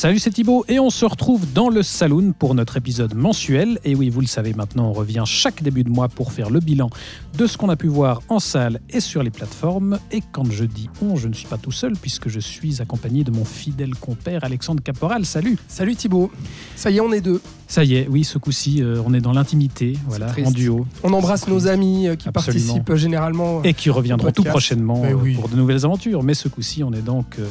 [0.00, 3.78] Salut, c'est Thibaut et on se retrouve dans le Saloon pour notre épisode mensuel.
[3.84, 6.60] Et oui, vous le savez maintenant, on revient chaque début de mois pour faire le
[6.60, 6.88] bilan
[7.36, 9.98] de ce qu'on a pu voir en salle et sur les plateformes.
[10.10, 13.24] Et quand je dis on, je ne suis pas tout seul puisque je suis accompagné
[13.24, 15.26] de mon fidèle compère Alexandre Caporal.
[15.26, 16.30] Salut Salut Thibaut.
[16.76, 17.42] Ça y est, on est deux.
[17.68, 20.48] Ça y est, oui, ce coup-ci, euh, on est dans l'intimité, voilà, triste.
[20.48, 20.86] en duo.
[21.04, 22.72] On embrasse nos amis euh, qui Absolument.
[22.72, 23.62] participent généralement.
[23.64, 24.50] Et qui reviendront tout podcast.
[24.50, 25.34] prochainement euh, oui.
[25.34, 26.22] pour de nouvelles aventures.
[26.22, 27.46] Mais ce coup-ci, on est donc euh,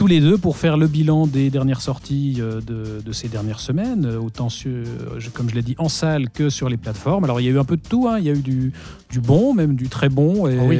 [0.00, 3.60] tous les deux pour faire le bilan des dernières sorties euh, de, de ces dernières
[3.60, 7.24] semaines, euh, autant sur, euh, comme je l'ai dit, en salle que sur les plateformes.
[7.24, 8.16] Alors il y a eu un peu de tout, hein.
[8.18, 8.72] il y a eu du,
[9.10, 10.78] du bon, même du très bon, et, oui.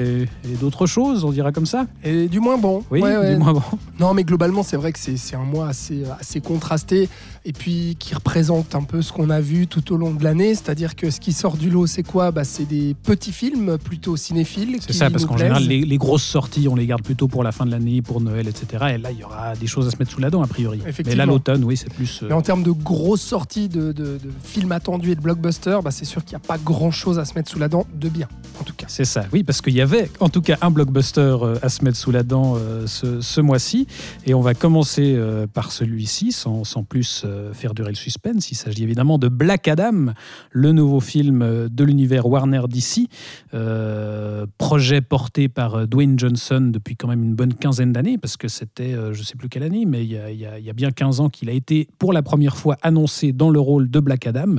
[0.50, 1.86] et d'autres choses, on dira comme ça.
[2.02, 2.82] Et du moins bon.
[2.90, 3.34] Oui, Ouais, ouais.
[3.34, 3.62] du moins bon.
[3.98, 7.10] Non, mais globalement, c'est vrai que c'est c'est un mois assez, assez contrasté
[7.44, 10.54] et puis qui représente un peu ce qu'on a vu tout au long de l'année.
[10.54, 12.30] C'est-à-dire que ce qui sort du lot, c'est quoi?
[12.30, 14.76] Bah, C'est des petits films plutôt cinéphiles.
[14.80, 17.52] C'est ça, parce qu'en général, les, les grosses sorties, on les garde plutôt pour la
[17.52, 18.66] fin de l'année, pour Noël, etc.
[18.94, 20.80] Et là, il y aura des choses à se mettre sous la dent, a priori.
[21.06, 22.22] Mais là, l'automne, oui, c'est plus...
[22.22, 25.82] euh, Mais en termes de grosses sorties de, de- de films attendus et de blockbusters,
[25.82, 28.08] bah, c'est sûr qu'il n'y a pas grand-chose à se mettre sous la dent de
[28.08, 28.28] bien,
[28.60, 28.86] en tout cas.
[28.88, 31.84] C'est ça, oui, parce qu'il y avait en tout cas un blockbuster euh, à se
[31.84, 33.86] mettre sous la dent euh, ce, ce mois-ci.
[34.26, 38.50] Et on va commencer euh, par celui-ci, sans, sans plus faire durer le suspense.
[38.50, 40.12] Il s'agit évidemment de Black Adam,
[40.50, 43.08] le nouveau film euh, de l'univers Warner DC,
[43.54, 48.36] euh, projet porté par euh, Dwayne Johnson depuis quand même une bonne quinzaine d'années, parce
[48.36, 50.46] que c'était, euh, je ne sais plus quelle année, mais il y, a, il y
[50.46, 53.32] a- il y a bien 15 ans qu'il a été pour la première fois annoncé
[53.32, 54.56] dans le rôle de Black Adam.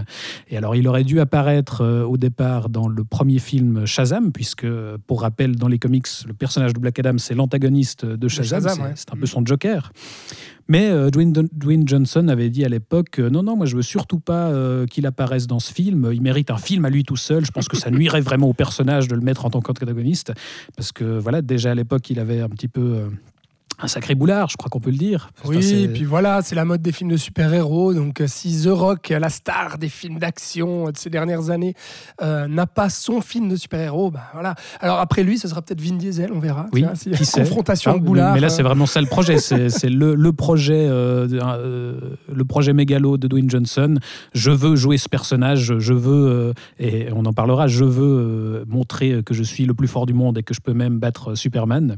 [0.49, 4.63] Et alors, il aurait dû apparaître euh, au départ dans le premier film Shazam, puisque,
[4.65, 8.61] euh, pour rappel, dans les comics, le personnage de Black Adam, c'est l'antagoniste de Shazam.
[8.63, 9.15] Shazam, c'est ouais.
[9.17, 9.91] un peu son Joker.
[10.71, 13.81] Mais euh, Dwayne, Dwayne Johnson avait dit à l'époque euh, non, non, moi je veux
[13.81, 16.11] surtout pas euh, qu'il apparaisse dans ce film.
[16.13, 17.45] Il mérite un film à lui tout seul.
[17.45, 20.31] Je pense que ça nuirait vraiment au personnage de le mettre en tant qu'antagoniste.
[20.77, 23.09] Parce que voilà, déjà à l'époque, il avait un petit peu
[23.81, 25.29] un sacré boulard, je crois qu'on peut le dire.
[25.45, 27.93] Oui, et puis voilà, c'est la mode des films de super-héros.
[27.93, 31.73] Donc, euh, si The Rock, la star des films d'action euh, de ces dernières années,
[32.21, 34.55] euh, n'a pas son film de super-héros, bah voilà.
[34.79, 36.67] Alors après lui, ce sera peut-être Vin Diesel, on verra.
[36.73, 38.33] Oui, qui sait confrontation Ah, de boulard.
[38.33, 39.37] Mais là, euh, c'est vraiment ça le projet.
[39.39, 41.99] C'est le, le projet, euh, euh,
[42.31, 43.95] le projet mégalo de Dwayne Johnson.
[44.33, 45.77] Je veux jouer ce personnage.
[45.79, 47.67] Je veux, euh, et on en parlera.
[47.67, 50.61] Je veux euh, montrer que je suis le plus fort du monde et que je
[50.61, 51.97] peux même battre Superman.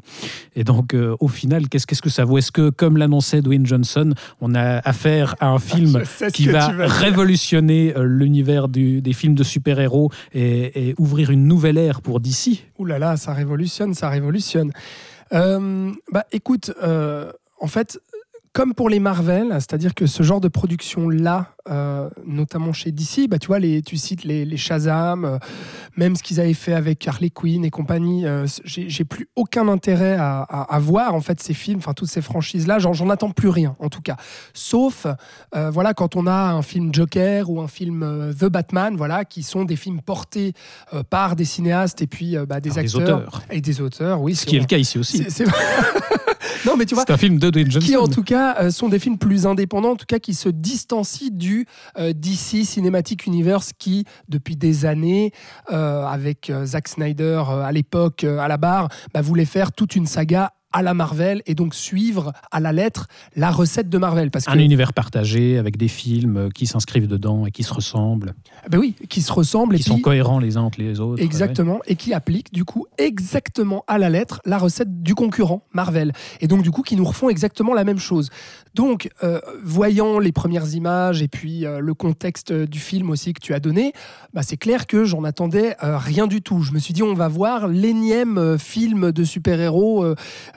[0.56, 2.38] Et donc, euh, au final, qu'est-ce que ça vaut?
[2.38, 6.01] Est-ce que, comme l'annonçait Dwayne Johnson, on a affaire à un film
[6.34, 12.01] qui va révolutionner euh, l'univers des films de super-héros et, et ouvrir une nouvelle ère
[12.01, 14.72] pour DC Ouh là là, ça révolutionne, ça révolutionne.
[15.34, 18.00] Euh, bah écoute, euh, en fait,
[18.53, 23.40] comme pour les Marvel, c'est-à-dire que ce genre de production-là, euh, notamment chez DC, bah
[23.40, 25.38] tu vois, les, tu cites les, les Shazam, euh,
[25.97, 30.14] même ce qu'ils avaient fait avec Harley Quinn et compagnie, euh, j'ai plus aucun intérêt
[30.19, 33.50] à, à- à voir en fait ces films, enfin toutes ces franchises-là, j'en attends plus
[33.50, 34.18] rien en tout cas.
[34.53, 35.08] Sauf,
[35.53, 39.66] voilà, quand on a un film Joker ou un film The Batman, voilà, qui sont
[39.66, 40.53] des films portés
[41.09, 43.41] par des cinéastes et puis bah, des Par des acteurs auteurs.
[43.50, 44.35] et des auteurs, oui.
[44.35, 45.24] Ce qui est le cas ici aussi.
[45.24, 45.46] C'est- c'est-
[46.66, 47.88] non, mais tu vois, C'est un film de Dwayne Johnson.
[47.88, 50.50] qui en tout cas euh, sont des films plus indépendants, en tout cas qui se
[50.50, 51.66] distancient du
[51.97, 55.31] euh, DC Cinematic Universe qui, depuis des années,
[55.72, 60.53] euh, avec Zack Snyder à l'époque à la barre, bah, voulait faire toute une saga
[60.73, 64.31] à la Marvel et donc suivre à la lettre la recette de Marvel.
[64.31, 67.73] Parce que, un univers partagé avec des films euh, qui s'inscrivent dedans et qui se
[67.73, 68.34] ressemblent,
[68.69, 71.22] ben oui, qui se ressemblent qui et sont puis- cohérents les uns entre les autres.
[71.22, 76.11] Exactement, et qui applique du coup exactement à la lettre la recette du concurrent Marvel.
[76.41, 78.29] Et donc du coup qui nous refont exactement la même chose.
[78.73, 83.40] Donc euh, voyant les premières images et puis euh, le contexte du film aussi que
[83.40, 83.94] tu as donné,
[84.34, 86.61] bah, c'est clair que j'en attendais euh, rien du tout.
[86.63, 90.05] Je me suis dit on va voir l'énième film de super-héros,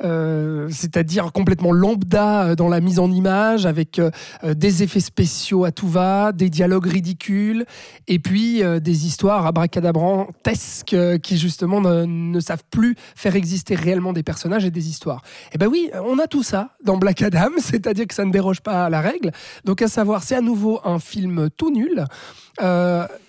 [0.07, 4.11] euh, c'est-à-dire complètement lambda euh, dans la mise en image avec euh,
[4.45, 7.67] des effets spéciaux à tout va, des dialogues ridicules
[8.07, 14.65] et puis des histoires abracadabrantesques qui justement ne, savent plus faire exister réellement des personnages
[14.65, 15.23] et des histoires.
[15.53, 18.61] Et ben oui, on a tout ça dans Black Adam, c'est-à-dire que ça ne déroge
[18.61, 19.33] pas à la règle.
[19.65, 22.05] Donc à savoir, c'est à nouveau un film tout nul.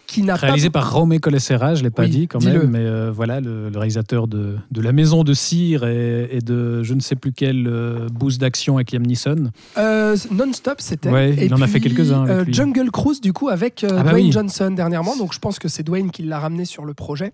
[0.08, 2.68] Qui n'a pas Réalisé par Raume Colessera, je ne l'ai pas Oui, dit quand même,
[2.70, 6.82] mais euh, voilà, le, le réalisateur de, de La Maison de Cire et, et de
[6.82, 9.52] je ne sais plus quel euh, boost d'action avec Liam Neeson.
[9.78, 11.10] Euh, Non-stop, c'était.
[11.10, 12.46] Ouais, il en a fait quelques-uns euh.
[12.48, 14.32] Jungle Cruise, du coup, avec Ah bah Dwayne oui.
[14.32, 15.16] Johnson dernièrement.
[15.18, 17.34] Donc, je pense que c'est Dwayne qui l'a ramené sur le projet.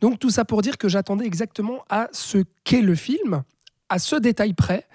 [0.00, 3.42] Donc, tout ça pour dire que j'attendais exactement à ce qu'est le film.
[3.88, 4.86] À ce détail près,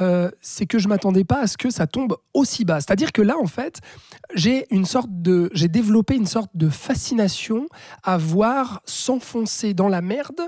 [0.00, 2.80] euh, c'est que je m'attendais pas à ce que ça tombe aussi bas.
[2.80, 3.80] C'est-à-dire que là, en fait,
[4.34, 4.66] j'ai
[5.68, 7.66] développé une sorte de fascination
[8.02, 10.40] à voir s'enfoncer dans la merde,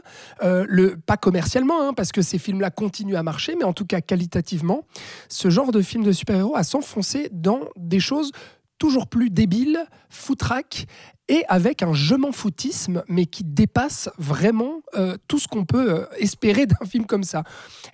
[0.43, 4.01] euh, pas commercialement, hein, parce que ces films-là continuent à marcher, mais en tout cas
[4.01, 4.85] qualitativement,
[5.29, 8.33] ce genre de film de super-héros à s'enfoncer dans des choses
[8.79, 10.87] toujours plus débiles, foutraques
[11.29, 15.95] et avec un je m'en foutisme, mais qui dépasse vraiment euh, tout ce qu'on peut
[15.95, 17.45] euh, espérer d'un film comme ça.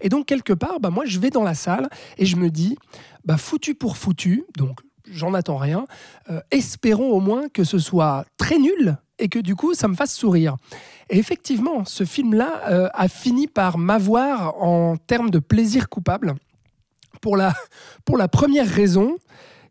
[0.01, 1.89] Et donc, quelque part, bah, moi, je vais dans la salle
[2.19, 2.77] et je me dis,
[3.25, 4.81] bah, foutu pour foutu, donc
[5.11, 5.85] j'en attends rien,
[6.31, 9.95] euh, espérons au moins que ce soit très nul et que du coup, ça me
[9.95, 10.57] fasse sourire.
[11.11, 16.37] Et effectivement, ce film-là a fini par m'avoir en termes de plaisir coupable.
[17.21, 17.53] Pour la,
[18.07, 19.17] pour la première raison,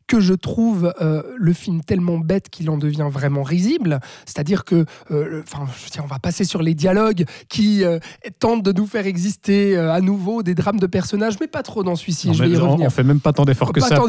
[0.10, 4.00] que je trouve euh, le film tellement bête qu'il en devient vraiment risible.
[4.26, 5.66] C'est-à-dire que, euh, enfin,
[6.04, 8.00] on va passer sur les dialogues qui euh,
[8.40, 11.96] tentent de nous faire exister à nouveau des drames de personnages, mais pas trop dans
[11.96, 12.34] celui-ci.
[12.34, 12.88] Je vais y revenir.
[12.88, 14.08] On fait même pas tant d'efforts que ça pour,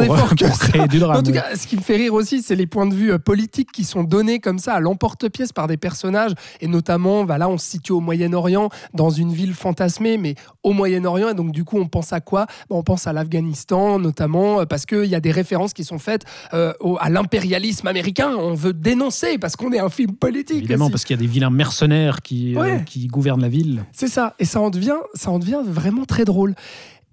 [0.59, 1.19] créer du drame.
[1.19, 3.71] En tout cas, ce qui me fait rire aussi, c'est les points de vue politiques
[3.71, 6.33] qui sont donnés comme ça à l'emporte-pièce par des personnages,
[6.63, 10.73] et notamment, bah là, on se situe au Moyen-Orient, dans une ville fantasmée, mais au
[10.73, 12.47] Moyen-Orient, et donc du coup, on pense à quoi?
[12.71, 16.25] Bah, On pense à l'Afghanistan, notamment, parce qu'il y a des références qui sont faites
[16.55, 18.35] euh, à l'impérialisme américain.
[18.37, 20.59] On veut dénoncer parce qu'on est un film politique.
[20.59, 23.85] Évidemment, parce qu'il y a des vilains mercenaires qui, euh, qui gouvernent la ville.
[23.93, 24.35] C'est ça.
[24.39, 26.55] Et ça en, devient, ça en devient vraiment très drôle.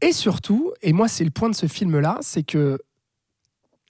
[0.01, 2.79] Et surtout, et moi c'est le point de ce film-là, c'est que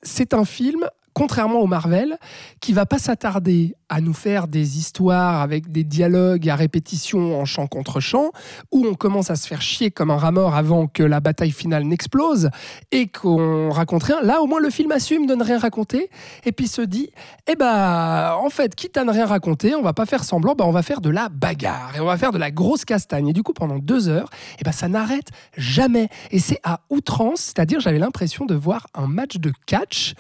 [0.04, 0.88] c'est un film
[1.18, 2.19] contrairement au Marvel,
[2.60, 7.44] qui va pas s'attarder à nous faire des histoires avec des dialogues à répétition en
[7.44, 8.30] chant contre chant,
[8.72, 11.86] où on commence à se faire chier comme un rat avant que la bataille finale
[11.86, 12.52] n'explose,
[12.92, 14.22] et qu'on raconte rien.
[14.22, 16.12] Là, au moins, le film assume de ne rien raconter,
[16.46, 17.10] et puis se dit,
[17.48, 20.66] eh ben, en fait, quitte à ne rien raconter, on va pas faire semblant, ben,
[20.66, 23.30] on va faire de la bagarre, et on va faire de la grosse castagne.
[23.30, 24.30] Et du coup, pendant deux heures,
[24.60, 26.10] eh ben, ça n'arrête jamais.
[26.30, 30.14] Et c'est à outrance, c'est-à-dire j'avais l'impression de voir un match de catch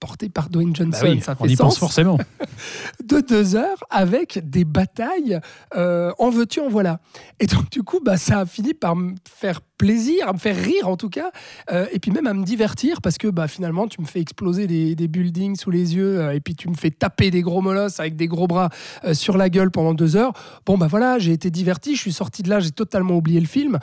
[0.00, 2.18] porté par Dwayne Johnson, bah ça fait on y pense forcément.
[3.04, 5.38] de deux heures avec des batailles
[5.76, 7.00] euh, en veux-tu, en voilà.
[7.38, 10.56] Et donc, du coup, bah, ça a fini par me faire plaisir, à me faire
[10.56, 11.30] rire en tout cas,
[11.72, 14.66] euh, et puis même à me divertir parce que bah, finalement tu me fais exploser
[14.66, 17.98] des, buildings sous les yeux euh, et puis tu me fais taper des gros molosses
[17.98, 18.68] avec des gros bras
[19.04, 20.34] euh, sur la gueule pendant deux heures.
[20.66, 23.46] Bon bah voilà, j'ai été diverti, je suis sorti de là, j'ai totalement oublié le
[23.46, 23.78] film,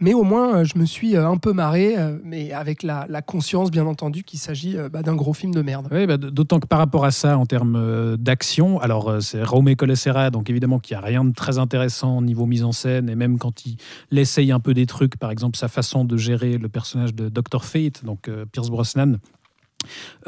[0.00, 4.24] mais au moins je me suis un peu marré, mais avec la, conscience bien entendu
[4.24, 5.88] qu'il s'agit bah, d'un gros film de merde.
[5.90, 10.48] Bah, d'autant que par rapport à ça, en termes d'action, alors c'est Raume Colessera, donc
[10.48, 13.38] évidemment qu'il n'y a rien de très intéressant au niveau mise en scène, et même
[13.38, 13.76] quand il
[14.18, 17.28] essaye un peu des trucs, par exemple, exemple sa façon de gérer le personnage de
[17.28, 17.64] Dr.
[17.64, 19.18] Fate, donc euh, Pierce Brosnan.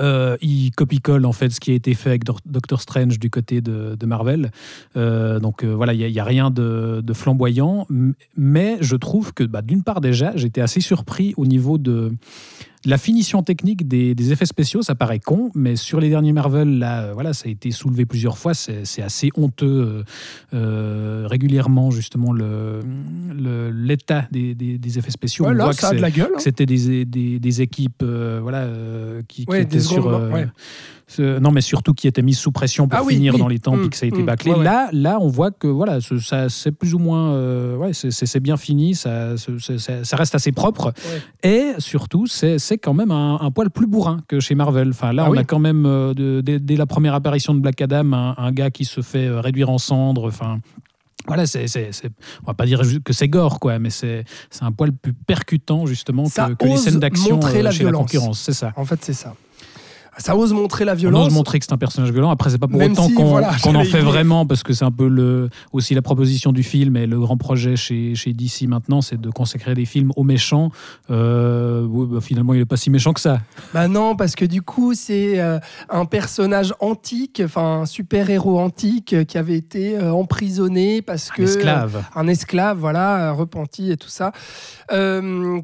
[0.00, 3.60] Euh, il copie-colle en fait ce qui a été fait avec Doctor Strange du côté
[3.60, 4.50] de, Marvel.
[4.96, 7.86] Euh, donc voilà, il n'y a, rien de, flamboyant,
[8.36, 12.12] mais je trouve que bah, d'une part déjà, j'étais assez surpris au niveau de
[12.86, 17.02] la finition technique des, effets spéciaux, ça paraît con, mais sur les derniers Marvel, là,
[17.02, 18.54] euh, voilà, ça a été soulevé plusieurs fois.
[18.54, 20.02] C'est assez honteux euh,
[20.54, 25.46] euh, régulièrement, justement, l'état le, des, effets spéciaux.
[25.46, 26.32] On voit ça que, de la gueule.
[26.34, 26.38] Hein.
[26.38, 28.68] C'était des, équipes voilà,
[29.28, 30.08] qui, étaient sur
[31.18, 33.88] non, mais surtout qui était mise sous pression pour ah finir dans les temps et
[33.88, 34.52] que ça a été mmh, bâclé.
[34.62, 38.56] Là, là, on voit que voilà, ça, c'est plus ou moins, euh, ouais, c'est bien
[38.56, 40.92] fini, ça, ça, reste assez propre.
[41.42, 44.90] Et surtout, c'est quand même un, poil plus bourrin que chez Marvel.
[44.90, 48.12] Enfin, là, ah on a quand même, euh, dès, la première apparition de Black Adam,
[48.12, 50.28] un, gars qui se fait euh, réduire en cendres.
[50.28, 50.60] Enfin,
[51.26, 51.90] voilà, c'est, c'est,
[52.42, 54.24] on va pas dire que c'est gore, quoi, mais c'est,
[54.60, 58.40] un poil plus percutant, justement, que, les scènes d'action chez la concurrence.
[58.40, 58.72] C'est ça.
[58.76, 59.34] En fait, c'est ça
[60.18, 61.24] ça ose montrer la violence.
[61.24, 62.30] On ose montrer que c'est un personnage violent.
[62.30, 65.50] Après, c'est pas pour autant qu'on en fait vraiment, parce que c'est un peu le,
[65.72, 69.30] aussi la proposition du film et le grand projet chez, chez DC maintenant, c'est de
[69.30, 70.70] consacrer des films aux méchants.
[71.10, 73.40] Euh, bah, finalement, il est pas si méchant que ça.
[73.72, 79.24] Bah non, parce que du coup, c'est euh, un personnage antique, enfin un super-héros antique
[79.26, 81.42] qui avait été euh, emprisonné parce que.
[81.42, 82.04] Un esclave.
[82.14, 84.32] un esclave, voilà, repenti et tout ça,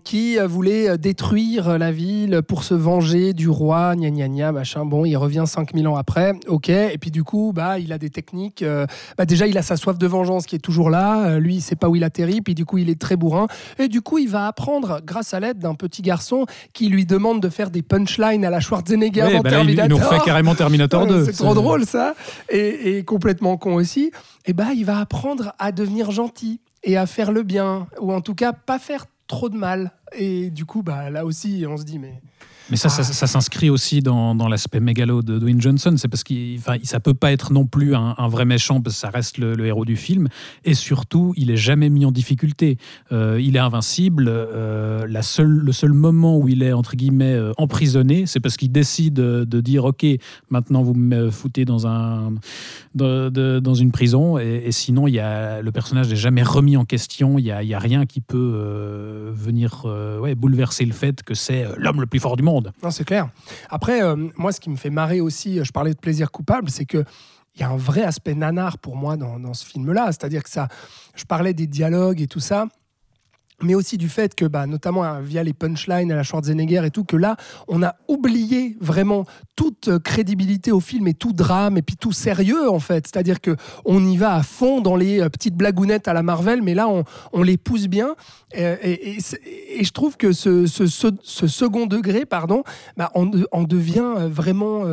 [0.05, 4.85] qui voulait détruire la ville pour se venger du roi, gna gna gna machin.
[4.85, 6.69] Bon, il revient 5000 ans après, ok.
[6.69, 8.63] Et puis du coup, bah, il a des techniques.
[8.63, 11.27] Euh, bah, déjà, il a sa soif de vengeance qui est toujours là.
[11.27, 12.41] Euh, lui, il sait pas où il atterrit.
[12.41, 13.47] Puis du coup, il est très bourrin.
[13.79, 17.41] Et du coup, il va apprendre, grâce à l'aide d'un petit garçon qui lui demande
[17.41, 19.99] de faire des punchlines à la Schwarzenegger dans bah Terminator.
[19.99, 21.27] il, nous fait carrément Terminator 2.
[21.27, 22.15] C'est trop drôle ça.
[22.49, 24.13] Et, complètement con aussi.
[24.47, 27.87] Et bah, il va apprendre à devenir gentil et à faire le bien.
[28.01, 29.93] Ou en tout cas, pas faire trop de mal.
[30.17, 32.21] Et du coup, bah, là aussi, on se dit, mais
[32.71, 35.95] Mais ça, ça, ça s'inscrit aussi dans, dans l'aspect mégalo de Dwayne Johnson.
[35.97, 39.01] C'est parce qu'il, ça peut pas être non plus un, un vrai méchant parce que
[39.01, 40.29] ça reste le, le héros du film.
[40.65, 42.79] Et surtout, il est jamais mis en difficulté.
[43.13, 44.27] Euh, il est invincible.
[44.29, 48.57] Euh, la seule, le seul moment où il est entre guillemets euh, emprisonné, c'est parce
[48.57, 50.07] qu'il décide de dire ok,
[50.49, 52.33] maintenant vous me foutez dans un
[52.95, 54.39] de- de- dans une prison.
[54.39, 57.39] Et, et sinon, il y a le personnage n'est jamais remis en question.
[57.39, 59.87] Il y a, il y a rien qui peut venir
[60.21, 62.60] ouais, bouleverser le fait que c'est l'homme le plus fort du monde.
[62.83, 63.29] Non, c'est clair.
[63.69, 66.71] Après, euh, moi, ce qui me fait marrer aussi, euh, je parlais de plaisir coupable,
[66.71, 67.05] c'est que
[67.57, 70.07] il y a un vrai aspect nanar pour moi dans, dans ce film-là.
[70.07, 70.69] C'est-à-dire que ça,
[71.17, 72.67] je parlais des dialogues et tout ça,
[73.63, 76.91] mais aussi du fait que, bah, notamment hein, via les punchlines à la Schwarzenegger et
[76.91, 77.37] tout, que là,
[77.69, 79.27] on a oublié vraiment
[79.57, 83.07] toute euh, crédibilité au film et tout drame et puis tout sérieux en fait.
[83.07, 86.63] C'est-à-dire que on y va à fond dans les euh, petites blagounettes à la Marvel,
[86.63, 88.15] mais là, on, les pousse bien.
[88.55, 89.19] Et,
[89.81, 92.65] je trouve que ce, second degré, pardon,
[92.97, 94.85] bah, on, de- on devient euh, vraiment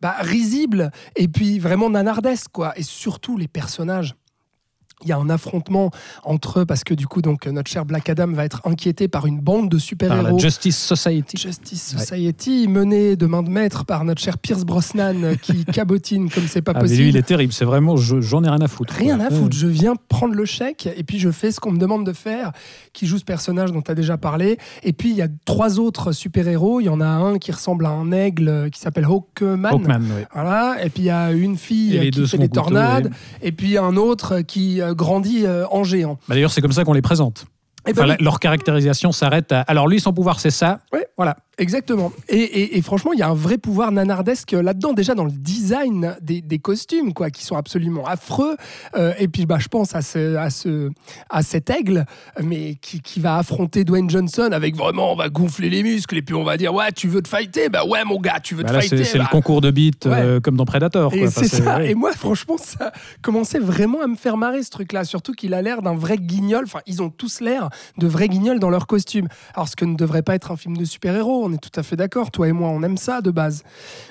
[0.00, 2.72] bah, risible et puis vraiment nanardesque quoi.
[2.76, 4.14] Et surtout les personnages.
[5.02, 5.90] Il y a un affrontement
[6.24, 9.26] entre eux parce que du coup donc notre cher Black Adam va être inquiété par
[9.26, 10.38] une bande de super-héros.
[10.38, 11.36] Justice Society.
[11.38, 16.28] Justice Society menée de main de maître par notre cher Pierce Brosnan euh, qui cabotine
[16.30, 17.02] comme c'est pas Ah, mais possible.
[17.02, 17.52] lui, il est terrible.
[17.52, 18.94] C'est vraiment, je- j'en ai rien à foutre.
[18.94, 21.78] Rien à foutre, je viens prendre le chèque et puis je fais ce qu'on me
[21.78, 22.52] demande de faire,
[22.92, 24.58] qui joue ce personnage dont tu as déjà parlé.
[24.82, 26.80] Et puis il y a trois autres super-héros.
[26.80, 29.64] Il y en a un qui ressemble à un aigle euh, qui s'appelle Hawkman.
[29.70, 30.24] Hawkman, oui.
[30.34, 30.76] Voilà.
[30.84, 33.06] Et puis il y a une fille Et euh, qui fait des tornades.
[33.06, 33.10] ouais.
[33.42, 36.18] Et puis un autre qui euh, grandit euh, en géant.
[36.28, 37.46] Bah, D'ailleurs, c'est comme ça qu'on les présente.
[37.86, 38.16] Et ben oui.
[38.20, 39.62] leur caractérisation s'arrête à.
[39.62, 40.80] Alors, lui, son pouvoir, c'est ça.
[40.92, 41.06] Ouais.
[41.16, 41.36] Voilà.
[41.60, 42.10] Exactement.
[42.28, 45.30] Et, et- et franchement, il y a un vrai pouvoir nanardesque là-dedans, déjà dans le
[45.30, 48.56] design des, des costumes, quoi, qui sont absolument affreux.
[48.96, 50.90] Euh, et puis, bah, je pense à, ce, à, ce,
[51.28, 52.06] à cet aigle,
[52.42, 56.22] mais qui, qui va affronter Dwayne Johnson avec vraiment, on va gonfler les muscles et
[56.22, 57.68] puis on va dire, ouais, tu veux te fighter?
[57.68, 59.24] Bah ouais, mon gars, tu veux Bah, te là, fighter c'est c'est bah.
[59.24, 61.12] le concours de beats euh, comme dans Predator.
[61.14, 61.28] Et quoi.
[61.28, 61.76] Enfin, c'est ça.
[61.78, 61.90] ouais.
[61.90, 62.90] Et moi, franchement, ça
[63.22, 65.04] commençait vraiment à me faire marrer ce truc-là.
[65.04, 66.64] Surtout qu'il a l'air d'un vrai guignol.
[66.64, 69.28] Enfin, ils ont tous l'air de vrais guignols dans leurs costumes.
[69.54, 71.82] Alors, ce que ne devrait pas être un film de super-héros, on est tout à
[71.82, 72.30] fait d'accord.
[72.30, 73.62] Toi et moi, on aime ça de base.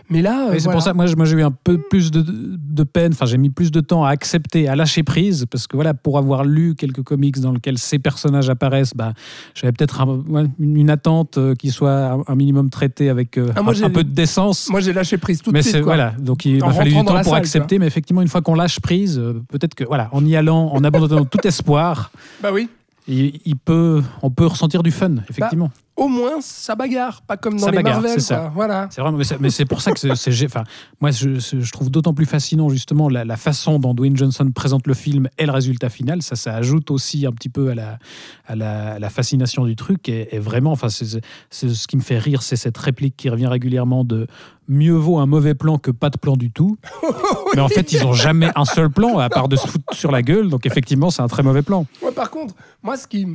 [0.10, 0.75] Mais là, euh, Oui, c'est voilà.
[0.77, 3.38] pour ça, moi, je- moi j'ai eu un peu plus de, de peine, enfin j'ai
[3.38, 6.75] mis plus de temps à accepter, à lâcher prise, parce que voilà, pour avoir lu
[6.75, 9.13] quelques comics dans lesquels ces personnages apparaissent, bah,
[9.55, 10.24] j'avais peut-être un-
[10.60, 14.03] une, une attente euh, qui soit un, minimum traitée avec euh, Ah, moi, un, peu
[14.03, 14.69] de décence.
[14.69, 15.75] Moi, j'ai lâché prise tout de mais suite.
[15.75, 15.96] c'est quoi.
[15.96, 18.55] voilà, donc il m'a fallu du temps pour salle, accepter, mais effectivement, une fois qu'on
[18.55, 22.69] lâche prise, peut-être que voilà, en y allant, en abandonnant tout espoir, Bah oui.
[23.08, 25.72] il, il peut, on peut ressentir du fun, effectivement.
[25.99, 28.21] Au moins, ça bagarre, pas comme dans Ça les bagarre, Marvel.
[28.21, 28.35] c'est.
[28.55, 28.87] Voilà.
[28.89, 30.63] C'est vraiment, mais c'est- pour ça que c'est, enfin,
[31.01, 34.93] moi, je, trouve d'autant plus fascinant justement la, la façon dont Dwayne Johnson présente le
[34.93, 36.21] film et le résultat final.
[36.21, 37.99] Ça, ça ajoute aussi un petit peu à la,
[38.47, 40.07] à la, à la fascination du truc.
[40.07, 41.19] Et, et vraiment, enfin, c'est,
[41.51, 44.27] ce qui me fait rire, c'est cette réplique qui revient régulièrement de
[44.69, 46.77] mieux vaut un mauvais plan que pas de plan du tout.
[47.55, 50.11] Mais en fait, ils ont jamais un seul plan à part de se foutre sur
[50.11, 50.49] la gueule.
[50.49, 51.85] Donc effectivement, c'est un très mauvais plan.
[52.01, 52.53] Ouais, par contre,
[52.83, 53.27] moi, ce qui,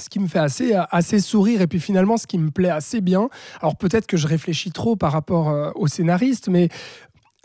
[0.00, 3.28] ce qui me fait assez, sourire, et puis finalement, ce qui me plaît assez bien,
[3.60, 6.68] alors peut-être que je réfléchis trop par rapport euh, au scénariste, mais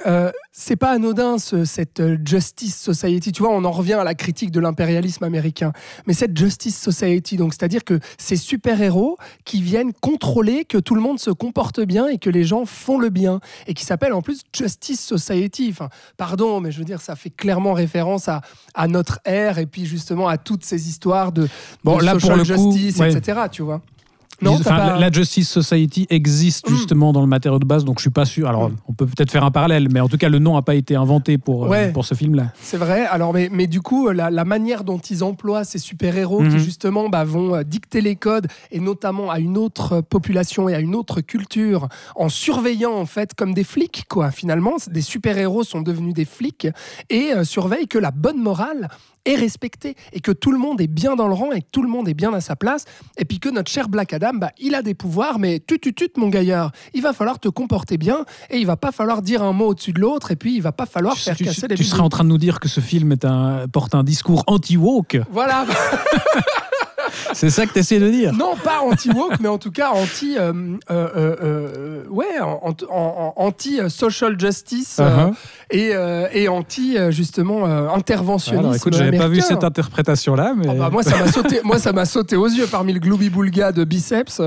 [0.07, 3.31] euh, c'est pas anodin ce- cette euh, Justice Society.
[3.31, 5.71] Tu vois, on en revient à la critique de l'impérialisme américain.
[6.07, 11.01] Mais cette Justice Society, donc c'est-à-dire que ces super-héros qui viennent contrôler que tout le
[11.01, 14.21] monde se comporte bien et que les gens font le bien, et qui s'appelle en
[14.21, 15.69] plus Justice Society.
[15.71, 18.41] Enfin, pardon, mais je veux dire, ça fait clairement référence à,
[18.73, 21.47] à notre ère et puis justement à toutes ces histoires de,
[21.83, 23.13] Bon, de là, pour social coup, justice, ouais.
[23.13, 23.41] etc.
[23.51, 23.81] Tu vois.
[24.43, 26.75] Non, Ils- t'as enfin, pas- La Justice Society existe Mm.
[26.75, 28.47] justement dans le matériau de base, donc je suis pas sûr.
[28.47, 28.75] Alors, Mm.
[28.87, 30.95] on peut peut-être faire un parallèle, mais en tout cas, le nom n'a pas été
[30.95, 32.51] inventé pour, euh, pour ce film-là.
[32.61, 33.05] C'est vrai.
[33.05, 36.51] Alors, mais, mais du coup, la, la manière dont ils emploient ces super-héros Mhm.
[36.51, 40.75] qui justement bah, vont euh, dicter les codes et notamment à une autre population et
[40.75, 44.31] à une autre culture en surveillant en fait comme des flics quoi.
[44.31, 46.67] Finalement, des super-héros sont devenus des flics
[47.09, 48.89] et euh, surveillent que la bonne morale
[49.25, 51.81] est respectée et que tout le monde est bien dans le rang et que tout
[51.81, 52.85] le monde est bien à sa place
[53.17, 55.93] et puis que notre cher Black Adam bah, il a des pouvoirs mais tu tu
[55.93, 56.71] tu mon gaillard.
[56.93, 59.93] Il va falloir te comporter bien et il va pas falloir dire un mot au-dessus
[59.93, 62.01] de l'autre et puis il va pas falloir Tu, faire tu- casser les tu serais
[62.01, 65.17] en train de nous dire que ce film est un, porte un discours anti-woke.
[65.31, 65.65] Voilà
[67.33, 70.37] C'est ça que tu essaies de dire Non, pas anti-woke, mais en tout cas anti,
[70.37, 70.53] euh,
[70.91, 71.07] euh,
[71.41, 75.33] euh, ouais, en- en- en- anti-social justice Uh-huh.
[75.71, 75.91] et,
[76.33, 80.67] et anti, justement, interventionnisme Alors écoute, j'avais pas vu cette interprétation-là, mais.
[80.69, 83.71] Ah bah, moi, ça m'a sauté, moi, ça m'a sauté aux yeux parmi le gloubi-boulga
[83.71, 84.41] de biceps.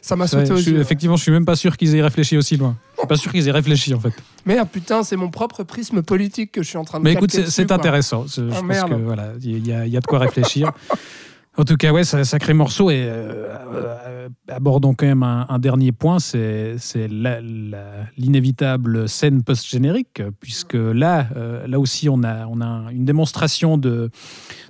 [0.00, 0.80] ça m'a Ouais, sauté aux suis- yeux.
[0.80, 2.76] effectivement, je suis même pas sûr qu'ils aient réfléchi aussi loin.
[2.94, 4.12] Je suis pas sûr qu'ils aient réfléchi en fait.
[4.46, 7.12] Mais ah, putain, c'est mon propre prisme politique que je suis en train de Mais
[7.12, 8.24] écoute, c'est dessus, intéressant.
[8.26, 8.90] Je, je Ah, pense merde.
[8.90, 10.72] que voilà, il y, a- il y a de quoi réfléchir.
[11.58, 12.90] En tout cas, ouais, c'est un sacré morceau.
[12.90, 16.76] Et euh, euh, abordons quand même un, un dernier point, c'est
[18.16, 24.10] l'inévitable scène post-générique, puisque là, euh, là aussi, on a, on a une démonstration de,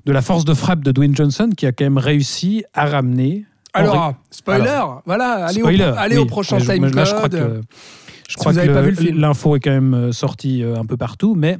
[0.04, 3.44] de la force de frappe de Dwayne Johnson qui a quand même réussi à ramener.
[3.72, 6.22] Alors, spoiler, Alors, voilà, allez, Spoiler, au, allez oui.
[6.22, 9.60] au prochain je- time là, je crois que, je Si crois vous que l'info est
[9.60, 11.58] quand même sortie un peu partout, mais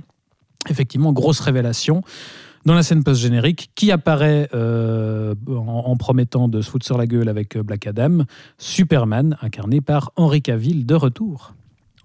[0.71, 2.01] effectivement, grosse révélation
[2.67, 7.07] dans la scène post-générique qui apparaît euh, en, en promettant de se foutre sur la
[7.07, 8.25] gueule avec euh, Black Adam,
[8.59, 11.55] Superman, incarné par Henry Cavill, de retour.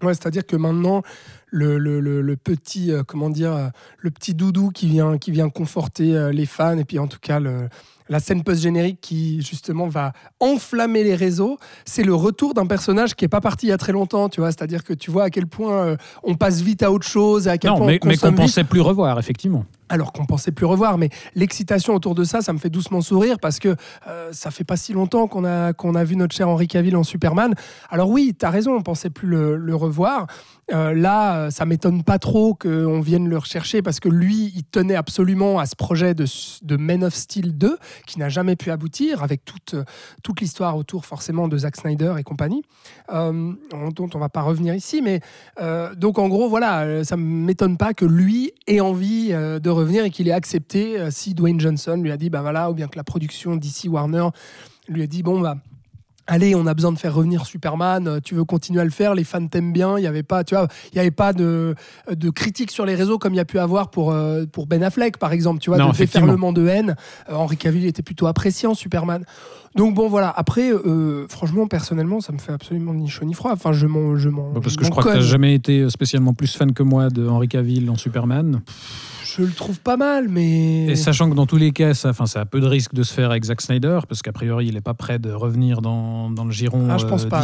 [0.04, 1.04] Ouais, c'est-à-dire que maintenant,
[1.48, 5.50] le, le- le- le petit, euh, comment dire, le petit doudou qui vient, qui vient
[5.50, 7.68] conforter euh, les fans, et puis en tout cas le-
[8.10, 13.26] la scène post-générique qui justement va enflammer les réseaux, c'est le retour d'un personnage qui
[13.26, 14.52] est pas parti il y a très longtemps, tu vois.
[14.52, 17.58] C'est-à-dire que tu vois à quel point euh, on passe vite à autre chose, à
[17.58, 19.66] quel Non, point mais, on mais qu'on pensait plus revoir, effectivement.
[19.92, 20.98] Alors qu'on pensait plus revoir.
[20.98, 23.76] Mais l'excitation autour de ça, ça me fait doucement sourire parce que
[24.08, 27.04] euh, ça fait pas si longtemps qu'on a, a vu notre cher Henry Cavill en
[27.04, 27.54] Superman.
[27.90, 30.28] Alors oui, tu as raison, on pensait plus le, revoir.
[30.74, 34.96] Euh, là, ça m'étonne pas trop qu'on vienne le rechercher parce que lui, il tenait
[34.96, 36.26] absolument à ce projet de,
[36.62, 39.76] de Men of Steel 2 qui n'a jamais pu aboutir avec toute,
[40.24, 42.64] toute l'histoire autour forcément de Zack Snyder et compagnie,
[43.12, 43.52] euh,
[43.94, 45.02] dont on va pas revenir ici.
[45.02, 45.20] Mais
[45.60, 50.04] euh, donc en gros, voilà, ça ne m'étonne pas que lui ait envie de revenir
[50.06, 52.88] et qu'il ait accepté euh, si Dwayne Johnson lui a dit, bah voilà, ou bien
[52.88, 54.28] que la production d'ici Warner
[54.88, 55.58] lui a dit, bon bah.
[56.28, 58.08] Allez, on a besoin de faire revenir Superman.
[58.08, 59.98] euh, Tu veux continuer à le faire Les fans t'aiment bien.
[59.98, 61.76] Il y avait pas, tu vois, il y avait pas de,
[62.10, 64.82] de critiques sur les réseaux comme il y a pu avoir pour euh, pour Ben
[64.84, 65.60] Affleck, par exemple.
[65.60, 66.96] Tu vois, Non, de déferlement de haine.
[67.28, 69.26] Henry Cavill était plutôt apprécié en Superman.
[69.76, 70.30] Donc bon, voilà.
[70.30, 73.52] Après, euh, franchement, personnellement, ça me fait absolument ni chaud ni froid.
[73.52, 75.24] Enfin, je m'en, je m'en, Parce que je crois que tu cogne.
[75.24, 78.62] n'as jamais été spécialement plus fan que moi de Henry Cavill en Superman.
[79.38, 80.86] Je le trouve pas mal, mais.
[80.88, 83.04] Et sachant que dans tous les cas, ça, enfin, ça a peu de risque de
[83.04, 86.30] se faire avec Zack Snyder, parce qu'a priori, il n'est pas prêt de revenir dans,
[86.30, 87.44] dans le giron Ah, je pense euh, pas,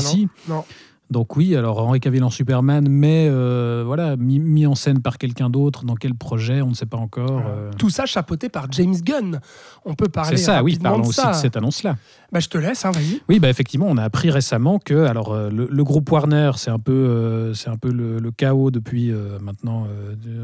[0.50, 0.63] non.
[1.09, 5.17] Donc oui, alors Henry Cavill en Superman, mais euh, voilà, mis, mis en scène par
[5.17, 7.43] quelqu'un d'autre, dans quel projet, on ne sait pas encore.
[7.47, 7.71] euh.
[7.77, 9.39] Tout ça chapeauté par James Gunn.
[9.85, 11.31] On peut parler C'est ça, oui, parlons de aussi ça.
[11.31, 11.95] de cette annonce-là.
[12.33, 13.21] Bah, je te laisse, hein, vas-y.
[13.29, 16.72] Oui, bah effectivement, on a appris récemment que alors euh, le, le groupe Warner, c'est
[16.72, 19.87] un peu, euh, c'est un peu le, le chaos depuis maintenant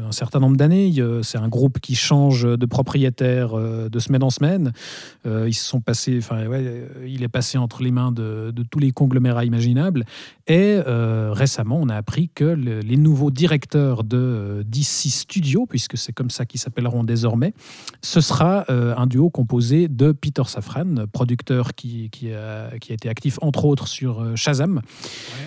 [0.06, 0.94] un certain nombre d'années.
[1.22, 4.72] C'est un groupe qui change de propriétaire de semaine en semaine.
[5.26, 8.78] Ils se sont passés, enfin, ouais, il est passé entre les mains de, de tous
[8.78, 10.04] les conglomérats imaginables.
[10.46, 10.53] Et
[10.86, 15.96] euh, récemment, on a appris que le- les nouveaux directeurs de euh, DC Studios, puisque
[15.96, 17.54] c'est comme ça qu'ils s'appelleront désormais,
[18.02, 22.94] ce sera euh, un duo composé de Peter Safran, producteur qui, qui, a, qui a
[22.94, 24.80] été actif entre autres sur Shazam,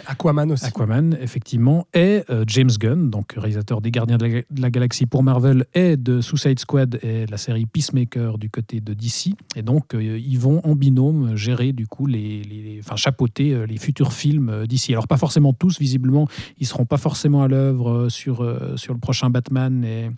[0.07, 0.65] Aquaman aussi.
[0.65, 5.23] Aquaman, effectivement, et James Gunn, donc réalisateur des Gardiens de la, de la Galaxie pour
[5.23, 9.33] Marvel et de Suicide Squad et la série Peacemaker du côté de DC.
[9.55, 14.13] Et donc, ils vont en binôme gérer, du coup, les, les- enfin, chapeauter les futurs
[14.13, 14.95] films d'ici.
[14.97, 16.27] Alors, pas forcément tous, visiblement,
[16.59, 20.09] ils seront pas forcément à l'œuvre euh, sur, euh, sur le prochain Batman et.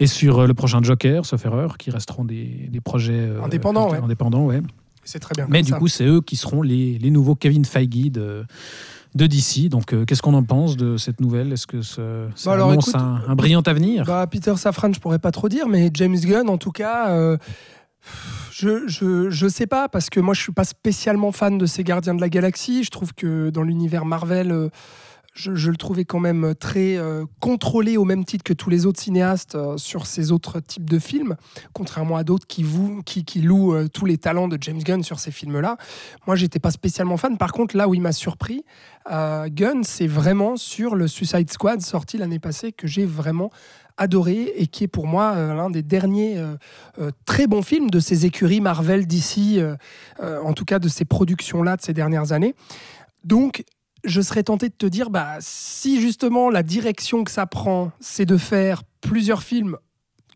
[0.00, 3.98] Et sur euh, le prochain Joker, sauf erreur, qui resteront des, des projets Indépendants, ouais.
[3.98, 4.60] indépendants, ouais.
[5.04, 5.46] C'est très bien.
[5.48, 5.78] Mais comme du ça.
[5.78, 8.44] coup, c'est eux qui seront les, les nouveaux Kevin Feige de,
[9.14, 9.68] de DC.
[9.68, 11.52] Donc, euh, qu'est-ce qu'on en pense de cette nouvelle?
[11.52, 14.04] Est-ce que ce- ça Bah alors, annonce écoute, un, un brillant avenir?
[14.04, 17.36] Bah, Peter Safran, je pourrais pas trop dire, mais James Gunn, en tout cas, euh,
[18.50, 21.84] je, je, je sais pas, parce que moi, je suis pas spécialement fan de ces
[21.84, 22.84] Gardiens de la Galaxie.
[22.84, 24.68] Je trouve que dans l'univers Marvel, euh,
[25.34, 29.00] je, le trouvais quand même très euh, contrôlé au même titre que tous les autres
[29.00, 31.36] cinéastes euh, sur ces autres types de films,
[31.72, 32.64] contrairement à d'autres qui,
[33.04, 35.76] qui, qui louent euh, tous les talents de James Gunn sur ces films-là.
[36.26, 37.36] Moi, j'étais pas spécialement fan.
[37.36, 38.64] Par contre, là où il m'a surpris,
[39.10, 43.50] euh, Gunn, c'est vraiment sur le Suicide Squad sorti l'année passée que j'ai vraiment
[43.96, 46.56] adoré et qui est pour moi euh, l'un des derniers euh,
[46.98, 49.60] euh, très bons films de ces écuries Marvel d'ici,
[50.20, 52.54] en tout cas de ces productions-là de ces dernières années.
[53.24, 53.64] Donc,
[54.04, 58.26] je serais tenté de te dire, bah, si justement la direction que ça prend, c'est
[58.26, 59.78] de faire plusieurs films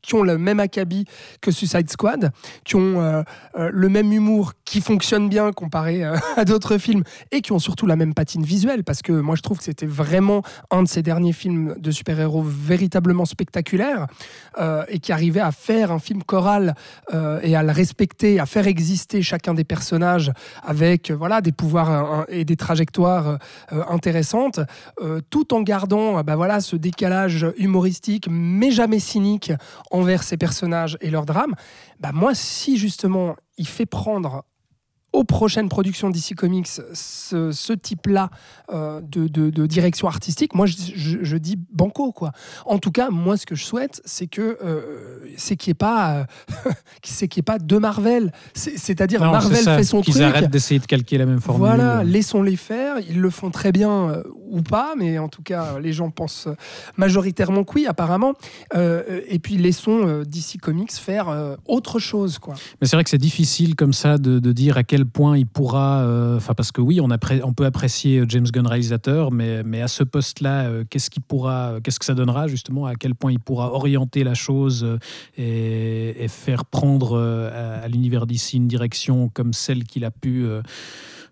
[0.02, 1.04] qui ont le même acabit
[1.40, 2.30] que Suicide Squad,
[2.64, 3.22] qui ont euh,
[3.56, 7.58] euh, le même humour, qui fonctionne bien comparé euh, à d'autres films, et qui ont
[7.58, 10.88] surtout la même patine visuelle, parce que moi je trouve que c'était vraiment un de
[10.88, 14.06] ces derniers films de super-héros véritablement spectaculaires,
[14.58, 16.74] euh, et qui arrivait à faire un film choral
[17.42, 20.32] et à le respecter, à faire exister chacun des personnages
[20.62, 23.38] avec voilà des pouvoirs et des trajectoires
[23.70, 24.60] intéressantes,
[25.30, 29.52] tout en gardant bah, voilà ce décalage humoristique, mais jamais cynique
[29.90, 31.54] envers ces personnages et leurs drames.
[32.00, 34.44] Bah, moi, si justement il fait prendre
[35.12, 38.30] aux prochaines productions DC Comics ce, ce type-là
[38.72, 42.32] euh, de, de- de direction artistique, moi je, je- je dis banco quoi.
[42.66, 45.74] En tout cas, moi ce que je souhaite, c'est que euh, c'est qu'il n'y ait
[45.74, 46.26] pas,
[46.66, 46.70] euh,
[47.02, 48.32] c'est qu'il ait pas deux Marvel.
[48.54, 50.24] C'est- C'est-à-dire Marvel fait son qu'ils truc.
[50.24, 51.60] arrêtent d'essayer de calquer la même formule.
[51.66, 52.96] Voilà, laissons-les faire.
[53.08, 56.48] Ils le font très bien euh, ou pas, mais en tout cas, les gens pensent
[56.96, 58.34] majoritairement que oui, apparemment.
[58.74, 62.54] Euh, et puis laissons euh, DC Comics faire euh, autre chose, quoi.
[62.80, 65.46] Mais c'est vrai que c'est difficile comme ça de, de dire à quel point il
[65.46, 66.02] pourra.
[66.02, 69.82] euh, Enfin, parce que oui, on, appré- on peut apprécier James Gunn réalisateur, mais, mais
[69.82, 73.14] à ce poste-là, euh, qu'est-ce qu'il pourra, euh, qu'est-ce que ça donnera justement À quel
[73.14, 74.98] point il pourra orienter la chose euh,
[75.36, 80.10] et, et faire prendre euh, à, à l'univers d'ici une direction comme celle qu'il a
[80.10, 80.44] pu.
[80.44, 80.62] euh,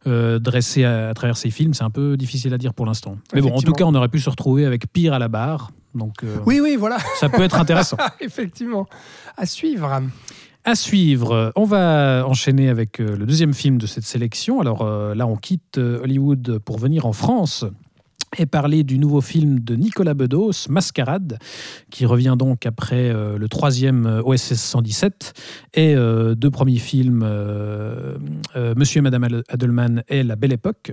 [0.07, 3.17] euh, dresser à, à travers ses films, c'est un peu difficile à dire pour l'instant.
[3.35, 5.73] Mais bon, en tout cas, on aurait pu se retrouver avec pire à la barre,
[5.97, 7.97] donc euh, Oui, oui, voilà, ça peut être intéressant.
[8.21, 8.87] effectivement.
[9.37, 10.01] À suivre.
[10.69, 14.61] À suivre, on va enchaîner avec euh, le deuxième film de cette sélection.
[14.61, 17.65] Alors euh, là, on quitte euh, Hollywood pour venir en France
[18.39, 21.39] et parler du nouveau film de Nicolas Bedos, Mascarade,
[21.91, 25.33] qui revient donc après euh, le troisième euh, OSS 117
[25.75, 27.27] et euh, deux premiers films,
[28.77, 30.93] Monsieur et Madame Adelman et La Belle Époque,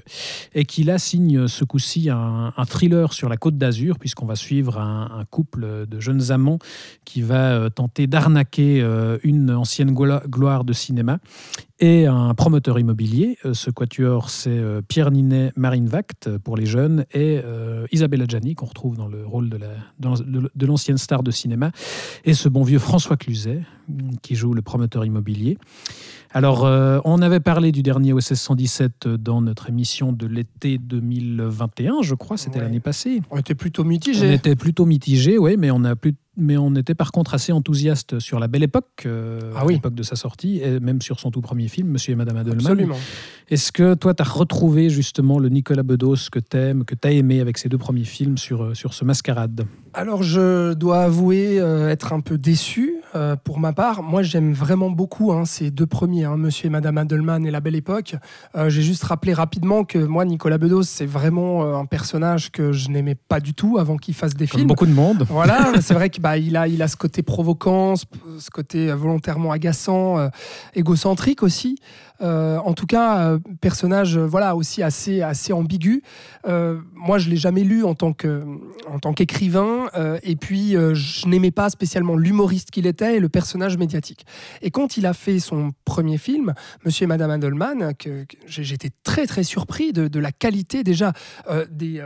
[0.53, 4.79] et qui là signe ce coup-ci un, thriller sur la côte d'Azur, puisqu'on va suivre
[4.79, 6.59] un, couple de jeunes amants
[7.05, 8.85] qui va tenter d'arnaquer
[9.23, 11.19] une ancienne glo- gloire de cinéma
[11.85, 13.37] et un promoteur immobilier.
[13.43, 17.85] Euh, Ce quatuor, c'est euh, Pierre Ninet, Marine Vact euh, pour les jeunes et euh,
[17.91, 19.67] Isabelle Adjani, qu'on retrouve dans le rôle de la-
[19.99, 21.71] dans- de de l'ancienne star de cinéma,
[22.23, 25.57] et ce bon vieux François Cluzet, mm, qui joue le promoteur immobilier.
[26.31, 32.01] Alors, euh, on avait parlé du dernier OSS 117 dans notre émission de l'été 2021,
[32.01, 32.63] je crois, c'était Ouais.
[32.65, 33.21] l'année passée.
[33.29, 34.33] On était plutôt On mitigés.
[34.33, 38.19] était plutôt mitigé, oui, mais on a plus, mais on était par contre assez enthousiaste
[38.19, 41.31] sur la belle époque, euh, Ah à l'époque de sa sortie, et même sur son
[41.31, 42.59] tout premier film, Monsieur et Madame Adelman.
[42.59, 42.95] Absolument.
[43.49, 47.11] Est-ce que toi, tu as retrouvé justement le Nicolas Bedos que t'aimes, que tu as
[47.11, 49.65] aimé avec ses deux premiers films sur, euh, sur ce mascarade?
[49.93, 54.01] Alors, je dois avouer euh, être un peu déçu euh, pour ma part.
[54.01, 57.59] Moi, j'aime vraiment beaucoup hein, ces deux premiers, hein, Monsieur et Madame Adelman et La
[57.59, 58.15] Belle Époque.
[58.55, 63.15] J'ai juste rappelé rapidement que moi, Nicolas Bedos, c'est vraiment un personnage que je n'aimais
[63.15, 64.67] pas du tout avant qu'il fasse des Comme films.
[64.67, 65.25] beaucoup de monde.
[65.29, 68.05] Voilà, c'est vrai qu'il bah, il a, ce côté provoquant, ce,
[68.49, 70.29] côté euh, volontairement agaçant, euh,
[70.73, 71.75] égocentrique aussi.
[72.21, 76.01] Euh, en tout cas, personnage voilà aussi assez assez ambigu.
[76.45, 79.87] Moi, je l'ai jamais lu en tant qu'écrivain,
[80.23, 84.25] et puis je n'aimais pas spécialement l'humoriste qu'il était et le personnage médiatique.
[84.61, 86.53] Et quand il a fait son premier film,
[86.85, 91.11] Monsieur et Madame Adelman, que, j'étais très très surpris de, la qualité déjà
[91.69, 92.01] des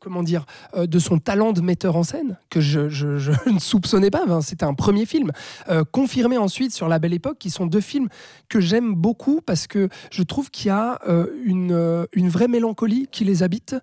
[0.00, 2.80] comment dire, euh, de son talent de metteur en scène, que je,
[3.50, 4.22] ne soupçonnais pas.
[4.24, 5.30] Enfin, C'était un premier film.
[5.68, 8.08] Euh, confirmé ensuite sur La Belle Époque, qui sont deux films
[8.48, 13.08] que j'aime beaucoup parce que je trouve qu'il y a euh, une, une vraie mélancolie
[13.10, 13.76] qui les habite,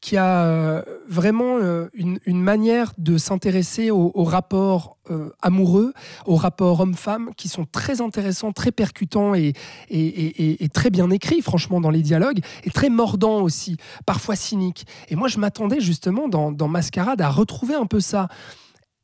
[0.00, 1.58] qui a vraiment
[1.94, 5.92] une, une manière de s'intéresser aux, aux rapports euh, amoureux,
[6.26, 9.52] aux rapports hommes-femmes, qui sont très intéressants, très percutants et,
[9.90, 14.86] et, et- très bien écrits, franchement, dans les dialogues, et très mordants aussi, parfois cyniques.
[15.08, 18.28] Et moi, je m'attendais justement dans, dans Mascarade à retrouver un peu ça.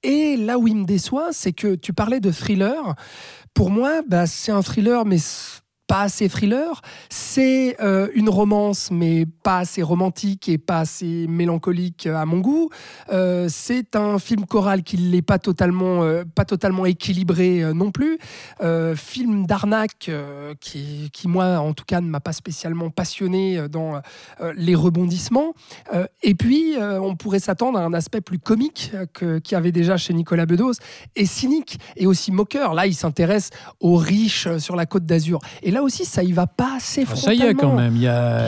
[0.02, 2.94] Et là où il me déçoit, c'est que tu parlais de thriller.
[3.54, 5.18] Pour moi, bah, c'est un thriller, mais
[5.90, 6.82] pas assez thriller.
[7.08, 12.70] C'est euh, une romance, mais pas assez romantique et pas assez mélancolique à mon goût.
[13.12, 17.90] Euh, c'est un film choral qui n'est pas totalement, euh, pas totalement équilibré euh, non
[17.90, 18.18] plus.
[18.62, 23.58] Euh, film d'arnaque euh, qui, qui, moi, en tout cas, ne m'a pas spécialement passionné
[23.58, 25.54] euh, dans euh, les rebondissements.
[25.92, 29.56] Euh, et puis, euh, on pourrait s'attendre à un aspect plus comique euh, que- qu'il
[29.56, 30.74] y avait déjà chez Nicolas Bedos,
[31.16, 32.74] et cynique, et aussi moqueur.
[32.74, 33.50] Là, il s'intéresse
[33.80, 35.40] aux riches euh, sur la côte d'Azur.
[35.64, 37.74] Et là aussi, ça y va pas assez Ah, ça y est quand frontalement.
[37.76, 37.96] même.
[37.96, 38.40] Il y a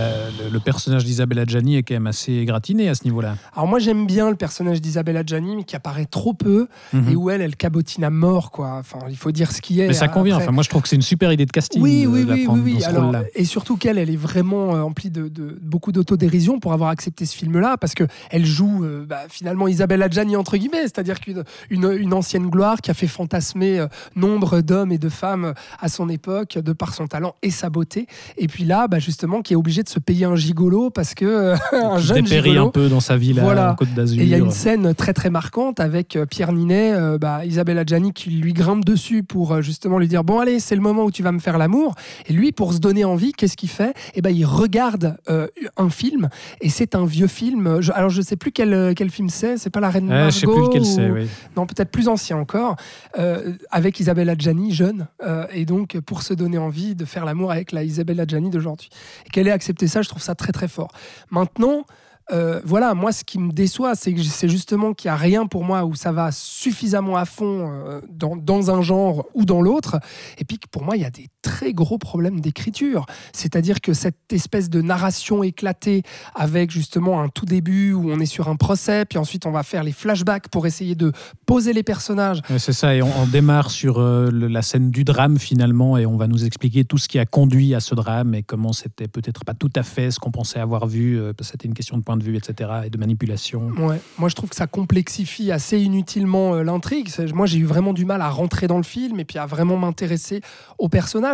[0.51, 3.37] le, personnage d'Isabelle Adjani est quand même assez gratiné à ce niveau-là.
[3.55, 6.69] Alors moi, j'aime bien le personnage d'Isabelle Adjani, mais qui apparaît trop peu,
[7.11, 8.77] et où elle, elle cabotine à mort, quoi.
[8.79, 9.85] Enfin, il faut dire ce qui est.
[9.85, 9.89] Mhm.
[9.89, 10.35] Mais ça convient.
[10.37, 11.81] Après- Enfin, moi, je trouve que c'est une super idée de casting.
[11.83, 12.83] Oui, de oui, la oui, prendre oui, dans oui.
[12.83, 16.73] ce Alors, et surtout qu'elle, elle est vraiment euh, emplie de, de- beaucoup d'autodérision pour
[16.73, 20.83] avoir accepté ce film-là, parce que elle joue euh, bah, finalement Isabelle Adjani entre guillemets,
[20.83, 25.09] c'est-à-dire qu'une une, une ancienne gloire qui a fait fantasmer euh, nombre d'hommes et de
[25.09, 28.07] femmes à son époque de par son talent et sa beauté.
[28.39, 31.25] Et puis là, bah, justement, qui est obligé de se payer un gigolo parce que
[31.25, 32.67] euh, un jeune gigolo.
[32.67, 33.71] un peu dans sa ville Voilà.
[33.71, 34.21] à Côte d'Azur.
[34.21, 37.45] Et il y a une scène très très marquante avec euh, Pierre Ninet, euh, bah,
[37.45, 40.81] Isabelle Adjani qui lui grimpe dessus pour euh, justement lui dire bon allez c'est le
[40.83, 41.95] moment où tu vas me faire l'amour.
[42.27, 43.95] Et lui pour se donner envie qu'est-ce qu'il fait?
[44.15, 46.29] Et ben il regarde euh, un film
[46.61, 47.81] et c'est un vieux film.
[47.81, 49.57] Je- alors je sais plus quel, euh, quel film c'est.
[49.59, 50.31] C'est pas la Reine Ah, Margot.
[50.31, 51.11] je sais plus lequel ou- c'est.
[51.11, 51.27] Oui.
[51.57, 52.77] non, peut-être plus ancien encore,
[53.19, 55.07] euh, avec Isabelle Adjani, jeune.
[55.25, 58.89] Euh, et donc, pour se donner envie de faire l'amour avec la Isabelle Adjani d'aujourd'hui.
[59.27, 60.91] Et qu'elle ait accepté ça, je trouve ça très très fort.
[61.31, 61.85] Maintenant,
[62.31, 65.47] euh, voilà, moi, ce qui me déçoit, c'est que c'est justement qu'il n'y a rien
[65.47, 69.61] pour moi où ça va suffisamment à fond euh, dans, dans, un genre ou dans
[69.61, 69.99] l'autre.
[70.39, 73.07] Et puis, pour moi, il y a des très gros problèmes d'écriture.
[73.33, 76.03] C'est-à-dire que cette espèce de narration éclatée
[76.35, 79.63] avec justement un tout début où on est sur un procès, puis ensuite on va
[79.63, 81.13] faire les flashbacks pour essayer de
[81.47, 82.41] poser les personnages.
[82.59, 86.27] c'est ça, et on, démarre sur euh, la scène du drame finalement, et on va
[86.27, 89.55] nous expliquer tout ce qui a conduit à ce drame et comment c'était peut-être pas
[89.55, 92.37] tout à fait ce qu'on pensait avoir vu, c'était une question de point de vue,
[92.37, 93.69] etc., et de manipulation.
[93.79, 94.01] Ouais.
[94.19, 97.09] Moi, je trouve que ça complexifie assez inutilement euh, l'intrigue.
[97.35, 99.77] Moi, j'ai eu vraiment du mal à rentrer dans le film et puis à vraiment
[99.77, 100.41] m'intéresser
[100.79, 100.89] au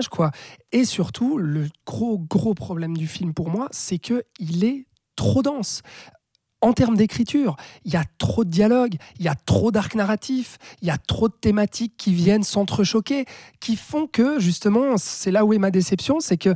[0.07, 0.31] quoi.
[0.71, 5.43] Et surtout, le gros, gros problème du film pour moi, c'est que il est trop
[5.43, 5.83] dense
[6.61, 10.59] en termes d'écriture, il y a trop de dialogues, il y a trop d'arcs narratifs,
[10.83, 13.27] il y a trop de thématiques qui viennent s'entrechoquer,
[13.61, 16.55] qui font que justement, c'est là où est ma déception, c'est que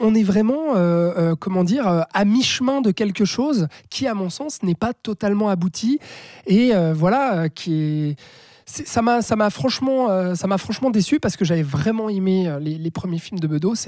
[0.00, 4.14] on est vraiment, euh, euh, comment dire, euh, à mi-chemin de quelque chose qui, à
[4.14, 5.98] mon sens, n'est pas totalement abouti
[6.46, 8.16] et voilà, qui est
[8.66, 12.78] ça m'a ça m'a franchement ça m'a franchement déçu parce que j'avais vraiment aimé les,
[12.78, 13.86] les, premiers films de Bedos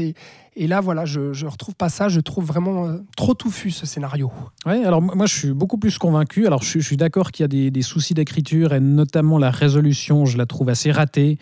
[0.56, 2.08] et, là, voilà, je ne retrouve pas ça.
[2.08, 4.32] Je trouve vraiment euh, trop touffu ce scénario.
[4.66, 6.46] Oui, alors moi, je suis beaucoup plus convaincu.
[6.46, 10.36] Alors, je, suis d'accord qu'il y a des, soucis d'écriture et notamment la résolution, je
[10.36, 11.38] la trouve assez ratée.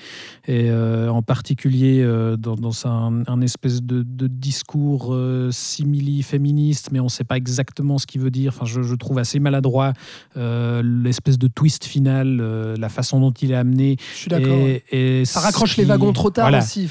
[0.46, 5.16] Et euh, en particulier euh, dans, un, espèce de, discours
[5.50, 8.52] simili-féministe, mais on ne sait pas exactement ce qu'il veut dire.
[8.54, 9.92] Enfin, je, trouve assez maladroit
[10.34, 13.96] l'espèce de twist final, la façon dont il est amené.
[14.14, 14.56] Je suis d'accord.
[14.90, 16.88] Et, ça raccroche les wagons trop tard aussi.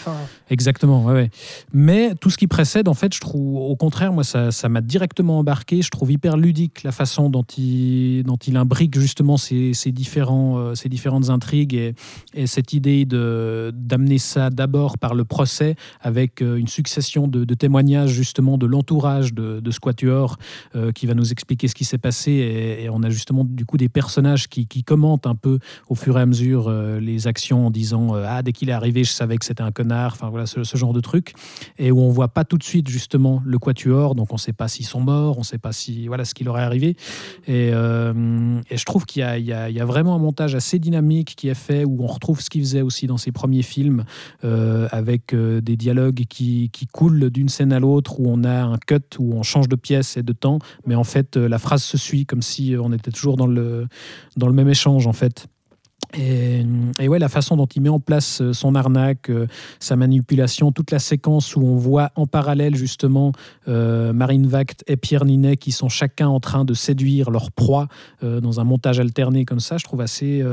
[0.49, 1.29] Exactement, ouais, ouais.
[1.73, 5.39] Mais tout ce qui précède, en fait, je trouve, au contraire, moi, ça, m'a directement
[5.39, 5.81] embarqué.
[5.81, 10.75] Je trouve hyper ludique la façon dont il, dont il imbrique justement ces, différents, euh,
[10.75, 11.95] ces différentes intrigues et,
[12.33, 18.11] et cette idée d'amener ça d'abord par le procès avec euh, une succession de, témoignages
[18.11, 20.37] justement de l'entourage de, de Squatuor
[20.75, 23.77] euh, qui va nous expliquer ce qui s'est passé et, on a justement du coup
[23.77, 27.71] des personnages qui, qui, commentent un peu au fur et à mesure les actions en
[27.71, 30.63] disant ah dès qu'il est arrivé je savais que c'était un connard enfin voilà ce,
[30.75, 31.33] genre de truc
[31.77, 34.53] et où on voit pas tout de suite justement le quatuor, donc on ne sait
[34.53, 36.95] pas s'ils sont morts, on ne sait pas si voilà ce qui leur est arrivé.
[37.47, 41.53] Et, euh, et je trouve qu'il y, a vraiment un montage assez dynamique qui est
[41.53, 44.05] fait, où on retrouve ce qu'il faisait aussi dans ses premiers films,
[44.43, 48.63] euh, avec euh, des dialogues qui, qui coulent d'une scène à l'autre, où on a
[48.63, 51.83] un cut, où on change de pièce et de temps, mais en fait la phrase
[51.83, 53.87] se suit comme si on était toujours dans le,
[54.37, 55.47] dans le même échange en fait.
[56.17, 59.47] Et, ouais, la façon dont il met en place euh, son arnaque, euh,
[59.79, 63.31] sa manipulation, toute la séquence où on voit en parallèle justement
[63.67, 67.87] euh, Marine Vact et Pierre Ninet qui sont chacun en train de séduire leur proie
[68.21, 70.43] dans un montage alterné comme ça, je trouve assez,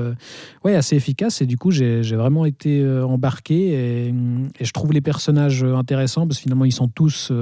[0.64, 1.40] ouais, assez efficace.
[1.40, 4.14] Et du coup, j'ai vraiment été embarqué et,
[4.60, 7.32] je trouve les personnages intéressants parce que finalement, ils sont tous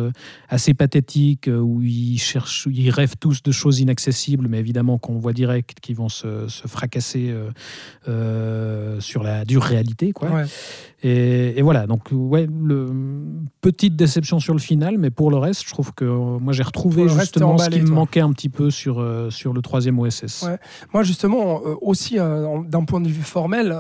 [0.49, 5.33] assez pathétiques, où ils cherchent, ils rêvent tous de choses inaccessibles, mais évidemment qu'on voit
[5.33, 7.35] direct qu'ils vont se fracasser
[8.11, 10.13] euh, sur la dure réalité.
[10.13, 10.29] Quoi.
[11.03, 12.93] Et, voilà, donc ouais, le,
[13.63, 16.63] petite déception sur le final, mais pour le reste, je trouve que euh, moi j'ai
[16.63, 20.47] retrouvé justement ce qui me manquait un petit peu sur, euh, sur le troisième OSS.
[20.93, 23.75] Moi justement, aussi d'un point de vue formel,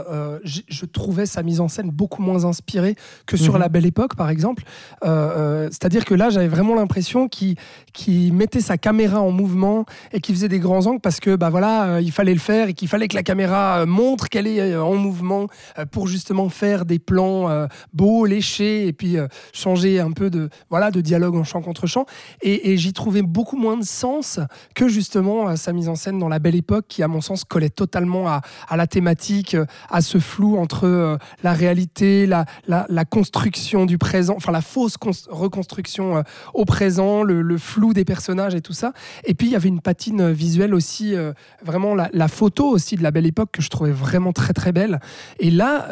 [0.45, 2.95] je trouvais sa mise en scène beaucoup moins inspirée
[3.27, 3.61] que sur mhm.
[3.61, 4.63] La Belle Époque par exemple.
[5.03, 7.57] C'est-à-dire que là j'avais vraiment l'impression qu'il
[7.93, 11.51] qui mettait sa caméra en mouvement et qu'il faisait des grands angles parce que bah
[11.51, 14.95] voilà, il fallait le faire et qu'il fallait que la caméra montre qu'elle est en
[14.95, 15.47] mouvement
[15.91, 20.49] pour justement faire des plan euh, beau, léché, et puis euh, changer un peu de,
[20.69, 22.07] voilà, de dialogue en chant contre chant.
[22.43, 24.39] Et, j'y trouvais beaucoup moins de sens
[24.75, 27.45] que justement euh, sa mise en scène dans La Belle Époque, qui à mon sens
[27.45, 28.43] collait totalement à,
[28.77, 29.57] la thématique,
[29.91, 34.97] à ce flou entre la réalité, la, la, construction du présent, enfin la fausse
[35.29, 36.23] reconstruction
[36.55, 38.93] au présent, le, flou des personnages et tout ça.
[39.25, 41.15] Et puis il y avait une patine visuelle aussi,
[41.63, 44.73] vraiment la, la, photo aussi de La Belle Époque que je trouvais vraiment très très
[44.73, 45.01] belle.
[45.39, 45.89] Et là,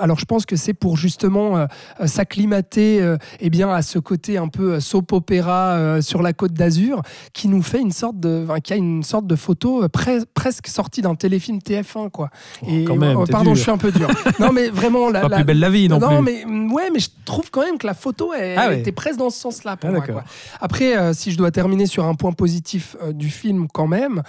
[0.00, 1.66] alors je pense que c'est pour justement euh,
[2.00, 6.52] euh, s'acclimater euh, eh bien à ce côté un peu soap opéra sur la côte
[6.52, 11.02] d'Azur qui nous fait une sorte de qui a une sorte de photo presque sortie
[11.02, 12.30] d'un téléfilm TF1 quoi.
[12.62, 14.08] Oh, et oh, pardon, je suis un peu dur.
[14.38, 17.08] non mais vraiment la, plus belle la vie non, non mais mm, ouais mais je
[17.24, 20.24] trouve quand même que la photo ah était presque dans ce sens-là pour ah, moi.
[20.60, 24.22] Après si je dois terminer sur un point positif du film quand même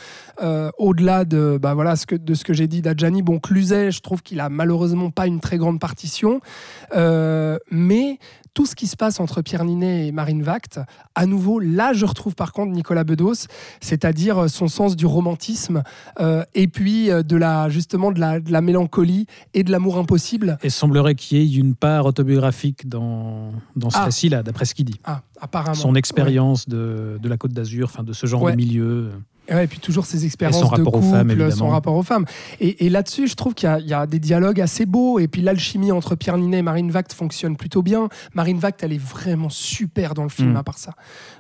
[0.78, 4.00] au-delà de bah voilà ce que de ce que j'ai dit d'Adjani Bon, Cluzet, je
[4.02, 6.40] trouve qu'il a malheureusement pas une très grande partition,
[6.96, 8.18] euh, mais
[8.54, 10.80] tout ce qui se passe entre Pierre Ninet et Marine Vact,
[11.16, 13.48] à nouveau, là, je retrouve par contre Nicolas Bedos,
[13.82, 15.82] c'est-à-dire son sens du romantisme
[16.20, 19.98] euh, et puis euh, de la, justement de la, de la mélancolie et de l'amour
[19.98, 20.58] impossible.
[20.62, 24.06] Et semblerait qu'il y ait une part autobiographique dans, dans ce Ah.
[24.06, 25.00] récit-là, d'après ce qu'il dit.
[25.04, 25.74] Ah, apparemment.
[25.74, 28.52] Son expérience de, de la Côte d'Azur, enfin de ce genre Ouais.
[28.52, 29.10] de milieu.
[29.52, 32.26] Ouais, et puis toujours ses expériences de couple, femmes, son rapport aux femmes.
[32.62, 35.20] Et, et là-dessus, je trouve qu'il y a- il y, a des dialogues assez beaux.
[35.20, 38.08] Et puis l'alchimie entre Pierre Ninet et Marine Vact fonctionne plutôt bien.
[38.34, 40.58] Marine Vact, elle est vraiment super dans le film, Mm.
[40.58, 40.94] à part ça.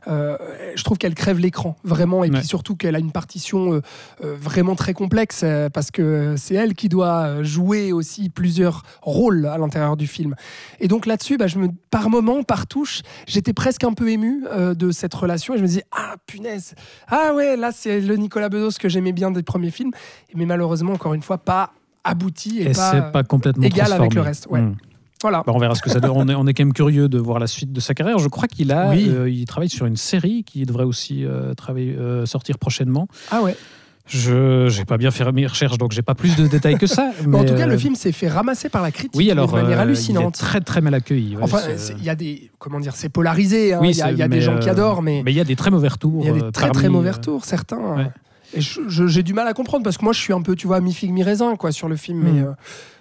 [0.10, 0.38] Euh,
[0.76, 2.24] je trouve qu'elle crève l'écran, vraiment.
[2.26, 2.40] Et Ouais.
[2.40, 3.82] puis surtout qu'elle a une partition euh,
[4.24, 9.58] euh, vraiment très complexe, parce que c'est elle qui doit jouer aussi plusieurs rôles à
[9.58, 10.36] l'intérieur du film.
[10.82, 14.44] Et donc là-dessus, bah, je me, par moment, par touche, j'étais presque un peu ému
[14.76, 15.54] de cette relation.
[15.54, 16.76] Et je me disais, ah punaise,
[17.08, 19.92] ah ouais, là c'est le Nicolas Bedos que j'aimais bien des premiers films,
[20.36, 21.72] mais malheureusement, encore une fois, pas
[22.04, 24.62] abouti et, Et, pas, pas complètement égal avec le reste, ouais.
[24.62, 24.76] Mm.
[25.22, 25.42] Voilà.
[25.48, 26.12] Bah, on verra ce que ça donne.
[26.14, 28.20] On est, on est quand même curieux de voir la suite de sa carrière.
[28.20, 29.08] Je crois qu'il a, Oui.
[29.08, 33.08] euh, il travaille sur une série qui devrait aussi euh, travailler, euh, sortir prochainement.
[33.32, 33.56] Ah ouais.
[34.06, 37.12] Je n'ai pas bien fait mes recherches, donc j'ai pas plus de détails que ça.
[37.28, 39.48] Mais en tout cas, euh, le film s'est fait ramasser par la critique oui, alors
[39.48, 40.38] de manière euh, hallucinante.
[40.38, 41.38] Il est très très mal accueilli.
[41.38, 43.74] ouais, Enfin, c'est- il y a des, comment dire, c'est polarisé.
[43.74, 43.80] hein.
[43.82, 45.40] Oui, il y a, y a des gens qui euh, adorent, mais mais il y
[45.42, 46.22] a des très mauvais retours.
[46.22, 47.78] il y a des euh, très très mauvais euh, retours, certains.
[47.96, 48.08] ouais.
[48.56, 50.80] Et j'ai du mal à comprendre parce que moi, je suis un peu, tu vois,
[50.80, 52.46] mi figue mi raisin quoi sur le film, mais Mm.
[52.46, 52.52] euh,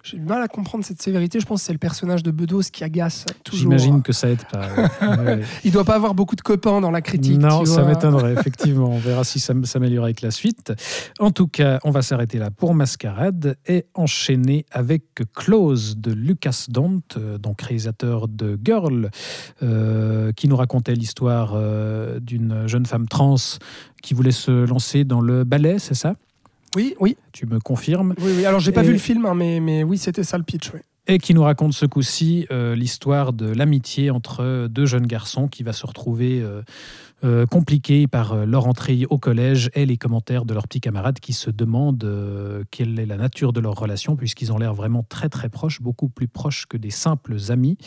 [0.03, 1.39] j'ai du mal à comprendre cette sévérité.
[1.39, 3.61] Je pense que c'est le personnage de Bedos qui agace toujours.
[3.61, 4.69] J'imagine que ça aide pas.
[5.17, 5.43] ouais.
[5.65, 7.39] Il doit pas avoir beaucoup de copains dans la critique.
[7.39, 8.89] Non, ça m'étonnerait, effectivement.
[8.89, 10.73] On verra si ça s'améliore avec la suite.
[11.21, 16.67] En tout cas, on va s'arrêter là pour Mascarade et enchaîner avec Close de Lucas
[16.69, 19.11] Dont, euh, donc réalisateur de Girl,
[19.63, 23.37] euh, qui nous racontait l'histoire euh, d'une jeune femme trans
[24.03, 26.17] qui voulait se lancer dans le ballet, c'est ça?
[26.77, 28.45] Oui, oui, Tu me confirmes oui, oui.
[28.47, 30.73] Alors, j'ai pas Et- vu le film, hein, mais, mais oui, c'était ça le pitch.
[30.73, 30.83] ouais.
[31.09, 35.63] Et qui nous raconte ce coup-ci euh, l'histoire de l'amitié entre deux jeunes garçons qui
[35.65, 36.63] va se retrouver euh,
[37.25, 41.19] euh, compliquée par euh, leur entrée au collège et les commentaires de leurs petits camarades
[41.19, 42.09] qui se demandent
[42.71, 46.09] quelle est la nature de leur relation puisqu'ils ont l'air vraiment très très proches, beaucoup
[46.09, 47.79] plus proches que des simples amis.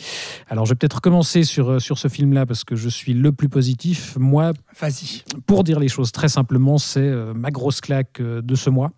[0.48, 3.48] Alors je vais peut-être recommencer sur, sur ce film-là parce que je suis le plus
[3.48, 4.16] positif.
[4.18, 4.52] Moi,
[5.46, 8.92] pour dire les choses très simplement, c'est ma grosse claque de ce mois.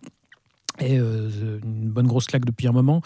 [0.81, 1.29] Et euh,
[1.63, 3.01] une bonne grosse claque depuis un moment.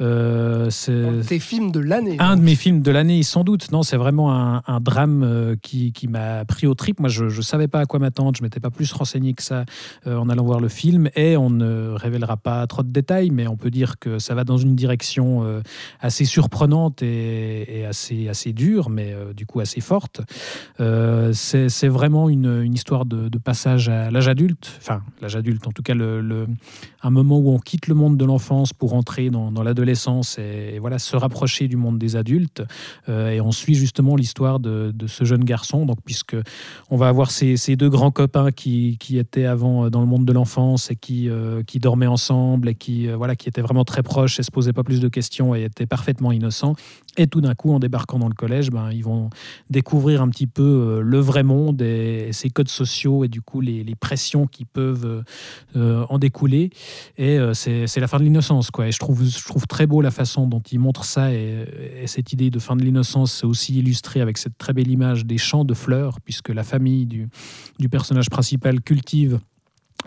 [0.00, 2.16] Euh, c'est Tes films de l'année.
[2.18, 3.70] un de mes films de l'année, sans doute.
[3.72, 7.00] Non, c'est vraiment un, un drame euh, qui, qui m'a pris au trip.
[7.00, 8.36] Moi, je ne savais pas à quoi m'attendre.
[8.36, 9.64] Je m'étais pas plus renseigné que ça
[10.06, 11.10] euh, en allant voir le film.
[11.16, 14.44] Et on ne révélera pas trop de détails, mais on peut dire que ça va
[14.44, 15.44] dans une direction
[16.00, 20.20] assez surprenante et, et assez, assez dure, mais du coup assez forte.
[21.32, 24.72] C'est c'est vraiment une, une histoire de, de passage à l'âge adulte.
[24.78, 26.46] Enfin, l'âge adulte, en tout cas, le, le-
[27.02, 30.98] un moment où on quitte le monde de l'enfance pour entrer dans, l'adolescence et, voilà,
[30.98, 32.62] se rapprocher du monde des adultes.
[33.08, 36.36] Euh, et on suit justement l'histoire de, ce jeune garçon, donc, puisque
[36.90, 40.32] on va avoir ces, deux grands copains qui, étaient avant euh, dans le monde de
[40.32, 44.42] l'enfance et qui, euh, dormaient ensemble et qui, voilà, qui étaient vraiment très proches et
[44.42, 46.74] se posaient pas plus de questions et étaient parfaitement innocents.
[47.18, 49.28] Et tout d'un coup, en débarquant dans le collège, ben, ils vont
[49.70, 53.60] découvrir un petit peu euh, le vrai monde et, ses codes sociaux et du coup
[53.60, 55.22] les, les pressions qui peuvent euh,
[55.76, 56.70] euh, en découler.
[57.16, 58.70] Et c'est la fin de l'innocence.
[58.84, 61.32] Et je trouve, je trouve très beau la façon dont il montre ça.
[61.34, 61.64] Et,
[62.02, 65.26] et cette idée de fin de l'innocence, c'est aussi illustré avec cette très belle image
[65.26, 67.28] des champs de fleurs, puisque la famille du,
[67.80, 69.40] du personnage principal cultive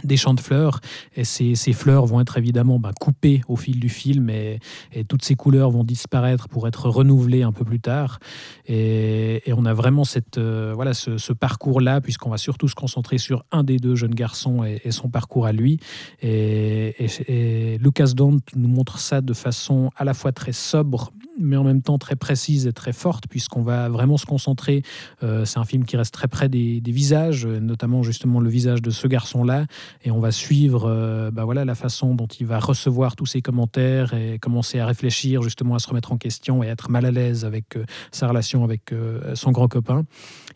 [0.03, 0.79] des champs de fleurs.
[1.15, 4.59] Et ces, ces fleurs vont être évidemment ben, coupées au fil du film et,
[5.07, 8.19] toutes ces couleurs vont disparaître pour être renouvelées un peu plus tard.
[8.67, 13.45] Et, on a vraiment cette, euh, voilà, ce, parcours-là puisqu'on va surtout se concentrer sur
[13.51, 15.79] un des deux jeunes garçons et, son parcours à lui.
[16.21, 21.63] Et, Lucas Dont nous montre ça de façon à la fois très sobre mais en
[21.63, 24.83] même temps très précise et très forte puisqu'on va vraiment se concentrer
[25.23, 28.91] euh, c'est un film qui reste très près des, visages notamment justement le visage de
[28.91, 29.65] ce garçon-là
[30.03, 33.41] et on va suivre euh, bah voilà, la façon dont il va recevoir tous ces
[33.41, 37.05] commentaires et commencer à réfléchir justement à se remettre en question et à être mal
[37.05, 40.05] à l'aise avec euh, sa relation avec euh, son grand copain.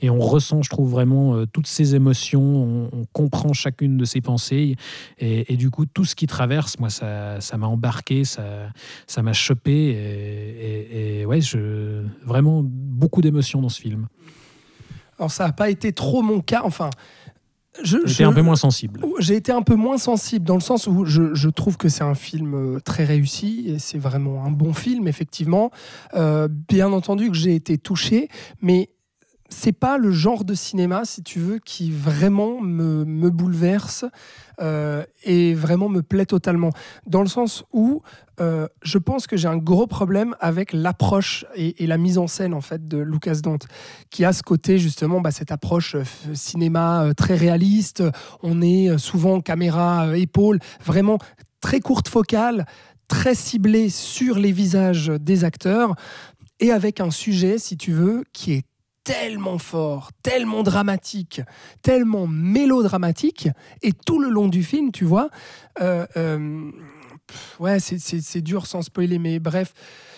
[0.02, 4.76] Et on ressent, je trouve, vraiment toutes ces émotions, on, comprend chacune de ses pensées
[5.20, 8.44] et, du coup, tout ce qui traverse, moi, ça ça m'a embarqué, ça
[9.08, 14.08] ça m'a chopé et, et- et ouais, je, vraiment beaucoup d'émotions dans ce film.
[15.18, 16.62] Alors, ça n'a pas été trop mon cas.
[16.66, 16.90] Enfin,
[17.84, 19.02] J'étais un peu moins sensible.
[19.20, 22.04] J'ai été un peu moins sensible dans le sens où je, je trouve que c'est
[22.04, 25.72] un film euh, très réussi et c'est vraiment un bon film, effectivement.
[26.16, 28.30] Euh, bien entendu que j'ai été touché,
[28.62, 28.90] mais
[29.56, 34.04] c'est pas le genre de cinéma, si tu veux, qui vraiment me, me bouleverse
[34.62, 36.72] euh, et vraiment me plaît totalement.
[37.08, 38.02] Dans le sens où
[38.42, 42.54] euh, je pense que j'ai un gros problème avec l'approche et, la mise en scène
[42.54, 43.68] en fait de Lucas Dante,
[44.10, 46.04] qui a ce côté justement bah, cette approche euh,
[46.34, 48.04] cinéma très réaliste.
[48.44, 51.18] On est souvent caméra épaule, vraiment
[51.62, 52.66] très courte focale,
[53.08, 55.96] très ciblée sur les visages des acteurs
[56.60, 58.66] et avec un sujet, si tu veux, qui est
[59.06, 61.40] tellement fort, tellement dramatique,
[61.82, 63.48] tellement mélodramatique,
[63.82, 65.30] et tout le long du film, tu vois,
[65.80, 66.72] euh, euh,
[67.60, 69.74] ouais, c'est- dur sans spoiler, mais bref,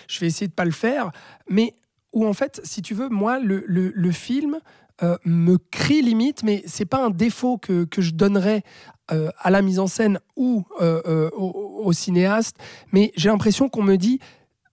[0.08, 1.12] je vais essayer de pas le faire,
[1.50, 1.76] mais
[2.14, 4.58] où en fait, si tu veux, moi, le, film
[5.04, 8.64] euh, me crie limite, mais c'est pas un défaut que, je donnerais
[9.10, 12.58] à la mise en scène ou au, au cinéaste,
[12.92, 14.20] mais j'ai l'impression qu'on me dit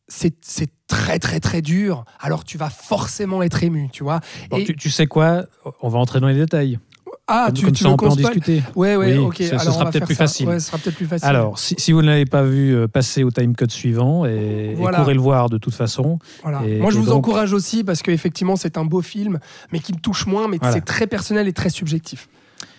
[0.08, 4.20] c'est très très très dur, alors tu vas forcément être ému, tu vois.
[4.50, 5.44] Bon, Et- tu, tu sais quoi
[5.82, 6.78] On va entrer dans les détails.
[7.26, 8.62] Ah, comme tu, comme tu ça, on peut en discuter.
[8.76, 9.36] Ouais, ouais, Oui, ok.
[9.38, 10.46] ce- ce alors on sera peut-être plus facile.
[10.46, 11.26] Ouais, ce sera peut-être plus facile.
[11.26, 14.74] Alors, si, si vous ne l'avez pas vu, euh, passez au timecode suivant et, et
[14.74, 14.98] Voilà.
[14.98, 16.18] courez le voir de toute façon.
[16.42, 16.62] Voilà.
[16.66, 19.38] Et- Moi, je et vous donc- encourage aussi parce qu'effectivement, c'est un beau film,
[19.72, 20.74] mais qui me touche moins, mais Voilà.
[20.74, 22.28] c'est très personnel et très subjectif.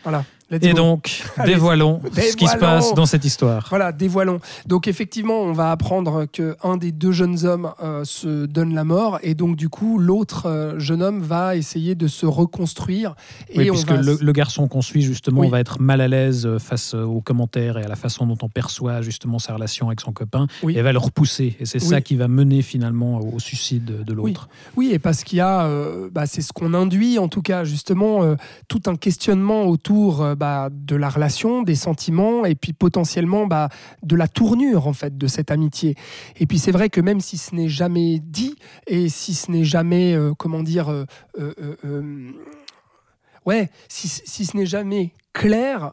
[0.04, 0.24] Voilà.
[0.52, 0.78] Let's Et go.
[0.78, 3.66] donc, dévoilons ce qui se passe dans cette histoire.
[3.70, 4.40] Voilà, dévoilons.
[4.68, 8.84] Donc effectivement, on va apprendre que un des deux jeunes hommes euh, se donne la
[8.84, 13.16] mort et donc du coup l'autre euh, jeune homme va essayer de se reconstruire
[13.50, 15.50] et Oui, on puisque va le, le garçon qu'on suit, justement, Oui.
[15.50, 18.50] va être mal à l'aise euh, face aux commentaires et à la façon dont on
[18.50, 20.78] perçoit justement sa relation avec son copain Oui.
[20.78, 21.56] et va le repousser.
[21.60, 24.48] Et c'est ça qui va mener finalement au suicide de l'autre.
[24.76, 27.64] Oui, et parce qu'il y a, euh, bah, c'est ce qu'on induit en tout cas,
[27.64, 28.36] justement,
[28.68, 33.70] tout un questionnement autour bah, de la relation, des sentiments, et puis potentiellement bah,
[34.04, 35.96] de la tournure en fait de cette amitié.
[36.38, 38.56] Et puis c'est vrai que même si ce n'est jamais dit,
[38.88, 41.06] et si ce n'est jamais, euh, comment dire, euh,
[41.40, 42.32] euh,
[43.46, 45.92] ouais, si, si ce n'est jamais clair,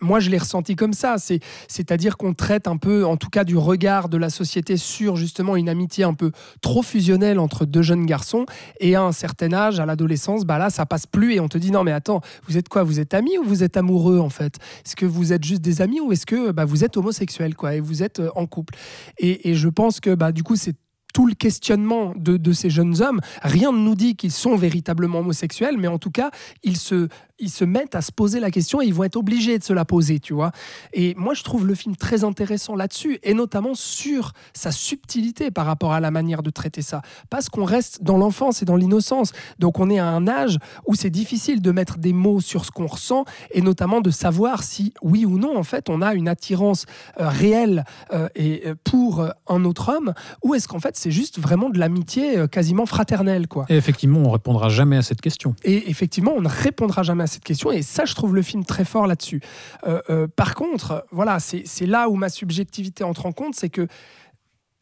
[0.00, 1.16] moi je l'ai ressenti comme ça.
[1.18, 5.16] C'est, c'est-à-dire qu'on traite un peu, en tout cas, du regard de la société sur
[5.16, 6.30] justement une amitié un peu
[6.62, 8.46] trop fusionnelle entre deux jeunes garçons.
[8.80, 11.58] Et à un certain âge, à l'adolescence, bah là, ça passe plus et on te
[11.58, 12.84] dit non, mais attends, vous êtes quoi?
[12.84, 14.56] Vous êtes amis ou vous êtes amoureux en fait?
[14.86, 17.74] Est-ce que vous êtes juste des amis ou est-ce que bah, vous êtes homosexuel quoi
[17.74, 18.74] et vous êtes euh, en couple?
[19.18, 20.76] Et, et je pense que bah, du coup, c'est
[21.16, 23.22] tout le questionnement de, de ces jeunes hommes.
[23.40, 26.30] Rien ne nous dit qu'ils sont véritablement homosexuels, mais en tout cas,
[26.62, 27.08] ils se,
[27.38, 29.72] ils se mettent à se poser la question et ils vont être obligés de se
[29.72, 30.52] la poser, tu vois.
[30.92, 35.66] Et moi, je trouve le film très intéressant là-dessus, et notamment sur sa subtilité par
[35.66, 37.02] rapport à la manière de traiter ça.
[37.30, 39.32] Parce qu'on reste dans l'enfance et dans l'innocence.
[39.58, 42.70] Donc, on est à un âge où c'est difficile de mettre des mots sur ce
[42.70, 46.28] qu'on ressent, et notamment de savoir si, oui ou non, en fait, on a une
[46.28, 46.84] attirance
[47.20, 50.12] euh, réelle euh, et, euh, pour un autre homme,
[50.42, 53.64] ou est-ce qu'en fait, c'est juste vraiment de l'amitié euh, quasiment fraternelle, quoi.
[53.68, 55.54] Et effectivement, on répondra jamais à cette question.
[55.62, 57.70] Et effectivement, on ne répondra jamais à cette question.
[57.70, 59.40] Et ça, je trouve le film très fort là-dessus.
[59.86, 63.86] Euh, euh, par contre, voilà, c'est là où ma subjectivité entre en compte, c'est que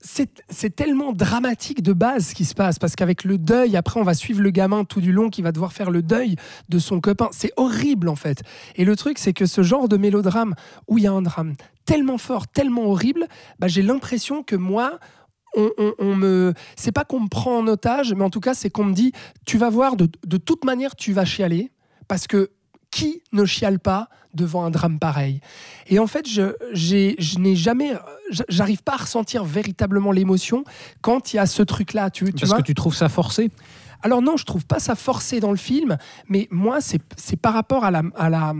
[0.01, 3.99] c'est c'est tellement dramatique de base ce qui se passe parce qu'avec le deuil, après
[3.99, 6.37] on va suivre le gamin tout du long qui va devoir faire le deuil
[6.68, 7.29] de son copain.
[7.33, 8.43] C'est horrible en fait.
[8.77, 10.55] Et le truc, c'est que ce genre de mélodrame
[10.89, 11.55] où il y a un drame
[11.85, 13.27] tellement fort, tellement horrible,
[13.59, 14.99] bah, j'ai l'impression que moi,
[15.57, 18.55] on, on- on me, c'est pas qu'on me prend en otage, mais en tout cas,
[18.55, 19.12] c'est qu'on me dit,
[19.46, 21.70] tu vas voir, de, de toute manière, tu vas chialer,
[22.09, 22.50] parce que
[22.90, 25.40] qui ne chiale pas devant un drame pareil?
[25.88, 27.92] Et en fait, je, je n'ai jamais,
[28.48, 30.64] j'arrive pas à ressentir véritablement l'émotion
[31.00, 32.11] quand il y a ce truc-là.
[32.11, 32.59] Tu, tu Parce vois?
[32.59, 33.50] que tu trouves ça forcé?
[34.02, 35.96] Alors non, je trouve pas ça forcé dans le film,
[36.28, 38.02] mais moi, c'est c'est par rapport à la...
[38.16, 38.52] À la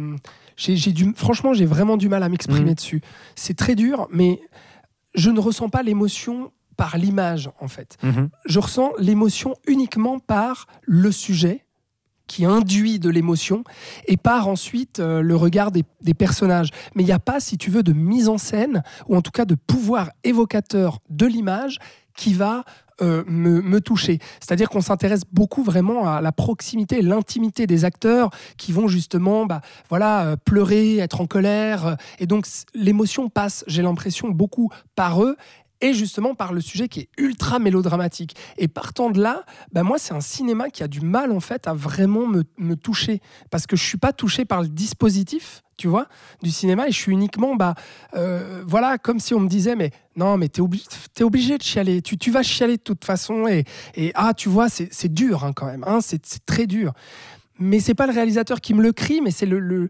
[0.57, 2.75] j'ai du, franchement, j'ai vraiment du mal à m'exprimer Mhm.
[2.75, 3.03] dessus.
[3.35, 4.41] C'est très dur, mais
[5.17, 7.97] je ne ressens pas l'émotion par l'image, en fait.
[8.47, 11.65] Je ressens l'émotion uniquement par le sujet
[12.27, 13.65] qui induit de l'émotion
[14.07, 16.71] et par ensuite euh, le regard des, des personnages.
[16.95, 19.31] Mais il n'y a pas, si tu veux, de mise en scène ou en tout
[19.31, 21.79] cas de pouvoir évocateur de l'image
[22.17, 22.65] qui va
[23.03, 24.21] euh, me, me toucher.
[24.39, 29.63] C'est-à-dire qu'on s'intéresse beaucoup vraiment à la proximité, l'intimité des acteurs qui vont justement bah,
[29.89, 31.97] voilà, euh, pleurer, être en colère.
[32.21, 35.37] Et donc l'émotion passe, j'ai l'impression, beaucoup par eux
[35.81, 38.37] et justement par le sujet qui est ultra mélodramatique.
[38.59, 41.67] Et partant de là, bah moi, c'est un cinéma qui a du mal en fait
[41.67, 43.21] à vraiment me, me toucher.
[43.51, 46.09] Parce que je suis pas touché par le dispositif, tu vois,
[46.43, 46.89] du cinéma.
[46.89, 47.75] Et je suis uniquement, bah,
[48.15, 52.03] euh, voilà, comme si on me disait, mais non, mais t'es es obligé de chialer,
[52.03, 53.47] tu, tu vas chialer de toute façon.
[53.49, 53.65] Et,
[53.95, 56.93] et ah, tu vois, c'est dur hein, quand même, hein, c'est très dur.
[57.59, 59.89] Mais c'est pas le réalisateur qui me le crie, mais c'est le, le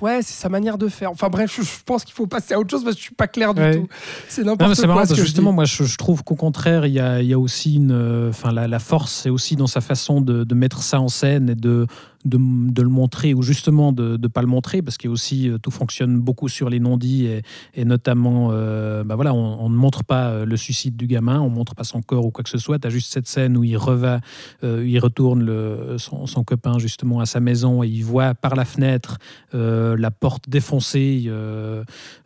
[0.00, 1.10] ouais, c'est sa manière de faire.
[1.10, 3.14] Enfin bref, je, je pense qu'il faut passer à autre chose parce que je suis
[3.14, 3.76] pas clair du Ouais.
[3.76, 3.88] tout.
[4.28, 4.86] C'est n'importe quoi.
[4.86, 7.32] marrant ce que je justement, moi, je, je trouve qu'au contraire, il y a, y
[7.32, 7.92] a aussi une.
[7.92, 11.08] euh, Enfin, la, la force, c'est aussi dans sa façon de, de mettre ça en
[11.08, 11.86] scène et de,
[12.24, 15.70] de, le montrer ou justement de ne pas le montrer parce qu'il aussi euh, tout
[15.70, 17.28] fonctionne beaucoup sur les non-dits
[17.74, 21.48] et, notamment, euh, bah voilà, on, ne montre pas euh, le suicide du gamin, on
[21.48, 22.78] montre pas son corps ou quoi que ce soit.
[22.78, 24.20] Tu as juste cette scène où il reva,
[24.64, 29.18] euh, il retourne son, copain justement à sa maison et il voit par la fenêtre
[29.52, 31.28] la porte défoncée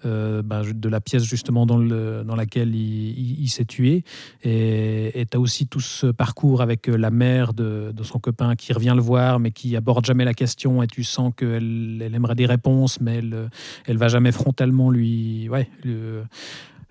[0.05, 4.05] ben, de la pièce justement dans, le, dans laquelle il, s'est tué.
[4.45, 8.73] Et tu as aussi tout ce parcours avec la mère de, de son copain qui
[8.73, 10.83] revient le voir, mais qui aborde jamais la question.
[10.83, 13.51] Et tu sens qu'elle elle aimerait des réponses, mais elle
[13.87, 15.69] elle va jamais frontalement lui ouais,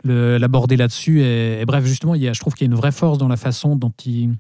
[0.04, 1.22] l'aborder là-dessus.
[1.22, 3.18] Et, et bref, justement, il y a, je trouve qu'il y a une vraie force
[3.18, 4.32] dans la façon dont il.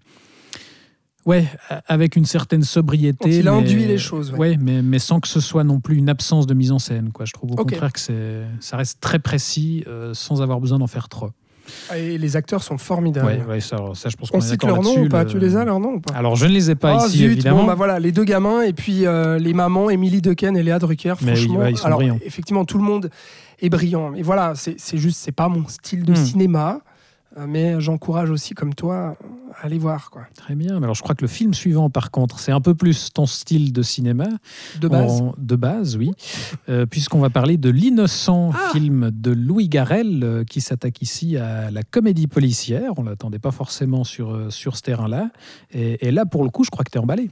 [1.25, 3.37] Ouais, a- avec une certaine sobriété.
[3.39, 4.37] Il mais- induit les choses, ouais.
[4.37, 7.11] Ouais, mais, mais sans que ce soit non plus une absence de mise en scène.
[7.11, 7.25] Quoi.
[7.25, 10.87] Je trouve au contraire que c'est, ça reste très précis euh, sans avoir besoin d'en
[10.87, 11.31] faire trop.
[11.95, 13.27] Et les acteurs sont formidables.
[13.27, 15.23] Ouais, ouais, ça, ça, je pense qu'on On cite d'accord leur nom là-dessus, ou pas
[15.23, 17.07] le- Tu les as leurs noms ou pas Alors, je ne les ai pas Oh,
[17.07, 17.61] ici, zut, évidemment.
[17.61, 20.79] Bon, bah voilà, les deux gamins et puis euh, les mamans, Émilie Dequesne et Léa
[20.79, 21.13] Drucker.
[21.21, 22.19] Mais oui, Franchement, ouais, ils sont alors, brillants.
[22.25, 23.09] effectivement, tout le monde
[23.61, 24.11] est brillant.
[24.11, 26.15] Mais voilà, c'est c'est juste, c'est pas mon style de Hmm.
[26.15, 26.81] cinéma.
[27.39, 29.17] Euh, Mais j'encourage aussi, comme toi,
[29.55, 30.11] à aller voir.
[30.11, 30.23] Quoi.
[30.35, 30.79] Très bien.
[30.79, 33.25] Mais alors, je crois que le film suivant, par contre, c'est un peu plus ton
[33.25, 34.27] style de cinéma.
[34.79, 35.21] De base.
[35.37, 36.11] De base, oui.
[36.67, 41.37] Euh, Puisqu'on va parler de L'innocent, Ah film de Louis Garrel, euh, qui s'attaque ici
[41.37, 42.93] à la comédie policière.
[42.97, 45.31] On ne l'attendait pas forcément sur, euh, sur ce terrain-là.
[45.71, 47.31] Et, et là, pour le coup, je crois que tu es emballé.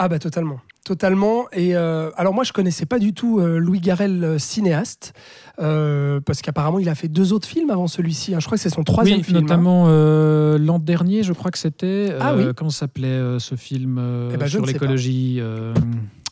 [0.00, 1.46] Ah bah totalement, totalement.
[1.52, 5.12] Et euh, alors moi je connaissais pas du tout euh, Louis Garrel euh, cinéaste
[5.58, 8.34] parce qu'apparemment il a fait deux autres films avant celui-ci.
[8.34, 8.40] hein.
[8.40, 9.38] Je crois que c'est son troisième oui, film.
[9.38, 9.40] hein.
[9.42, 12.14] notamment l'an dernier, je crois que c'était.
[12.20, 12.44] Ah oui.
[12.56, 14.00] Comment s'appelle euh, ce film
[14.32, 15.40] Eh ben, sur l'écologie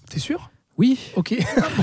[0.09, 0.51] T'es sûr?
[0.79, 0.99] Oui.
[1.17, 1.35] Ok.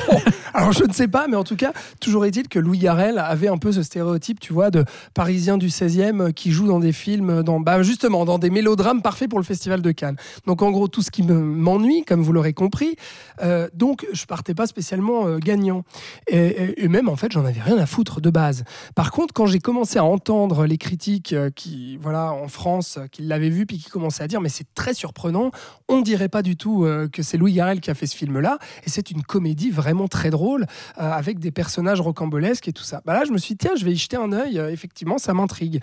[0.54, 3.48] Alors je ne sais pas, mais en tout cas, toujours est-il que Louis Garrel avait
[3.48, 4.86] un peu ce stéréotype, tu vois, de
[5.16, 9.28] Parisien du 16e qui joue dans des films, dans, bah, justement, dans des mélodrames parfaits
[9.30, 10.16] pour le Festival de Cannes.
[10.46, 12.96] Donc en gros, tout ce qui me- m'ennuie, comme vous l'aurez compris,
[13.42, 15.84] euh, donc je partais pas spécialement euh, gagnant.
[16.28, 18.64] Et, même en fait, j'en avais rien à foutre de base.
[18.94, 23.24] Par contre, quand j'ai commencé à entendre les critiques euh, qui, voilà, en France, qui
[23.24, 25.50] l'avaient vu puis qui commençaient à dire, mais c'est très surprenant,
[25.90, 28.90] on dirait pas du tout que c'est Louis Garrel qui a fait ce film-là, et
[28.90, 30.66] c'est une comédie vraiment très drôle
[31.00, 33.02] euh, avec des personnages rocambolesques et tout ça.
[33.06, 35.18] Bah là, je me suis dit, tiens, je vais y jeter un œil, euh, effectivement,
[35.18, 35.82] ça m'intrigue.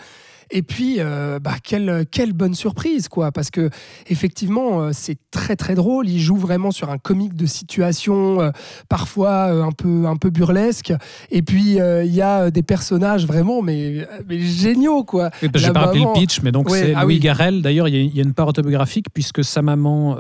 [0.50, 3.70] Et puis, euh, bah, quelle, quelle bonne surprise, quoi, parce que
[4.08, 6.08] effectivement, euh, c'est très très drôle.
[6.08, 8.50] Il joue vraiment sur un comique de situation, euh,
[8.88, 10.92] parfois un peu un peu burlesque.
[11.30, 15.30] Et puis il y a des personnages vraiment, mais, mais géniaux, quoi.
[15.42, 17.20] Oui, La j'ai pas rappelé le pitch, mais donc Ouais, c'est ah Louis oui.
[17.20, 17.62] Garrel.
[17.62, 20.16] D'ailleurs, il y, a- il y a une part autobiographique puisque sa maman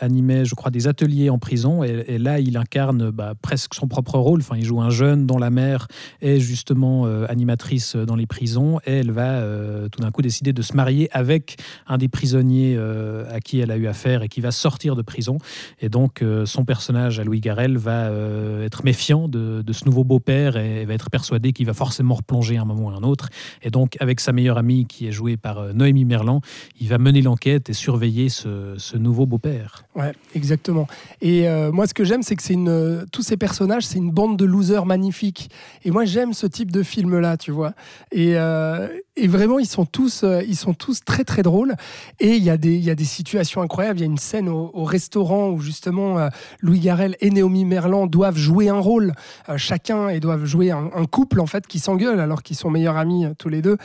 [0.00, 1.82] animait, je crois, des ateliers en prison.
[1.82, 4.40] Et, et là, il incarne bah, presque son propre rôle.
[4.40, 5.88] Enfin, il joue un jeune dont la mère
[6.20, 8.78] est justement euh, animatrice dans les prisons.
[8.86, 11.56] Et elle va euh, tout d'un coup décider de se marier avec
[11.86, 15.02] un des prisonniers euh, à qui elle a eu affaire et qui va sortir de
[15.02, 15.38] prison.
[15.80, 20.04] Et donc, euh, son personnage à Louis Garrel va euh, être méfiant de, ce nouveau
[20.04, 23.02] beau-père et va être persuadé qu'il va forcément replonger à un moment ou à un
[23.02, 23.28] autre.
[23.62, 26.40] Et donc, avec sa meilleure amie, qui est jouée par euh, Noémie Merlan,
[26.80, 29.84] il va mener l'enquête et surveiller ce, nouveau beau-père.
[29.94, 30.86] Ouais, exactement.
[31.20, 33.98] Et euh, moi, ce que j'aime, c'est que c'est une, euh, tous ces personnages, c'est
[33.98, 35.50] une bande de losers magnifiques.
[35.84, 37.72] Et moi, j'aime ce type de film-là, tu vois.
[38.12, 41.74] Et, euh, et vraiment, ils sont tous, euh, ils sont tous très très drôles.
[42.20, 43.98] Et il y a des, situations incroyables.
[43.98, 46.28] Il y a une scène au, au restaurant où justement euh,
[46.60, 49.12] Louis Garrel et Naomi Merlan doivent jouer un rôle
[49.48, 52.96] euh, chacun et doivent jouer un, couple en fait qui s'engueule alors qu'ils sont meilleurs
[52.96, 53.76] amis tous les deux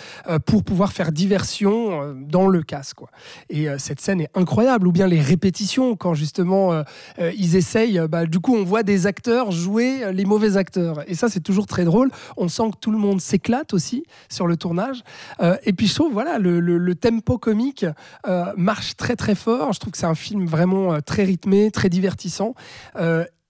[0.46, 3.10] pour pouvoir faire diversion dans le casse quoi.
[3.50, 6.84] Et cette scène est incroyable ou bien les répétitions quand justement
[7.20, 8.02] ils essayent.
[8.10, 11.66] bah, du coup, on voit des acteurs jouer les mauvais acteurs et ça c'est toujours
[11.66, 12.12] très drôle.
[12.38, 15.04] On sent que tout le monde s'éclate aussi sur le tournage.
[15.64, 17.86] Et puis je trouve voilà le tempo comique
[18.28, 19.74] euh, marche très très fort.
[19.74, 22.54] Je trouve que c'est un film vraiment euh, très rythmé, très divertissant.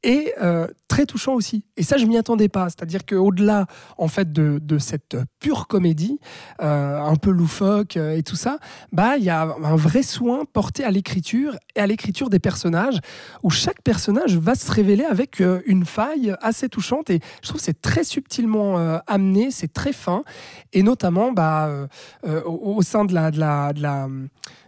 [0.07, 1.65] Et euh, très touchant aussi.
[1.75, 2.69] Et ça, je m'y attendais pas.
[2.69, 3.65] C'est-à-dire qu'au-delà,
[3.97, 6.17] en fait, de, cette pure comédie,
[6.61, 8.57] euh, un peu loufoque euh, et tout ça,
[8.93, 13.01] bah, il y a un vrai soin porté à l'écriture et à l'écriture des personnages,
[13.43, 17.09] où chaque personnage va se révéler avec une faille assez touchante.
[17.09, 18.77] Et je trouve que c'est très subtilement
[19.07, 20.23] amené, c'est très fin,
[20.71, 21.69] et notamment, bah,
[22.45, 24.07] au, sein de la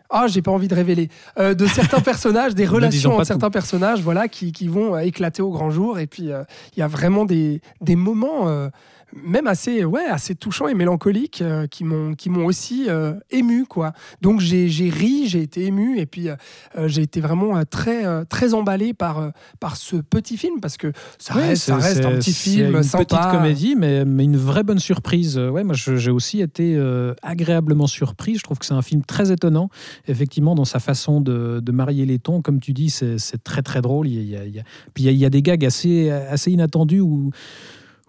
[0.10, 1.10] ah, j'ai pas envie de révéler.
[1.38, 3.28] Euh, de certains personnages, des relations entre tout.
[3.28, 6.00] certains personnages, voilà, qui, qui vont euh, éclater au grand jour.
[6.00, 6.44] Et puis, euh,
[6.76, 8.70] il y a vraiment des, des moments, euh,
[9.16, 13.66] même assez, ouais, assez touchants et mélancoliques euh, qui m'ont qui m'ont aussi euh, ému
[13.66, 13.94] quoi.
[14.22, 16.36] Donc j'ai ri, j'ai été ému et puis euh,
[16.78, 21.36] euh, j'ai été vraiment très très emballé par par ce petit film parce que ça
[21.36, 23.06] Ouais, reste, ça c'est- reste un petit film une sympa.
[23.06, 25.38] petite comédie, mais, mais une vraie bonne surprise.
[25.38, 26.78] Ouais, moi, j'ai aussi été
[27.22, 28.36] agréablement surpris.
[28.36, 29.70] Je trouve que c'est un film très étonnant,
[30.08, 32.42] effectivement, dans sa façon de, de marier les tons.
[32.42, 34.08] Comme tu dis, c'est très très drôle.
[34.08, 35.26] Il y a, il y a- il y a- puis il y a, il y
[35.26, 37.32] a des gags assez, assez inattendus où.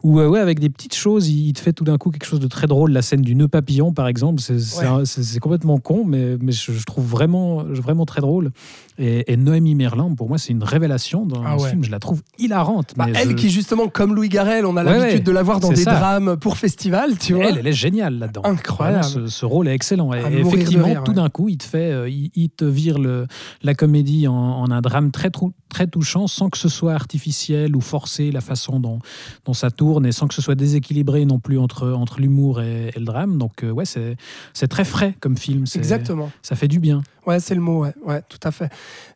[0.03, 2.41] Où, euh, ouais, avec des petites choses, il te fait tout d'un coup quelque chose
[2.41, 2.93] de très drôle.
[2.93, 5.39] La scène du nœud papillon, par exemple, c'est Ouais.
[5.41, 8.51] complètement con, mais, mais je, je trouve vraiment, vraiment très drôle.
[8.99, 11.85] Et, et Noémie Merlan, pour moi, c'est une révélation dans Ah ce film.
[11.85, 12.93] Je la trouve hilarante.
[12.97, 15.61] Bah, mais elle je- qui justement comme Louis Garrel, on a l'habitude de la voir
[15.61, 15.95] dans des ça.
[15.95, 17.47] drames pour festival, tu vois.
[17.47, 18.43] Elle, elle est géniale là-dedans.
[18.45, 19.05] Incroyable.
[19.05, 20.13] Vraiment, ce, ce rôle est excellent.
[20.13, 23.27] Et effectivement, rire, tout d'un coup, il te fait, euh, il, il te vire le,
[23.63, 27.75] la comédie en, en un drame très, trou- très touchant, sans que ce soit artificiel
[27.75, 28.99] ou forcé la façon dont,
[29.47, 32.93] dont ça tourne, et sans que ce soit déséquilibré non plus entre, entre l'humour et,
[32.95, 33.39] et le drame.
[33.39, 34.17] Donc, euh, ouais, c'est
[34.53, 35.65] c'est très frais comme film.
[35.75, 36.31] Exactement.
[36.43, 37.03] Ça fait du bien.
[37.31, 37.95] Ouais, c'est le mot, ouais.
[38.05, 38.69] ouais, tout à fait.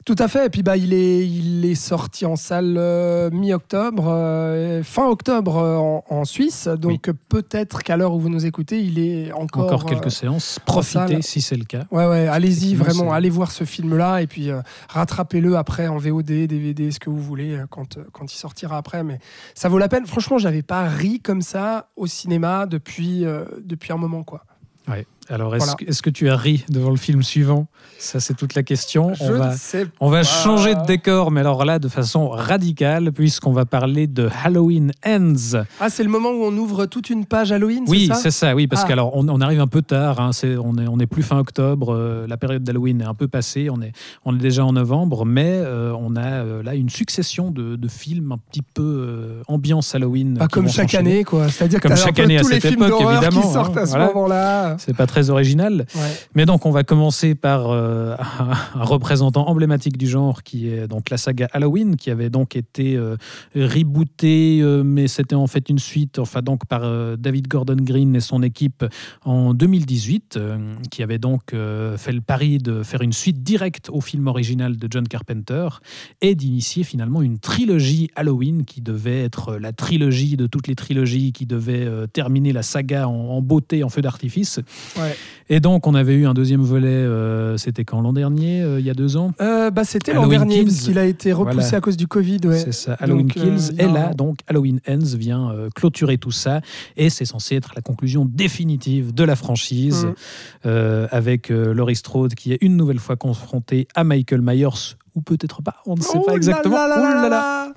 [0.05, 0.47] Tout à fait.
[0.47, 5.57] Et puis, bah, il est, il est sorti en salle euh, mi-octobre, euh, fin octobre
[5.57, 6.69] euh, en, en Suisse.
[6.69, 9.65] Donc, peut-être qu'à l'heure où vous nous écoutez, il est encore.
[9.65, 10.61] Encore quelques séances.
[10.65, 11.87] Profitez si c'est le cas.
[11.91, 14.51] Ouais, ouais, allez-y, vraiment, allez voir ce film-là et puis
[14.89, 19.03] rattrapez-le après en VOD, DVD, ce que vous voulez, quand, quand il sortira après.
[19.03, 19.19] Mais
[19.57, 20.07] ça vaut la peine.
[20.07, 23.25] Franchement, j'avais pas ri comme ça au cinéma depuis,
[23.65, 24.45] depuis un moment, quoi.
[24.87, 25.07] Ouais.
[25.31, 25.95] Alors, est-ce Voilà.
[26.03, 27.67] que, tu as ri devant le film suivant?
[27.99, 29.15] Ça, c'est toute la question.
[29.15, 32.29] Je On va, ne sais On va changer de décor, mais alors là, de façon
[32.29, 35.63] radicale, puisqu'on va parler de Halloween Ends.
[35.81, 38.55] Ah, c'est le moment où on ouvre toute une page Halloween, Oui, c'est ça?
[38.55, 38.89] oui, parce Ah.
[38.89, 40.31] qu'alors on, on arrive un peu tard, hein,
[40.63, 43.69] on, est, on est plus fin octobre, euh, la période d'Halloween est un peu passée,
[43.71, 43.93] on est,
[44.27, 47.89] on est déjà en novembre, mais euh, on a euh, là une succession de, de
[47.89, 50.37] films un petit peu ambiance Halloween.
[50.39, 51.49] Pas comme chaque année, quoi.
[51.49, 53.77] C'est-à-dire que Comme chaque année à tous les cette films époque, d'horreur qui évidemment, sortent
[53.79, 54.07] hein, à ce voilà.
[54.13, 54.77] moment-là.
[54.79, 55.87] C'est pas très original.
[55.95, 56.01] Ouais.
[56.35, 58.51] Mais donc, on va commencer par euh, un,
[58.81, 62.97] un représentant emblématique du genre qui est donc la saga Halloween, qui avait donc été
[62.97, 63.17] euh,
[63.55, 68.17] rebootée, euh, mais c'était en fait une suite, enfin donc par euh, David Gordon Green
[68.17, 68.85] et son équipe
[69.25, 71.53] en 2018, euh, qui avait donc
[71.97, 75.69] fait le pari de faire une suite directe au film original de John Carpenter
[76.23, 81.33] et d'initier finalement une trilogie Halloween qui devait être la trilogie de toutes les trilogies,
[81.33, 84.59] qui devait terminer la saga en, en beauté, en feu d'artifice.
[84.97, 85.04] Ouais.
[85.51, 88.87] Et donc, on avait eu un deuxième volet, euh, c'était quand l'an dernier, euh, il
[88.87, 91.77] y a deux ans Euh, bah, C'était l'an Halloween dernier, qu'il a été repoussé Voilà.
[91.77, 92.39] à cause du Covid.
[92.47, 92.59] Ouais.
[92.59, 93.75] C'est ça, Halloween Donc, Kills.
[93.79, 96.63] et là, donc, Halloween Ends vient clôturer tout ça.
[96.97, 100.07] Et c'est censé être la conclusion définitive de la franchise,
[100.65, 105.61] euh, avec Laurie Strode qui est une nouvelle fois confrontée à Michael Myers, ou peut-être
[105.63, 106.77] pas, on ne sait Oh pas exactement.
[106.77, 107.29] là là.
[107.29, 107.73] là.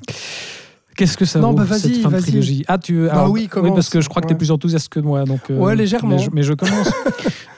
[0.97, 3.31] Qu'est-ce que ça Non, vaut, bah, vas-y, cette fin de trilogie Ah, tu Bah alors,
[3.31, 3.73] oui, commence.
[3.75, 5.23] parce que je crois que tu es plus enthousiaste que moi.
[5.23, 6.15] Donc, euh, Ouais, légèrement.
[6.17, 6.91] Mais je, mais je commence.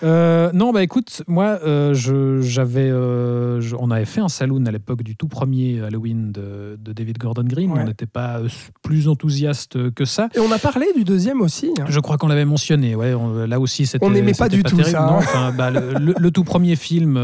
[0.02, 5.04] Euh, non, bah écoute, moi, euh, j'avais, euh, on avait fait un saloon à l'époque
[5.04, 7.70] du tout premier Halloween de, de David Gordon Green.
[7.74, 7.82] Ouais.
[7.82, 8.40] On n'était pas
[8.82, 10.30] plus enthousiaste que ça.
[10.36, 11.74] Et on a parlé du deuxième aussi.
[11.82, 11.84] hein.
[11.90, 12.96] Je crois qu'on l'avait mentionné.
[12.96, 14.06] Ouais, on- là aussi, c'était.
[14.06, 15.18] On n'aimait pas du tout terrible, ça, non.
[15.18, 17.18] Enfin, bah, le, le- le tout premier film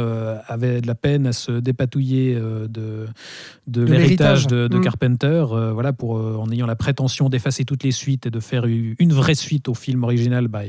[0.49, 3.05] avait de la peine à se dépatouiller de, de,
[3.67, 4.81] De l'héritage de, de Mm.
[4.81, 5.45] Carpenter.
[5.73, 9.13] voilà, pour euh, en ayant la prétention d'effacer toutes les suites et de faire une
[9.13, 10.47] vraie suite au film original.
[10.47, 10.61] Bah,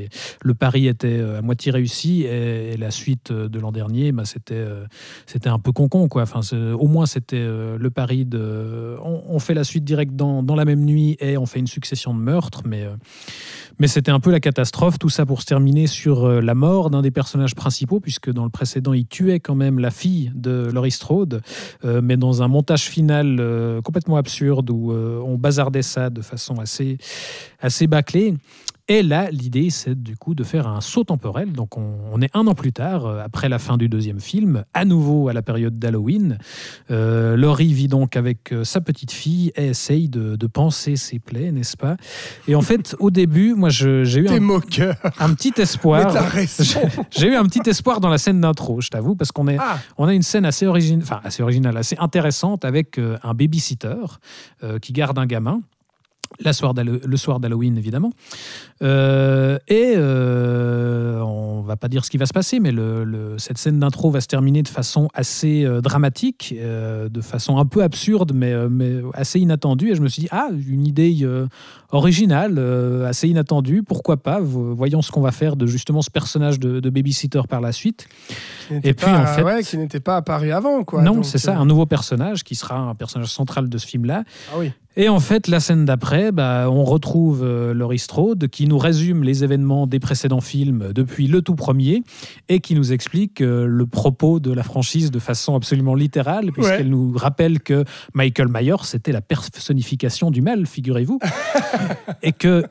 [0.42, 4.24] le pari était euh, à moitié réussi et, la suite euh, de l'an dernier, bah,
[4.24, 6.22] c'était un peu concon quoi.
[6.22, 6.40] Enfin,
[6.74, 11.16] au moins c'était le pari de on, fait la suite directe dans, la même nuit
[11.20, 15.26] et on fait une succession de meurtres, mais c'était un peu la catastrophe, tout ça
[15.26, 19.06] pour se terminer sur la mort d'un des personnages principaux, puisque dans le précédent, il
[19.06, 21.42] tuait quand même la fille de Laurie Strode,
[21.84, 23.40] mais dans un montage final
[23.82, 24.92] complètement absurde où
[25.26, 26.98] on bazardait ça de façon assez,
[27.60, 28.34] assez bâclée.
[28.88, 31.52] Et là, l'idée, c'est du coup de faire un saut temporel.
[31.52, 34.64] Donc, on, on est un an plus tard, euh, après la fin du deuxième film,
[34.74, 36.38] à nouveau à la période d'Halloween.
[36.90, 41.18] Euh, Laurie vit donc avec euh, sa petite fille et essaye de, de penser ses
[41.18, 41.96] plaies, n'est-ce pas?
[42.46, 46.12] Et en fait, au début, moi, j'ai eu un, petit espoir.
[47.10, 49.78] J'ai eu un petit espoir dans la scène d'intro, je t'avoue, parce qu'on est, Ah,
[49.96, 53.96] on a une scène assez originale, enfin assez originale, assez intéressante avec un babysitter
[54.62, 55.60] euh, qui garde un gamin.
[56.40, 58.10] La soir le soir d'Halloween, évidemment.
[58.82, 63.38] Euh, et euh, on va pas dire ce qui va se passer, mais le- le-
[63.38, 67.64] cette scène d'intro va se terminer de façon assez euh, dramatique, euh, de façon un
[67.64, 69.90] peu absurde, mais, mais assez inattendue.
[69.92, 71.26] Et je me suis dit, ah, une idée
[71.90, 72.58] originale,
[73.06, 74.40] assez inattendue, pourquoi pas?
[74.40, 77.72] Vo- Voyons ce qu'on va faire de justement ce personnage de, de babysitter par la
[77.72, 78.08] suite.
[78.70, 81.02] Et puis, en fait- ouais, qui n'était pas apparu avant, quoi.
[81.02, 84.24] non, c'est ça, un nouveau personnage qui sera un personnage central de ce film-là.
[84.52, 84.72] Ah oui.
[84.98, 89.44] Et en fait, la scène d'après, bah, on retrouve Laurie Strode qui nous résume les
[89.44, 92.02] événements des précédents films depuis le tout premier
[92.48, 96.90] et qui nous explique euh, le propos de la franchise de façon absolument littérale, puisqu'elle
[96.90, 101.18] nous rappelle que Michael Myers, c'était la personnification du mal, figurez-vous.
[102.22, 102.64] et que.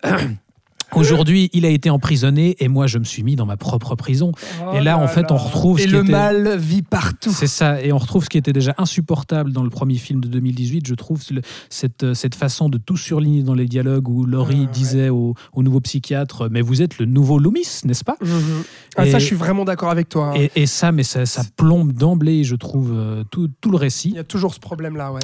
[0.99, 4.31] Aujourd'hui, il a été emprisonné et moi, je me suis mis dans ma propre prison.
[4.65, 7.31] Oh et là, en fait, on retrouve Et ce qui le était- mal vit partout.
[7.31, 10.27] C'est ça, et on retrouve ce qui était déjà insupportable dans le premier film de
[10.27, 11.21] 2018, je trouve,
[11.69, 14.67] cette, euh, cette façon de tout surligner dans les dialogues où Laurie Ah, ouais.
[14.71, 18.17] disait au, au nouveau psychiatre Mais vous êtes le nouveau Loomis, n'est-ce pas?
[18.21, 18.63] Mhm.
[18.97, 20.29] Ah, Et- ça, je suis vraiment d'accord avec toi.
[20.29, 20.33] hein.
[20.35, 24.09] et, et ça, mais ça, ça plombe d'emblée, je trouve, euh, tout, tout le récit.
[24.09, 25.21] Il y a toujours ce problème-là, ouais.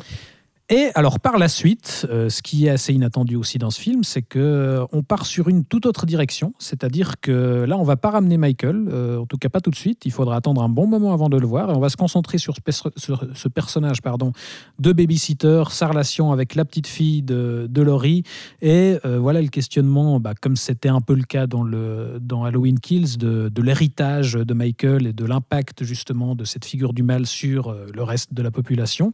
[0.74, 4.06] Et alors par la suite, euh, ce qui est assez inattendu aussi dans ce film,
[4.06, 6.54] c'est que euh, on part sur une toute autre direction.
[6.60, 9.76] C'est-à-dire que là, on va pas ramener Michael, euh, en tout cas pas tout de
[9.76, 10.06] suite.
[10.06, 12.38] Il faudra attendre un bon moment avant de le voir, et on va se concentrer
[12.38, 14.32] sur ce, personnage, pardon,
[14.80, 18.24] de babysitter, sa relation avec la petite fille de, de Laurie,
[18.62, 22.80] et voilà le questionnement, bah, comme c'était un peu le cas dans le dans Halloween
[22.80, 27.76] Kills, de, l'héritage de Michael et de l'impact justement de cette figure du mal sur
[27.94, 29.14] le reste de la population.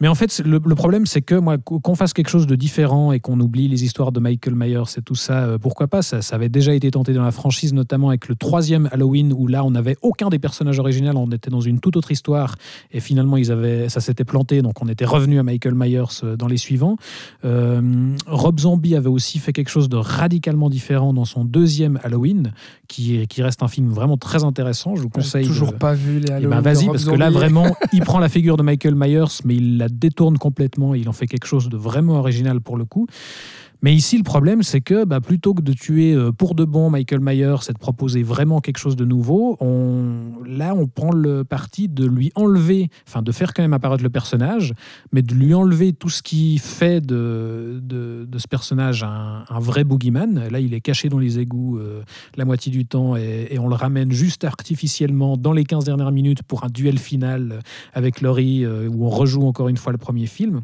[0.00, 3.12] Mais en fait, le, le problème, c'est que moi, qu'on fasse quelque chose de différent
[3.12, 6.02] et qu'on oublie les histoires de Michael Myers et tout ça, euh, pourquoi pas?
[6.02, 9.46] Ça, ça avait déjà été tenté dans la franchise, notamment avec le troisième Halloween, où
[9.46, 12.56] là, on n'avait aucun des personnages originaux, on était dans une toute autre histoire,
[12.92, 16.36] et finalement, ils avaient, ça s'était planté, donc on était revenu à Michael Myers euh,
[16.36, 16.96] dans les suivants.
[17.44, 17.80] Euh,
[18.26, 22.52] Rob Zombie avait aussi fait quelque chose de radicalement différent dans son deuxième Halloween,
[22.88, 24.94] qui, qui reste un film vraiment très intéressant.
[24.94, 25.46] Je vous conseille.
[25.46, 28.18] toujours de- pas vu les eh Halloween ben vas-y, parce que là vraiment, il prend
[28.18, 30.94] la figure de Michael Myers, mais il la détourne complètement.
[30.94, 33.06] Il en fait quelque chose de vraiment original pour le coup.
[33.82, 36.90] Mais ici, le problème, c'est que bah, plutôt que de tuer euh, pour de bon
[36.90, 41.44] Michael Myers et de proposer vraiment quelque chose de nouveau, on, là, on prend le
[41.44, 44.72] parti de lui enlever, enfin de faire quand même apparaître le personnage,
[45.12, 47.82] mais de lui enlever tout ce qui fait de,
[48.36, 50.48] ce personnage un, vrai boogeyman.
[50.48, 52.02] Là, il est caché dans les égouts euh,
[52.36, 56.12] la moitié du temps et, et on le ramène juste artificiellement dans les 15 dernières
[56.12, 57.60] minutes pour un duel final
[57.92, 60.62] avec Laurie euh, où on rejoue encore une fois le premier film.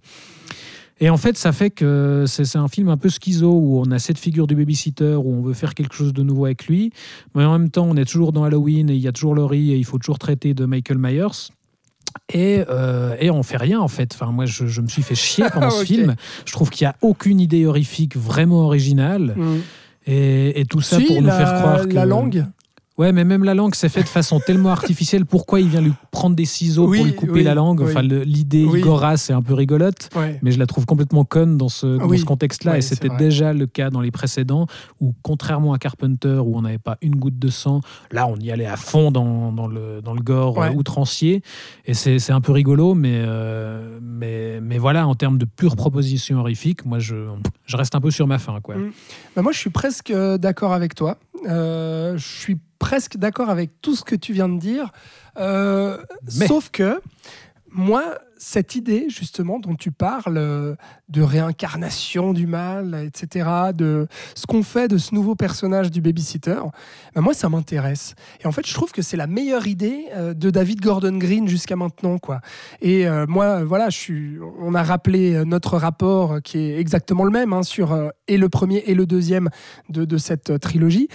[1.00, 3.98] Et en fait, ça fait que c'est un film un peu schizo où on a
[3.98, 6.92] cette figure du babysitter où on veut faire quelque chose de nouveau avec lui,
[7.34, 9.72] mais en même temps, on est toujours dans Halloween et il y a toujours Laurie
[9.72, 11.50] et il faut toujours traiter de Michael Myers.
[12.32, 14.12] Et, euh, et on fait rien en fait.
[14.14, 16.14] Enfin, moi, je, je me suis fait chier pendant ce film.
[16.44, 19.34] Je trouve qu'il n'y a aucune idée horrifique vraiment originale.
[19.36, 19.60] Mhm.
[20.06, 22.44] Et, et tout ça Si, pour nous la- faire croire que La langue
[22.98, 25.24] Ouais, mais même la langue, c'est fait de façon tellement artificielle.
[25.24, 27.80] Pourquoi il vient lui prendre des ciseaux Oui, pour lui couper oui, la langue?
[27.80, 27.86] Oui.
[27.88, 28.80] Enfin, le- l'idée Oui.
[28.80, 30.10] Igora, c'est un peu rigolote,
[30.42, 32.18] mais je la trouve complètement conne dans ce, dans Oui.
[32.18, 32.76] ce contexte-là.
[32.76, 34.66] Et c'était déjà le cas dans les précédents,
[35.00, 37.80] où contrairement à Carpenter, où on n'avait pas une goutte de sang,
[38.10, 40.68] là, on y allait à fond dans, dans le, dans le gore Ouais.
[40.68, 41.42] euh, outrancier.
[41.86, 46.38] Et c'est un peu rigolo, mais, euh, mais, mais voilà, en termes de pure proposition
[46.40, 47.14] horrifique, moi, je,
[47.64, 48.58] je reste un peu sur ma faim.
[48.62, 48.76] Quoi.
[48.76, 48.92] Mm.
[49.34, 51.16] Bah, moi, je suis presque euh, d'accord avec toi.
[51.48, 54.90] Euh, je suis presque d'accord avec tout ce que tu viens de dire.
[55.38, 55.98] Euh,
[56.36, 57.00] Mais- Sauf que,
[57.70, 58.02] moi,
[58.36, 60.74] cette idée, justement, dont tu parles, euh,
[61.08, 66.60] de réincarnation du mal, etc., de ce qu'on fait de ce nouveau personnage du babysitter,
[67.14, 68.14] bah, moi, ça m'intéresse.
[68.42, 71.46] Et en fait, je trouve que c'est la meilleure idée euh, de David Gordon Green
[71.46, 72.40] jusqu'à maintenant, quoi.
[72.80, 77.30] Et euh, moi, voilà, je suis, on a rappelé notre rapport qui est exactement le
[77.30, 79.50] même hein, sur euh, et le premier et le deuxième
[79.88, 81.06] de, de cette trilogie.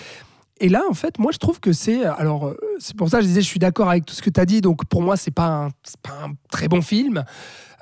[0.60, 2.04] Et là, en fait, moi, je trouve que c'est.
[2.04, 4.30] Alors, euh, c'est pour ça que je disais, je suis d'accord avec tout ce que
[4.30, 4.62] tu as dit.
[4.62, 5.70] Donc, pour moi, c'est pas
[6.02, 7.24] pas un très bon film.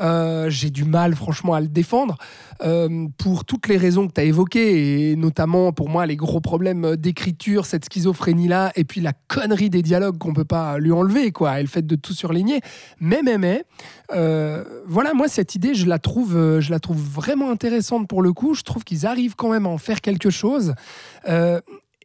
[0.02, 2.18] Euh, J'ai du mal, franchement, à le défendre
[2.64, 6.42] euh, pour toutes les raisons que tu as évoquées, et notamment pour moi, les gros
[6.42, 11.32] problèmes d'écriture, cette schizophrénie-là, et puis la connerie des dialogues qu'on peut pas lui enlever,
[11.32, 12.60] quoi, et le fait de tout surligner.
[13.00, 13.64] Mais, mais, mais,
[14.12, 18.22] euh, voilà, moi, cette idée, je la, trouve, euh, je la trouve vraiment intéressante pour
[18.22, 18.54] le coup.
[18.54, 20.74] Je trouve qu'ils arrivent quand même à en faire quelque chose.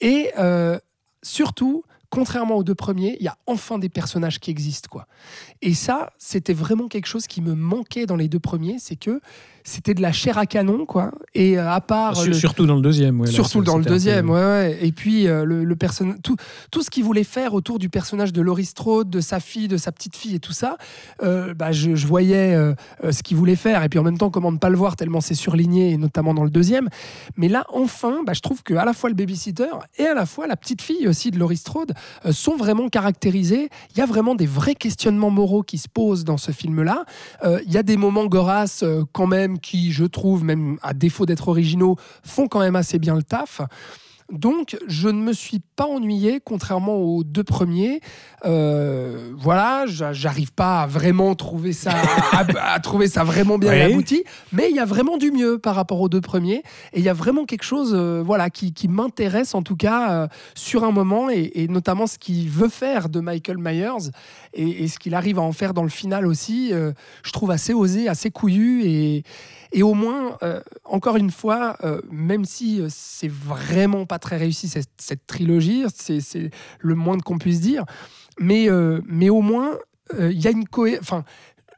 [0.01, 0.79] Et euh,
[1.23, 4.89] surtout, contrairement aux deux premiers, il y a enfin des personnages qui existent.
[4.91, 5.07] quoi.
[5.63, 9.21] Et ça, c'était vraiment quelque chose qui me manquait dans les deux premiers, c'est que
[9.63, 11.13] c'était de la chair à canon, quoi.
[11.35, 12.17] Et euh, à part...
[12.17, 13.21] Sur- le- Surtout dans le deuxième.
[13.21, 14.79] ouais, là, Surtout dans le deuxième, ouais, ouais.
[14.81, 15.77] Et puis euh, le, le
[16.23, 16.37] tout,
[16.71, 19.77] tout ce qu'il voulait faire autour du personnage de Laurie Strode, de sa fille, de
[19.77, 20.79] sa petite fille et tout ça,
[21.23, 22.75] euh, bah, je, je voyais euh,
[23.11, 23.85] ce qu'il voulait faire.
[23.85, 26.33] Et puis en même temps, comment ne pas le voir tellement c'est surligné, et notamment
[26.33, 26.89] dans le deuxième.
[27.37, 30.25] Mais là, enfin, bah, je trouve que à la fois le babysitter et à la
[30.25, 31.93] fois la petite fille aussi de Laurie Strode
[32.31, 33.69] sont vraiment caractérisés.
[33.95, 37.05] Il y a vraiment des vrais questionnements moraux qui se posent dans ce film-là.
[37.45, 40.95] Euh, Il y a des moments Goras euh, quand même qui, je trouve, même à
[40.95, 43.61] défaut d'être originaux, font quand même assez bien le taf.
[44.33, 48.01] Donc, je ne me suis pas ennuyé, contrairement aux deux premiers.
[48.45, 51.91] Euh, voilà, j'a- j'arrive pas à vraiment trouver ça,
[52.33, 53.81] à, à trouver ça vraiment bien Oui.
[53.83, 56.63] abouti, mais il y a vraiment du mieux par rapport aux deux premiers.
[56.93, 60.11] Et il y a vraiment quelque chose, euh, voilà, qui, qui m'intéresse en tout cas
[60.13, 64.11] euh, sur un moment, et, et notamment ce qu'il veut faire de Michael Myers
[64.55, 66.73] et, et ce qu'il arrive à en faire dans le final aussi.
[66.73, 69.23] je trouve assez osé, assez couillu et
[69.73, 74.37] et au moins, euh, encore une fois, euh, même si euh, c'est vraiment pas très
[74.37, 76.51] réussi cette, cette trilogie, c'est
[76.81, 77.85] le moins qu'on puisse dire,
[78.39, 78.69] mais,
[79.05, 79.79] mais au moins,
[80.19, 81.25] il y a une cohérence.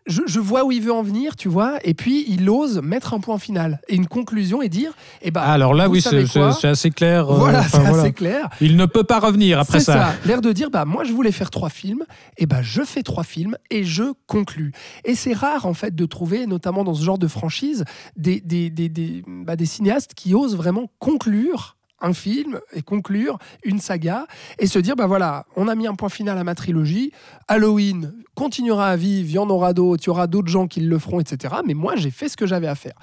[0.07, 3.15] Je, je vois où il veut en venir, tu vois, et puis il ose mettre
[3.15, 4.93] un point final et une conclusion et dire,
[5.23, 7.31] eh ben, Ah, alors là, oui, c'est assez clair.
[7.31, 8.01] euh, voilà, c'est voilà.
[8.03, 8.49] assez clair.
[8.61, 10.15] Il ne peut pas revenir après C'est ça.
[10.25, 12.05] L'air de dire, bah, moi, je voulais faire trois films,
[12.37, 14.73] et bah, je fais trois films et je conclus.
[15.05, 17.85] Et c'est rare, en fait, de trouver, notamment dans ce genre de franchise,
[18.17, 23.39] des, des, des, des, bah, des cinéastes qui osent vraiment conclure un film et conclure
[23.65, 24.27] une saga
[24.59, 27.13] et se dire bah voilà on a mis un point final à ma trilogie
[27.49, 30.81] Halloween continuera à vivre il y en aura d'autres il y aura d'autres gens qui
[30.81, 32.95] le feront etc mais moi j'ai fait ce que j'avais à faire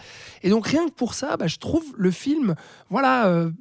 [0.42, 2.56] et donc rien que pour ça bah, je trouve le film
[2.90, 3.52] voilà euh,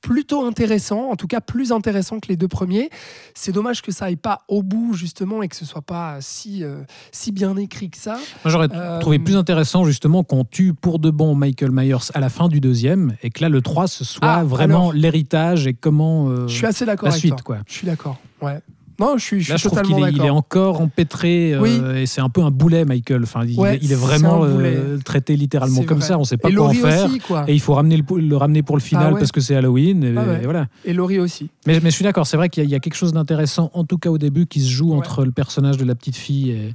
[0.00, 2.88] plutôt intéressant en tout cas plus intéressant que les deux premiers
[3.34, 6.64] c'est dommage que ça aille pas au bout justement et que ce soit pas si
[6.64, 6.82] euh,
[7.12, 8.14] si bien écrit que ça
[8.44, 12.20] Moi, j'aurais Euh, trouvé plus intéressant justement qu'on tue pour de bon Michael Myers à
[12.20, 14.92] la fin du deuxième et que là, le 3, ce soit Ah, vraiment alors.
[14.92, 16.28] l'héritage et comment.
[16.30, 17.58] euh, je suis assez d'accord la avec suite, toi quoi.
[17.66, 18.60] je suis d'accord ouais
[19.00, 21.54] non je suis, je Là, suis je trouve qu'il est, il est d'accord encore empêtré
[21.54, 21.80] euh, Oui.
[21.96, 23.22] et c'est un peu un boulet, Michael.
[23.22, 26.06] Enfin, il, Ouais, est- il est c'est vraiment euh, traité littéralement comme vrai.
[26.08, 26.16] ça.
[26.16, 27.06] On ne sait pas et quoi en faire.
[27.06, 29.18] aussi quoi Et il faut ramener le, le ramener pour le final Ah ouais.
[29.20, 30.02] parce que c'est Halloween.
[30.04, 30.40] Et, Ah ouais.
[30.42, 30.66] et voilà.
[30.84, 32.74] et Laurie aussi Mais, mais je suis d'accord, c'est vrai qu'il y, a- il y
[32.74, 35.76] a quelque chose d'intéressant, en tout cas au début, qui se joue entre le personnage
[35.76, 36.74] de la petite fille et,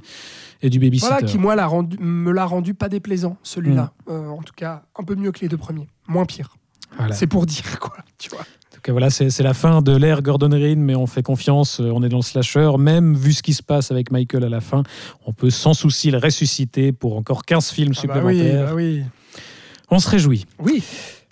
[0.62, 1.08] et du babysitter.
[1.10, 3.92] Voilà, qui moi l'a rendu, me l'a rendu pas déplaisant, celui-là.
[4.06, 4.10] Mm.
[4.12, 5.88] Euh, en tout cas, un peu mieux que les deux premiers.
[6.08, 6.56] Moins pire.
[6.96, 7.14] Voilà.
[7.14, 7.96] C'est pour dire, quoi.
[8.18, 8.44] Tu vois.
[8.88, 12.08] Voilà, c'est la fin de l'ère Gordon Green, mais on fait confiance, euh, on est
[12.08, 12.70] dans le slasher.
[12.78, 14.82] Même vu ce qui se passe avec Michael à la fin,
[15.26, 18.66] on peut sans souci le ressusciter pour encore 15 films Ah bah oui, supplémentaires.
[18.66, 19.02] bah oui.
[19.90, 20.44] On se réjouit.
[20.58, 20.82] Oui.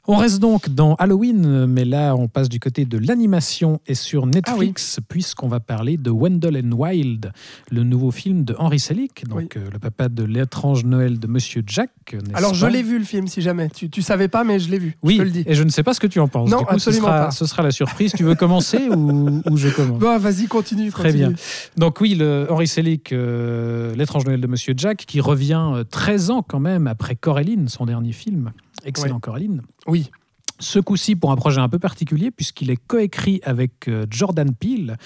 [0.09, 4.27] On reste donc dans Halloween, mais là on passe du côté de l'animation et sur
[4.27, 7.31] Netflix, puisqu'on va parler de Wendell and Wild,
[7.71, 9.49] le nouveau film de Henry Selick, donc Oui.
[9.59, 11.91] euh, le papa de l'étrange Noël de Monsieur Jack.
[12.35, 13.69] Alors, je l'ai vu le film, si jamais.
[13.71, 14.97] Tu, tu savais pas, mais je l'ai vu.
[15.05, 15.45] Oui, Je te le dis.
[15.47, 16.51] et je ne sais pas ce que tu en penses.
[16.51, 17.31] Non, Du coup, ce absolument sera, pas.
[17.31, 18.13] ce sera la surprise.
[18.17, 20.01] Tu veux commencer ou, ou je commence?
[20.01, 20.91] Bon, vas-y, continue.
[20.91, 21.33] Très bien.
[21.77, 26.31] Donc oui, le Henry Selick, euh, l'étrange Noël de Monsieur Jack, qui revient euh, 13
[26.31, 28.51] ans quand même après Coraline, son dernier film.
[28.85, 29.21] Excellent Ouais.
[29.21, 29.63] Coraline.
[29.87, 30.11] Oui.
[30.59, 34.97] Ce coup-ci pour un projet un peu particulier, puisqu'il est coécrit avec euh, Jordan Peele.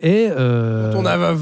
[0.00, 1.34] Et, euh, Dont on a,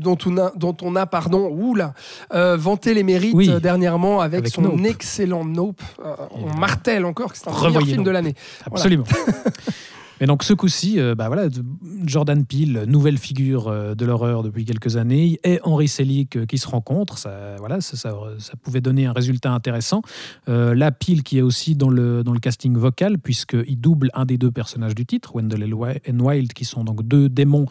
[0.00, 1.94] dont on a, dont on a pardon, oula,
[2.34, 3.48] euh, vanté les mérites Oui.
[3.60, 4.80] dernièrement avec, Avec son Nope.
[4.86, 5.80] excellent Nope.
[6.04, 8.06] Euh, on martèle encore que c'est un meilleur film Nope.
[8.06, 8.34] de l'année.
[8.66, 9.04] Absolument.
[10.22, 11.48] Mais donc ce coup-ci, euh, bah voilà,
[12.06, 16.58] Jordan Peele, nouvelle figure euh, de l'horreur depuis quelques années, et Henry Selick euh, qui
[16.58, 18.14] se rencontrent, ça, voilà, ça,
[18.62, 20.00] pouvait donner un résultat intéressant.
[20.48, 24.24] Euh, là, Peele qui est aussi dans le, dans le casting vocal, puisqu'il double un
[24.24, 27.66] des deux personnages du titre, Wendell et Wild, qui sont donc deux démons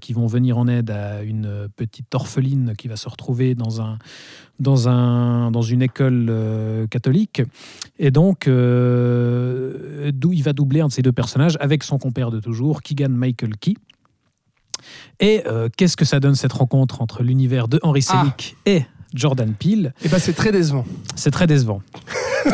[0.00, 3.96] qui vont venir en aide à une petite orpheline qui va se retrouver dans un
[4.58, 6.32] dans, un, dans une école
[6.90, 7.42] catholique.
[7.98, 8.52] Et donc, il
[10.42, 13.74] va doubler un de ces deux personnages avec son compère de toujours, Keegan Michael Key.
[15.20, 18.20] Et euh, qu'est-ce que ça donne cette rencontre entre l'univers de Henry Ah.
[18.20, 18.82] Selick et
[19.14, 19.94] Jordan Peele?
[20.04, 20.84] Et ben c'est très décevant.
[21.14, 21.80] C'est très décevant.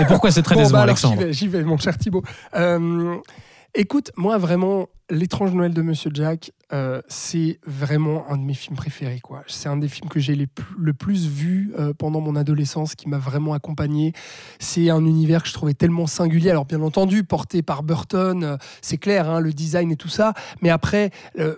[0.01, 1.30] Et pourquoi c'est très Bon, décevant, bah alors, Alexandre?
[1.30, 2.22] j'y vais, mon cher Thibaut.
[2.55, 3.16] Euh,
[3.74, 8.77] écoute, moi vraiment, L'étrange Noël de Monsieur Jack, euh, c'est vraiment un de mes films
[8.77, 9.20] préférés.
[9.20, 9.43] quoi.
[9.47, 13.18] C'est un des films que j'ai le plus vu euh, pendant mon adolescence, qui m'a
[13.18, 14.12] vraiment accompagné.
[14.59, 16.51] C'est un univers que je trouvais tellement singulier.
[16.51, 20.33] Alors bien entendu, porté par Burton, euh, c'est clair, hein, le design et tout ça.
[20.62, 21.11] Mais après,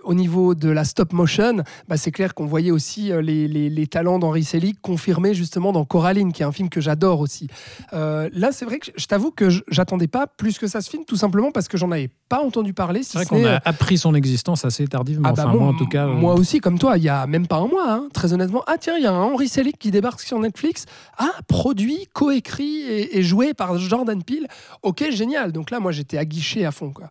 [0.03, 3.87] au niveau de la stop motion, bah, c'est clair qu'on voyait aussi les, les- les
[3.87, 7.47] talents d'Henry Selick confirmés justement dans Coraline, qui est un film que j'adore aussi.
[7.93, 11.03] Là, c'est vrai que je t'avoue que je- j'attendais pas plus que ça ce film,
[11.05, 13.03] tout simplement parce que j'en avais pas entendu parler.
[13.03, 15.29] si C'est vrai qu'on a appris son existence assez tardivement.
[15.29, 16.07] ah bah enfin, moi, moi, en tout cas.
[16.07, 18.63] euh, moi aussi, comme toi, il y a même pas un mois, hein, très honnêtement.
[18.67, 20.85] Ah tiens, il y a un Henry Selick qui débarque sur Netflix.
[21.17, 24.47] Ah, produit, coécrit et, et joué par Jordan Peele.
[24.81, 25.51] Ok, génial.
[25.51, 26.91] Donc là, moi, j'étais aguiché à fond.
[26.91, 27.09] Quoi.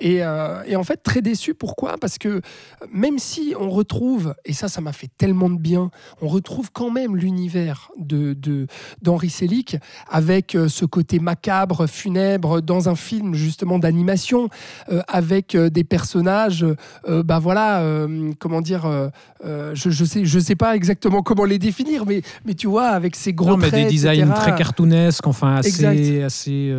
[0.00, 1.54] Et, euh, et en fait, très déçu.
[1.54, 1.96] Pourquoi?
[1.98, 2.40] Parce que
[2.92, 5.90] même si on retrouve, et ça, ça m'a fait tellement de bien,
[6.22, 8.66] on retrouve quand même l'univers de, de,
[9.02, 9.76] d'Henry Selick
[10.08, 14.48] avec euh, ce côté macabre, funèbre, dans un film justement d'animation,
[14.90, 16.64] euh, avec des personnages
[17.08, 19.08] euh, bah voilà, euh, comment dire, euh,
[19.44, 22.88] euh, je, je sais, je sais pas exactement comment les définir, mais, mais tu vois,
[22.88, 24.32] avec ces gros Non, mais traits, des designs etc.
[24.34, 26.24] très cartoonesques, enfin assez, Exact.
[26.24, 26.74] assez,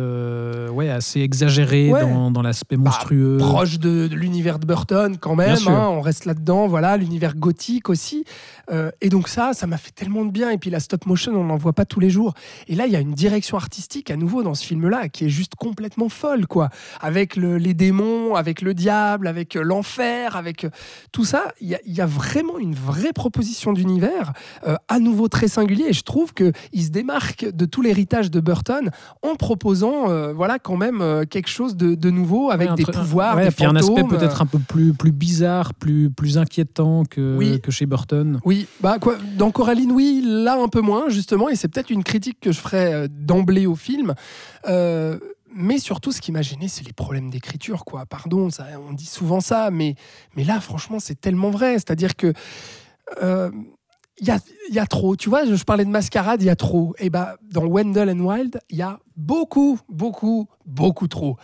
[0.74, 2.02] ouais, assez exagérés Ouais.
[2.02, 3.38] dans, dans l'aspect Bah, monstrueux.
[3.38, 5.56] proche de, de l'univers de Burton quand même.
[5.68, 8.24] hein, on reste là-dedans, voilà, l'univers gothique aussi.
[8.72, 10.50] Euh, et donc ça, ça m'a fait tellement de bien.
[10.50, 12.34] Et puis la stop motion, on n'en voit pas tous les jours.
[12.68, 15.28] Et là, il y a une direction artistique à nouveau dans ce film-là qui est
[15.28, 16.70] juste complètement folle, quoi.
[17.00, 20.70] Avec le- les démons, avec le diable, avec euh, l'enfer, avec euh,
[21.12, 21.52] tout ça.
[21.60, 24.32] Il y, a- il y a vraiment une vraie proposition d'univers,
[24.66, 25.86] euh, à nouveau très singulier.
[25.88, 26.52] Et je trouve qu'il
[26.82, 28.90] se démarque de tout l'héritage de Burton
[29.22, 32.94] en proposant, euh, voilà, quand même quelque chose de, de nouveau avec Ouais, des truc-
[32.96, 36.38] pouvoirs, ouais, des puis un aspect fantômes, peut-être un peu plus, plus bizarre, plus, plus
[36.38, 37.60] inquiétant que, Oui.
[37.60, 38.40] que chez Burton.
[38.44, 42.04] Oui, bah quoi, dans Coraline, oui, là un peu moins justement, et c'est peut-être une
[42.04, 44.14] critique que je ferais euh, d'emblée au film.
[44.68, 45.18] Euh,
[45.54, 48.06] mais surtout, ce qui m'a gêné, c'est les problèmes d'écriture, quoi.
[48.06, 49.96] Pardon, ça, on dit souvent ça, mais,
[50.34, 51.74] mais là, franchement, c'est tellement vrai.
[51.74, 52.32] C'est-à-dire que
[53.22, 53.50] euh,
[54.18, 54.38] il y, a,
[54.70, 55.16] y a trop.
[55.16, 56.94] Tu vois, je, parlais de mascarade, il y a trop.
[56.98, 61.36] Et bah, dans Wendell and Wild, il y a beaucoup, beaucoup, beaucoup trop.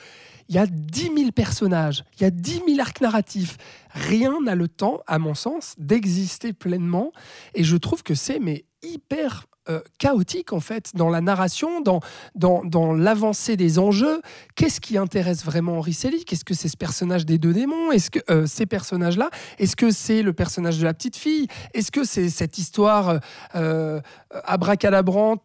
[0.48, 3.58] Il y a 10 000 personnages, il y a 10 000 arcs narratifs.
[4.06, 7.12] Rien n'a le temps, à mon sens, d'exister pleinement.
[7.54, 12.00] Et je trouve que c'est mais hyper euh, chaotique en fait dans la narration, dans,
[12.34, 14.22] dans, dans l'avancée des enjeux.
[14.56, 16.32] Qu'est-ce qui intéresse vraiment Henri Selick?
[16.32, 17.92] Est-ce que c'est ce personnage des deux démons?
[17.92, 19.28] Est-ce que euh, ces personnages-là?
[19.58, 21.48] Est-ce que c'est le personnage de la petite fille?
[21.74, 23.18] Est-ce que c'est cette histoire euh,
[23.56, 24.00] euh,
[24.44, 25.42] abracadabrante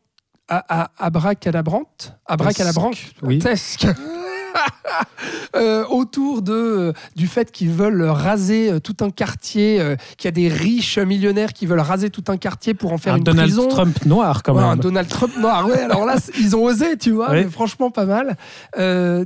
[0.48, 2.14] a- a- abracadabrante?
[2.26, 3.40] Abracadabrante Oui.
[5.56, 10.28] Euh, autour de, euh, du fait qu'ils veulent raser euh, tout un quartier, euh, qu'il
[10.28, 13.18] y a des riches millionnaires qui veulent raser tout un quartier pour en faire un
[13.18, 13.68] une Donald prison.
[13.70, 14.80] Trump noir quand Ouais, un même.
[14.80, 18.36] Donald Trump noir, ouais, alors là, ils ont osé, tu vois, mais franchement pas mal.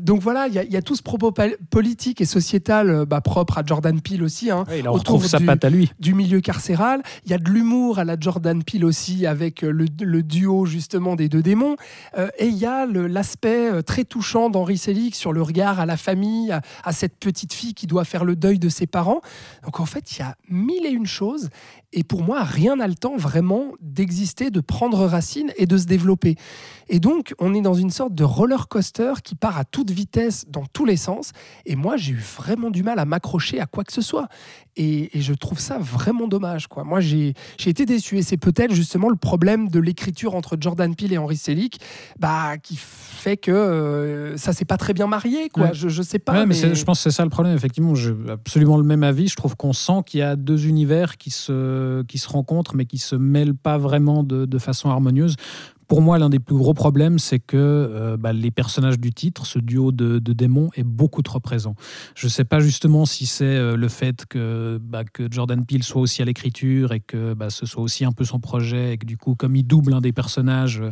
[0.01, 1.33] Donc voilà, il y, a- il y a tout ce propos
[1.69, 5.27] politique et sociétal bah, propre à Jordan Peele aussi, hein, Ouais, il en autour retrouve
[5.27, 5.89] sa du- patte à lui.
[5.99, 7.01] du milieu carcéral.
[7.25, 11.15] Il y a de l'humour à la Jordan Peele aussi, avec le, le duo justement
[11.15, 11.77] des deux démons.
[12.37, 16.51] Et il y a l'aspect très touchant d'Henri Selick sur le regard à la famille,
[16.51, 19.21] à, cette petite fille qui doit faire le deuil de ses parents.
[19.63, 21.49] Donc en fait, il y a mille et une choses.
[21.93, 25.85] Et pour moi, rien n'a le temps vraiment d'exister, de prendre racine et de se
[25.85, 26.35] développer.
[26.89, 30.45] Et donc, on est dans une sorte de roller coaster qui part à toute vitesse
[30.49, 31.31] dans tous les sens.
[31.65, 34.27] Et moi, j'ai eu vraiment du mal à m'accrocher à quoi que ce soit.
[34.75, 36.67] Et, et je trouve ça vraiment dommage.
[36.67, 36.83] Quoi.
[36.83, 37.33] Moi, j'ai
[37.65, 38.17] été déçu.
[38.17, 41.79] Et c'est peut-être justement le problème de l'écriture entre Jordan Peele et Henry Selick
[42.19, 45.49] bah, qui fait que euh, ça s'est pas très bien marié.
[45.49, 45.67] Quoi.
[45.67, 45.73] Ouais.
[45.73, 46.33] Je, je sais pas.
[46.33, 47.55] Ouais, mais, je pense que c'est ça le problème.
[47.55, 49.27] Effectivement, j'ai absolument le même avis.
[49.27, 51.51] Je trouve qu'on sent qu'il y a deux univers qui se,
[52.07, 55.35] qui se rencontrent, mais qui se mêlent pas vraiment de façon harmonieuse.
[55.87, 59.45] Pour moi, l'un des plus gros problèmes, c'est que euh, bah, les personnages du titre,
[59.45, 61.75] ce duo de, démons, est beaucoup trop présent.
[62.13, 65.83] Je ne sais pas justement si c'est euh, le fait que, bah, que Jordan Peele
[65.83, 68.97] soit aussi à l'écriture et que bah, ce soit aussi un peu son projet et
[68.97, 70.91] que du coup, comme il double un des personnages, euh,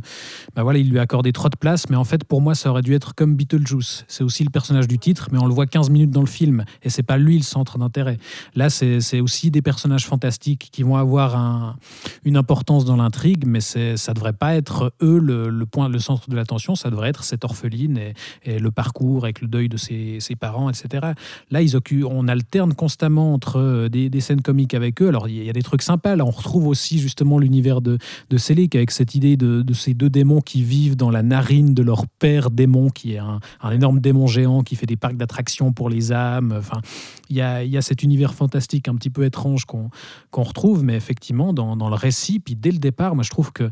[0.55, 1.89] voilà, il lui a accordé trop de place.
[1.89, 4.05] Mais en fait, pour moi, ça aurait dû être comme Beetlejuice.
[4.07, 6.63] C'est aussi le personnage du titre, mais on le voit 15 minutes dans le film
[6.83, 8.17] et c'est pas lui le centre d'intérêt.
[8.55, 11.75] Là, c'est aussi des personnages fantastiques qui vont avoir un-
[12.23, 16.35] une importance dans l'intrigue, mais ça devrait pas être eux le, point, le centre de
[16.35, 16.75] l'attention.
[16.75, 17.99] Ça devrait être cette orpheline
[18.45, 21.13] et, le parcours avec le deuil de ses, ses parents, etc.
[21.51, 21.75] Là, ils
[22.05, 25.07] on alterne constamment entre euh, des, des scènes comiques avec eux.
[25.07, 26.15] Alors, il y a des trucs sympas.
[26.15, 27.97] Là, on retrouve aussi justement l'univers de,
[28.29, 31.83] de Selick avec cette idée de, ces deux démons qui vivent dans la narine de
[31.83, 35.73] leur père démon, qui est un, un énorme démon géant qui fait des parcs d'attractions
[35.73, 36.55] pour les âmes.
[36.57, 36.81] Enfin,
[37.29, 39.89] il y a, y a cet univers fantastique un petit peu étrange qu'on
[40.31, 43.51] qu'on retrouve, mais effectivement, dans, dans le récit, puis dès le départ, moi, je trouve
[43.51, 43.69] que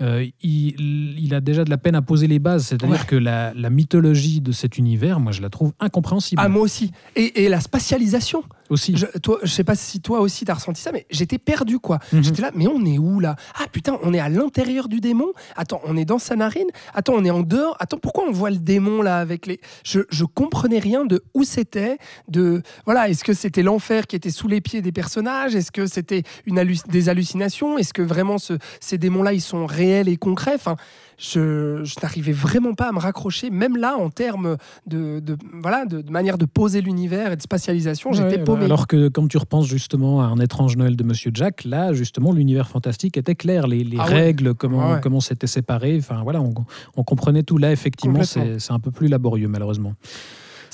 [0.00, 2.66] euh, il, il a déjà de la peine à poser les bases.
[2.66, 3.06] C'est-à-dire Ouais.
[3.06, 6.40] que la, la mythologie de cet univers, moi, je la trouve incompréhensible.
[6.44, 6.90] Ah, moi aussi.
[7.16, 8.42] Et, et la spatialisation.
[8.70, 8.96] Aussi.
[8.96, 11.98] Je, toi, je sais pas si toi aussi t'as ressenti ça, mais j'étais perdu quoi.
[12.12, 12.24] Mhm.
[12.24, 13.36] J'étais là, mais on est où là?
[13.58, 15.28] Ah putain, on est à l'intérieur du démon?
[15.56, 16.68] Attends, on est dans sa narine?
[16.94, 17.76] Attends, on est en dehors?
[17.80, 19.60] Attends, pourquoi on voit le démon là avec les?
[19.84, 21.98] Je, je comprenais rien de où c'était.
[22.28, 25.54] De voilà, est-ce que c'était l'enfer qui était sous les pieds des personnages?
[25.54, 27.78] Est-ce que c'était une halluc- des hallucinations?
[27.78, 30.54] Est-ce que vraiment ce- ces démons-là ils sont réels et concrets?
[30.54, 30.76] Enfin,
[31.18, 34.56] je, je n'arrivais vraiment pas à me raccrocher, même là en termes
[34.86, 38.64] de, de voilà de, de manière de poser l'univers et de spatialisation, j'étais paumé.
[38.64, 42.32] Alors que quand tu repenses justement à un étrange Noël de Monsieur Jack, là justement
[42.32, 44.14] l'univers fantastique était clair, les, les Ah ouais.
[44.14, 45.00] règles, comment ouais.
[45.02, 46.52] comment c'était séparé, enfin voilà, on,
[46.96, 47.58] on comprenait tout.
[47.58, 49.94] Là effectivement c'est un peu plus laborieux malheureusement.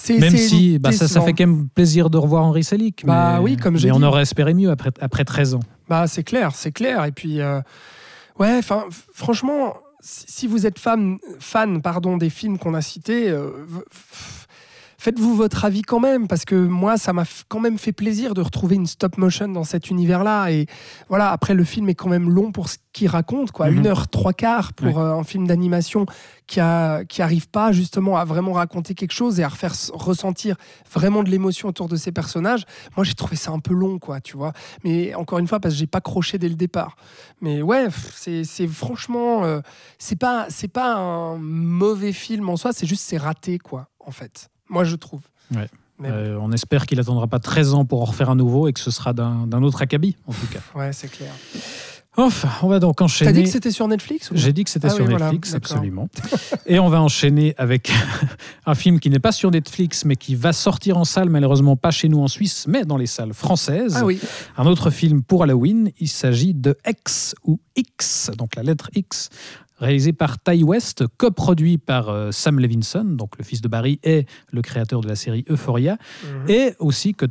[0.09, 3.05] Même si bah, ça, ça fait quand même plaisir de revoir Henri Selick.
[3.05, 5.61] Bah mais, oui, comme j'ai mais on aurait espéré mieux après, après 13 ans.
[5.89, 7.05] Bah, c'est clair, c'est clair.
[7.05, 7.61] Et puis, euh,
[8.39, 8.61] ouais,
[9.13, 13.51] franchement, si vous êtes fan, fan pardon, des films qu'on a cités, euh,
[15.01, 18.43] faites-vous votre avis quand même, parce que moi, ça m'a quand même fait plaisir de
[18.43, 20.51] retrouver une stop motion dans cet univers-là.
[20.51, 20.67] Et
[21.09, 23.71] voilà, après, le film est quand même long pour ce qu'il raconte, quoi.
[23.71, 23.79] Mhm.
[23.79, 26.05] Une heure, trois quarts pour euh, un film d'animation
[26.47, 30.57] qui, a, qui arrive pas justement à vraiment raconter quelque chose et à refaire ressentir
[30.93, 32.67] vraiment de l'émotion autour de ces personnages.
[32.95, 34.53] Moi, j'ai trouvé ça un peu long, quoi, tu vois.
[34.85, 36.97] Mais encore une fois, parce que j'ai pas croché dès le départ.
[37.41, 39.61] Mais ouais, c'est c'est franchement, euh,
[39.99, 44.11] c'est pas, c'est pas un mauvais film en soi, c'est juste c'est raté, quoi, en
[44.11, 44.51] fait.
[44.71, 45.21] Moi, je trouve.
[45.55, 45.69] Ouais.
[45.99, 48.69] Mais bon, Euh, on espère qu'il attendra pas 13 ans pour en refaire un nouveau
[48.69, 50.61] et que ce sera d'un autre acabit, en tout cas.
[50.79, 51.33] ouais, c'est clair.
[52.17, 53.33] Enfin, on va donc T'as enchaîner.
[53.33, 56.09] dit que c'était sur Netflix ou J'ai dit que c'était Ah sur oui, Netflix, absolument.
[56.67, 57.93] Et on va enchaîner avec
[58.67, 61.93] un film qui n'est pas sur Netflix, mais qui va sortir en salle, malheureusement pas
[61.93, 63.95] chez nous en Suisse, mais dans les salles françaises.
[63.97, 64.19] Ah oui.
[64.57, 69.29] Un autre film pour Halloween, il s'agit de X ou X, donc la lettre X,
[69.81, 74.27] réalisé par Ty West, coproduit par euh, Sam Levinson, donc le fils de Barry et
[74.53, 76.51] le créateur de la série Euphoria, Mhm.
[76.51, 77.27] et aussi que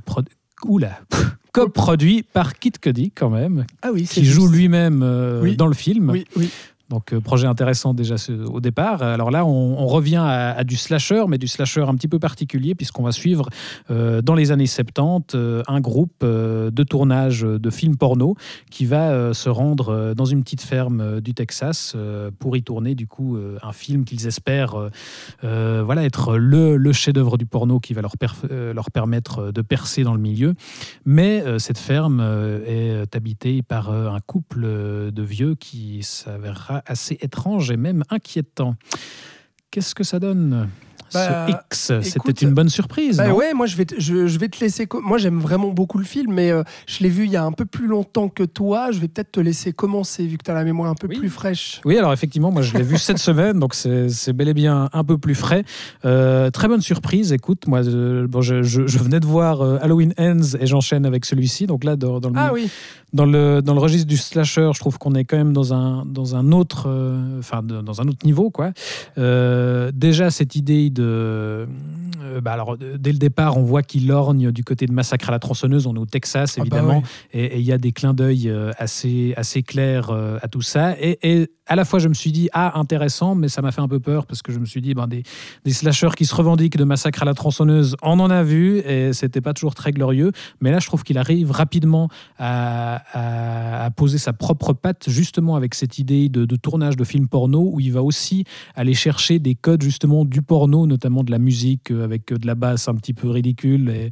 [0.66, 1.00] Oula,
[1.54, 5.56] coproduit par Kit Cudi quand même, Ah oui, qui joue lui-même euh, Oui.
[5.56, 6.10] dans le film.
[6.10, 6.50] Oui, oui.
[6.90, 8.16] Donc euh, projet intéressant déjà
[8.48, 9.02] au départ.
[9.02, 13.04] Alors là, on, revient à, du slasher, mais du slasher un petit peu particulier, puisqu'on
[13.04, 13.50] va suivre
[13.90, 18.36] euh, dans les années 70 euh, un groupe de tournage de films porno
[18.70, 21.96] qui va se rendre dans une petite ferme du Texas
[22.40, 24.90] pour y tourner du coup un film qu'ils espèrent
[25.42, 28.14] voilà, être le, le chef-d'œuvre du porno qui va leur,
[28.50, 30.54] leur permettre de percer dans le milieu.
[31.06, 32.22] Mais cette ferme
[32.66, 38.76] est habitée par un couple de vieux qui s'avérera assez étrange et même inquiétant.
[39.72, 40.68] Qu'est-ce que ça donne
[41.14, 43.18] Bah, ce X, c'était une bonne surprise.
[43.18, 43.36] Bah non?
[43.36, 44.88] ouais, moi je vais, te, je, je vais te laisser.
[45.04, 47.52] Moi j'aime vraiment beaucoup le film, mais euh, je l'ai vu il y a un
[47.52, 48.92] peu plus longtemps que toi.
[48.92, 51.18] Je vais peut-être te laisser commencer vu que tu as la mémoire un peu Oui.
[51.20, 51.82] plus fraîche.
[51.86, 55.04] Oui, alors effectivement, moi je l'ai vu cette semaine, donc c'est bel et bien un
[55.04, 55.64] peu plus frais.
[56.06, 60.14] Euh, très bonne surprise, écoute, moi euh, bon, je, je- je venais de voir Halloween
[60.18, 62.70] Ends et j'enchaîne avec celui-ci, donc là dans, dans le, Ah oui,
[63.14, 66.06] dans, le, dans le registre du slasher, je trouve qu'on est quand même dans un,
[66.06, 68.50] dans un, autre, euh, enfin, de- dans un autre niveau.
[68.50, 68.72] Quoi.
[69.18, 71.04] Euh, déjà, cette idée de...
[71.04, 71.66] euh,
[72.42, 75.40] bah alors, dès le départ, on voit qu'il lorgne du côté de Massacre à la
[75.40, 77.40] tronçonneuse, on est au Texas Ah bah évidemment, ouais.
[77.40, 80.96] et il y a des clins d'œil assez, assez clairs à tout ça.
[81.00, 83.82] Et, et à la fois, je me suis dit, ah, intéressant, mais ça m'a fait
[83.82, 85.22] un peu peur parce que je me suis dit, ben, des,
[85.66, 89.14] des slashers qui se revendiquent de Massacre à la tronçonneuse, on en a vu et
[89.14, 90.32] c'était pas toujours très glorieux.
[90.62, 92.10] Mais là, je trouve qu'il arrive rapidement
[92.40, 97.80] à, poser sa propre patte, justement avec cette idée de, tournage de films porno, où
[97.80, 98.46] il va aussi
[98.76, 102.56] aller chercher des codes justement du porno, notamment de la musique euh, avec de la
[102.56, 104.10] basse un petit peu ridicule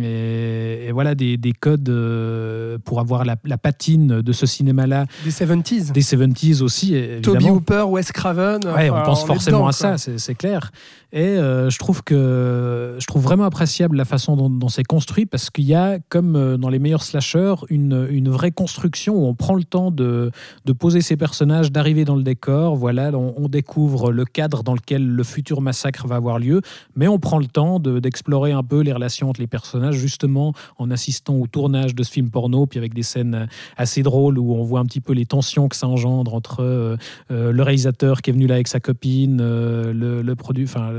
[0.00, 5.06] et- et voilà des, des codes euh, pour avoir la, la patine de ce cinéma-là,
[5.24, 5.92] des 70s.
[5.92, 7.20] des 70s aussi, évidemment.
[7.22, 8.60] Toby Hooper, Wes Craven.
[8.66, 10.70] Ouais, on pense forcément dedans, à ça, c'est clair.
[11.12, 15.26] Et euh, je trouve que je trouve vraiment appréciable la façon dont, dont c'est construit
[15.26, 19.26] parce qu'il y a, comme euh, dans les meilleurs slashers, une, une vraie construction où
[19.26, 20.32] on prend le temps de,
[20.64, 22.74] de poser ses personnages, d'arriver dans le décor.
[22.74, 26.62] Voilà, on, on découvre le cadre dans lequel le futur massacre va avoir lieu,
[26.96, 30.54] mais on prend le temps de- d'explorer un peu les relations entre les personnages, justement
[30.78, 34.54] en assistant au tournage de ce film porno, puis avec des scènes assez drôles où
[34.54, 36.96] on voit un petit peu les tensions que ça engendre entre euh,
[37.30, 40.90] euh, le réalisateur qui est venu là avec sa copine, euh, le, produit, enfin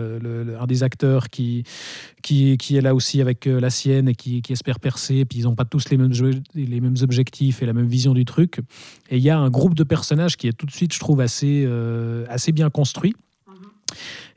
[0.60, 1.64] un des acteurs qui,
[2.26, 5.56] qui, est là aussi avec euh, la sienne et qui, espère percer, puis ils n'ont
[5.56, 6.14] pas tous les mêmes,
[6.56, 8.60] les mêmes objectifs et la même vision du truc.
[9.10, 11.22] Et il y a un groupe de personnages qui est tout de suite, je trouve,
[11.22, 13.14] assez, euh, assez bien construit.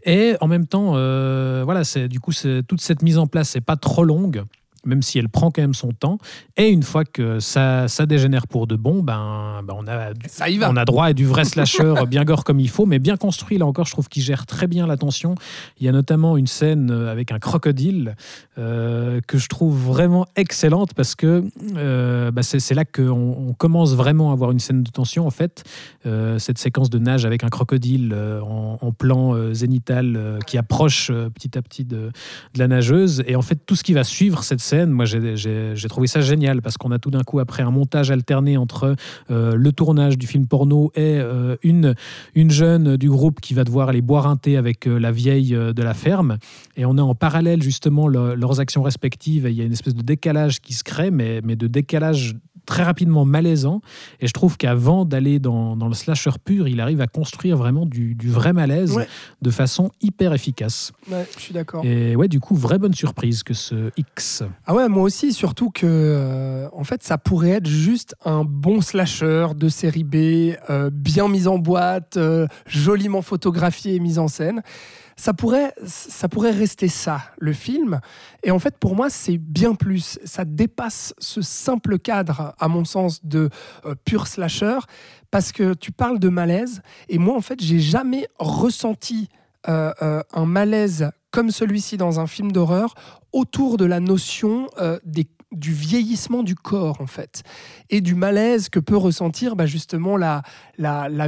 [0.05, 2.33] Et en même temps, euh, voilà, c'est du coup,
[2.67, 4.45] toute cette mise en place, c'est pas trop longue
[4.87, 6.19] même si elle prend quand même son temps.
[6.57, 10.27] Et une fois que ça, ça dégénère pour de bon, ben, ben on, a, du-
[10.29, 10.71] Ça y va.
[10.71, 13.59] on a droit à du vrai slasher bien gore comme il faut, mais bien construit.
[13.59, 15.35] Là encore, je trouve qu'il gère très bien la tension.
[15.79, 18.17] Il y a notamment une scène euh, avec un crocodile
[18.59, 21.45] euh, que je trouve vraiment excellente parce que
[21.77, 23.11] euh, bah, c'est là qu'on
[23.49, 25.27] on commence vraiment à avoir une scène de tension.
[25.27, 25.65] En fait,
[26.07, 31.59] Euh, cette séquence de nage avec un crocodile en, en plan zénital qui approche petit
[31.59, 32.11] à petit de,
[32.55, 33.23] de la nageuse.
[33.27, 36.63] Et en fait, tout ce qui va suivre cette scène, moi j'ai- trouvé ça génial
[36.63, 38.95] parce qu'on a tout d'un coup, après un montage alterné entre
[39.31, 41.95] euh, le tournage du film porno et euh, une,
[42.35, 45.51] une jeune du groupe qui va devoir aller boire un thé avec euh, la vieille
[45.51, 46.39] de la ferme.
[46.77, 49.47] Et on a en parallèle justement le- leurs actions respectives.
[49.47, 52.37] Et il y a une espèce de décalage qui se crée, mais, mais de décalage
[52.67, 53.81] très rapidement malaisant.
[54.21, 57.87] Et je trouve qu'avant d'aller dans, dans le slasher pur, il arrive à construire vraiment
[57.87, 59.09] du, du vrai malaise Ouais.
[59.41, 60.93] de façon hyper efficace.
[61.11, 61.83] Ouais, je suis d'accord.
[61.87, 64.43] Et ouais, du coup, vraie bonne surprise que ce X.
[64.71, 68.83] Ah ouais, moi aussi, surtout que euh, en fait, ça pourrait être juste un bon
[68.83, 74.29] slasher de série B, euh, bien mis en boîte, euh, joliment photographié et mis en
[74.29, 74.61] scène.
[75.17, 78.01] ça pourrait, ça pourrait rester ça, le film.
[78.43, 80.19] Et en fait, pour moi, c'est bien plus.
[80.25, 83.49] Ça dépasse ce simple cadre, à mon sens, de
[84.05, 84.81] pur slasher,
[85.31, 86.83] parce que tu parles de malaise.
[87.09, 89.31] Et moi, en fait, j'ai jamais ressenti
[89.65, 92.95] un malaise comme celui-ci dans un film d'horreur
[93.33, 94.69] autour de la notion
[95.05, 97.43] des du vieillissement du corps en fait
[97.89, 100.43] et du malaise que peut ressentir bah, justement la,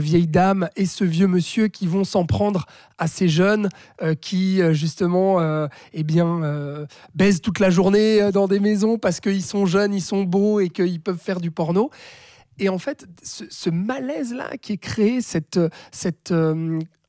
[0.01, 2.67] vieille dame et ce vieux monsieur qui vont s'en prendre
[2.99, 3.69] à ces jeunes
[4.03, 6.41] euh, qui euh, justement euh, eh bien
[7.15, 10.69] baisent toute la journée dans des maisons parce qu'ils sont jeunes, ils sont beaux et
[10.69, 11.91] qu'ils peuvent faire du porno.
[12.59, 15.59] Et en fait, ce, malaise-là qui est créé, cette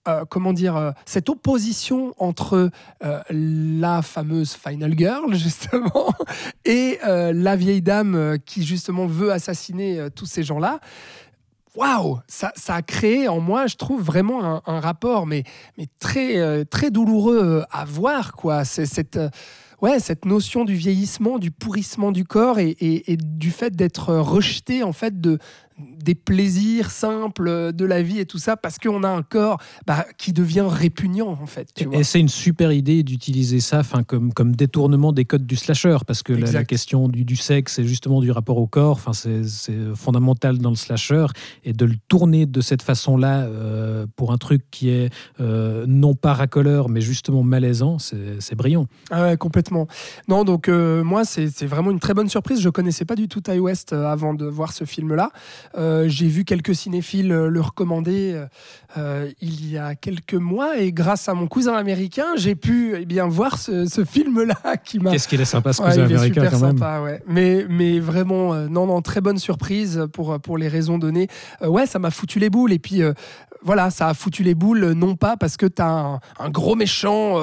[0.07, 2.71] euh, comment dire, euh, cette opposition entre
[3.03, 6.11] euh, la fameuse Final Girl, justement,
[6.65, 10.79] et la vieille dame qui, justement, veut assassiner tous ces gens-là.
[11.75, 15.43] Waouh ça, a créé en moi, je trouve, vraiment un, rapport, mais,
[15.77, 18.65] mais très, très douloureux à voir, quoi.
[18.65, 19.19] C'est cette
[19.81, 24.93] ouais, cette notion du vieillissement, du pourrissement du corps et du fait d'être rejeté en
[24.93, 25.39] fait de,
[25.77, 30.05] des plaisirs simples de la vie et tout ça parce qu'on a un corps bah,
[30.17, 31.69] qui devient répugnant en fait.
[31.91, 36.23] et, c'est une super idée d'utiliser ça comme, comme détournement des codes du slasher parce
[36.23, 40.69] que la, question du, du, sexe et justement du rapport au corps, c'est fondamental dans
[40.69, 41.27] le slasher
[41.63, 46.15] et de le tourner de cette façon-là euh, pour un truc qui est euh, non
[46.15, 48.87] pas racoleur mais justement malaisant, c'est brillant.
[49.09, 49.87] Ah ouais, complètement.
[50.27, 52.59] Non, donc euh, moi c'est vraiment une très bonne surprise.
[52.61, 55.31] Je connaissais pas du tout Ty West avant de voir ce film-là.
[55.77, 58.45] Euh, j'ai vu quelques cinéphiles euh, le recommander
[58.97, 63.05] euh, il y a quelques mois et grâce à mon cousin américain, j'ai pu eh
[63.05, 65.11] bien voir ce, film-là qui m'a.
[65.11, 66.77] Qu'est-ce qu'il est sympa ce cousin américain quand même.
[66.77, 67.23] Sympa, ouais.
[67.27, 71.27] Mais mais vraiment non non très bonne surprise pour pour les raisons données.
[71.61, 73.01] ouais, ça m'a foutu les boules et puis
[73.63, 77.37] voilà, ça a foutu les boules, non pas parce que tu as un, gros méchant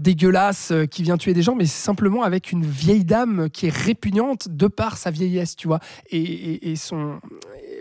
[0.00, 4.48] dégueulasse qui vient tuer des gens, mais simplement avec une vieille dame qui est répugnante
[4.48, 5.80] de par sa vieillesse, tu vois,
[6.10, 7.17] et son,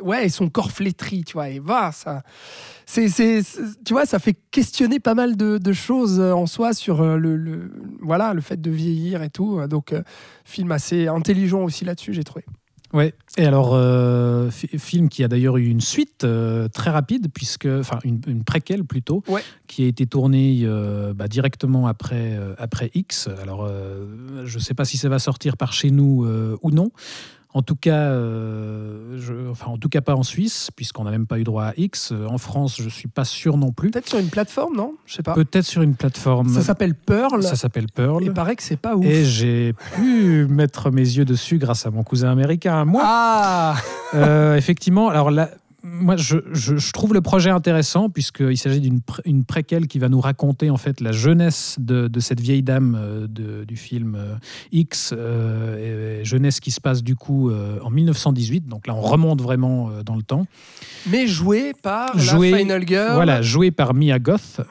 [0.01, 2.23] ouais, et son corps flétri, tu vois, et va, ça.
[2.85, 3.09] C'est,
[3.85, 7.69] tu vois, ça fait questionner pas mal de, choses euh, en soi sur euh, le,
[8.01, 9.59] voilà, le fait de vieillir et tout.
[9.67, 10.03] Donc, euh,
[10.45, 12.45] film assez intelligent aussi là-dessus, j'ai trouvé.
[12.93, 13.77] Ouais, et alors,
[14.53, 16.25] film qui a d'ailleurs eu une suite
[16.73, 19.23] très rapide, puisque, enfin, une, une préquelle plutôt,
[19.67, 20.65] qui a été tournée
[21.13, 23.27] bah, directement après, après X.
[23.41, 23.69] Alors,
[24.45, 26.25] je ne sais pas si ça va sortir par chez nous
[26.61, 26.91] ou non.
[27.53, 31.25] En tout cas, euh, je, enfin, en tout cas pas en Suisse, puisqu'on n'a même
[31.25, 32.11] pas eu droit à X.
[32.11, 33.89] Euh, en France, je suis pas sûr non plus.
[33.89, 34.95] Peut-être sur une plateforme, non?
[35.05, 35.33] Je sais pas.
[35.33, 36.49] Peut-être sur une plateforme.
[36.49, 37.41] Ça s'appelle Pearl.
[37.41, 38.23] Ça s'appelle Pearl.
[38.23, 39.05] Il paraît que c'est pas ouf.
[39.05, 42.85] Et j'ai pu mettre mes yeux dessus grâce à mon cousin américain.
[42.85, 43.75] Moi, ah
[44.13, 45.09] euh, effectivement.
[45.09, 45.49] Alors là,
[45.87, 50.77] moi, je, trouve le projet intéressant puisqu'il s'agit d'une préquelle qui va nous raconter en
[50.77, 54.35] fait la jeunesse de, cette vieille dame euh, du film euh,
[54.71, 57.51] X, euh, jeunesse qui se passe du coup
[57.83, 58.67] en 1918.
[58.67, 60.45] Donc là, on remonte vraiment dans le temps.
[61.09, 63.13] Mais joué par la Final Girl.
[63.13, 64.61] Voilà, joué par Mia Goth,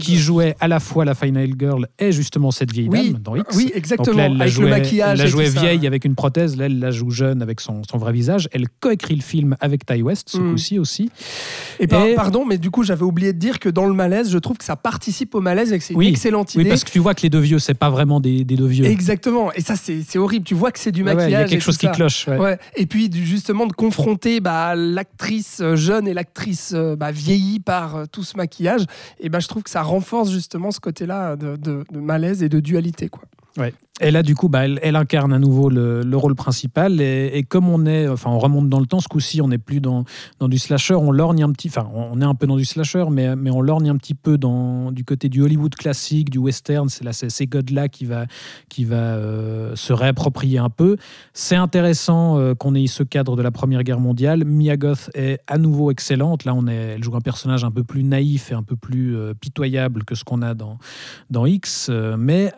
[0.00, 3.56] qui jouait à la fois la Final Girl et justement cette vieille dame dans X.
[3.56, 4.16] Oui, exactement.
[4.16, 5.20] Donc elle avec jouait, maquillage.
[5.20, 6.56] Elle la jouait vieille avec une prothèse.
[6.56, 8.48] Là, elle la joue jeune avec son, vrai visage.
[8.52, 10.38] Elle coécrit le film avec Ty West.
[10.38, 10.47] Mm.
[10.78, 11.10] Aussi.
[11.80, 14.56] Et, pardon, mais du coup, j'avais oublié de dire que dans le malaise, je trouve
[14.56, 16.64] que ça participe au malaise et que c'est une excellente idée.
[16.64, 18.66] Oui, parce que tu vois que les deux vieux, c'est pas vraiment des, des, deux
[18.66, 18.84] vieux.
[18.84, 19.52] Exactement.
[19.52, 20.44] Et ça, c'est horrible.
[20.44, 21.30] Tu vois que c'est du maquillage.
[21.30, 22.26] Il y a quelque chose qui cloche.
[22.28, 22.58] Ouais.
[22.76, 27.96] Et puis, justement, de confronter bah, l'actrice euh, jeune et l'actrice euh, bah, vieillie par
[27.96, 28.84] euh, tout ce maquillage,
[29.20, 32.48] et bah, je trouve que ça renforce justement ce côté-là de, de, de, malaise et
[32.48, 33.08] de dualité.
[33.08, 33.22] Quoi.
[33.56, 33.72] Ouais.
[34.00, 37.00] Et là, du coup, bah, elle, incarne à nouveau le, rôle principal.
[37.00, 39.80] Et, comme on est, enfin, on remonte dans le temps, ce coup-ci, on n'est plus
[39.80, 40.04] dans,
[40.40, 43.28] du slasher, on lorgne un petit, enfin, on est un peu dans du slasher, mais,
[43.50, 46.88] on lorgne un petit peu du côté du Hollywood classique, du western.
[46.88, 48.26] C'est là, c'est ces codes-là qui va,
[48.84, 50.96] va euh, se réapproprier un peu.
[51.32, 54.44] C'est intéressant euh, qu'on ait ce cadre de la Première Guerre mondiale.
[54.44, 56.44] Mia Goth est à nouveau excellente.
[56.44, 60.04] Là, elle joue un personnage un peu plus naïf et un peu plus euh, pitoyable
[60.04, 60.78] que ce qu'on a dans,
[61.30, 61.90] dans X.
[62.18, 62.52] mais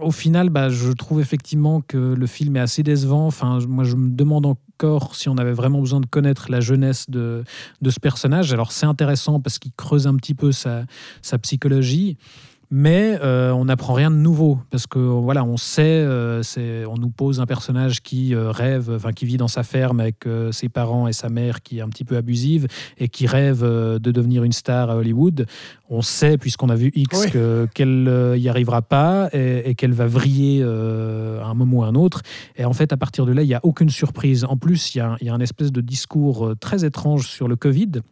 [0.00, 3.26] au final, bah, je trouve effectivement que le film est assez décevant.
[3.26, 7.08] Enfin, moi, je me demande encore si on avait vraiment besoin de connaître la jeunesse
[7.08, 7.44] de,
[7.80, 8.52] de ce personnage.
[8.52, 10.84] Alors, c'est intéressant parce qu'il creuse un petit peu sa,
[11.22, 12.16] sa psychologie
[12.70, 16.42] mais euh, on n'apprend rien de nouveau parce que voilà, on sait, euh,
[16.88, 20.24] on nous pose un personnage qui euh, rêve, enfin qui vit dans sa ferme avec
[20.50, 22.66] ses parents et sa mère qui est un petit peu abusive
[22.98, 25.46] et qui rêve de devenir une star à Hollywood.
[25.88, 27.28] On sait, puisqu'on a vu X,
[27.74, 32.22] qu'elle n'y arrivera pas et, qu'elle va vriller à un moment ou à un autre.
[32.56, 34.44] Et en fait, à partir de là, il n'y a aucune surprise.
[34.44, 38.02] En plus, il y, y a un espèce de discours très étrange sur le Covid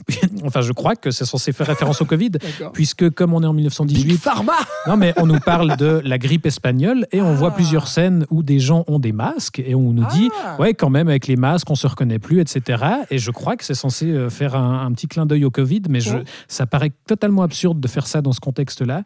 [0.44, 2.32] enfin, je crois que c'est censé faire référence au Covid,
[2.72, 4.52] puisque comme on est en Big 1918, Pharma
[4.86, 7.54] non mais on nous parle de la grippe espagnole et on voit Ah.
[7.54, 10.56] plusieurs scènes où des gens ont des masques et on nous dit Ah.
[10.60, 12.82] ouais quand même avec les masques on se reconnaît plus etc.
[13.10, 15.82] Et je crois que c'est censé euh, faire un, un petit clin d'œil au Covid,
[15.88, 19.02] mais je, ça paraît totalement absurde de faire ça dans ce contexte-là.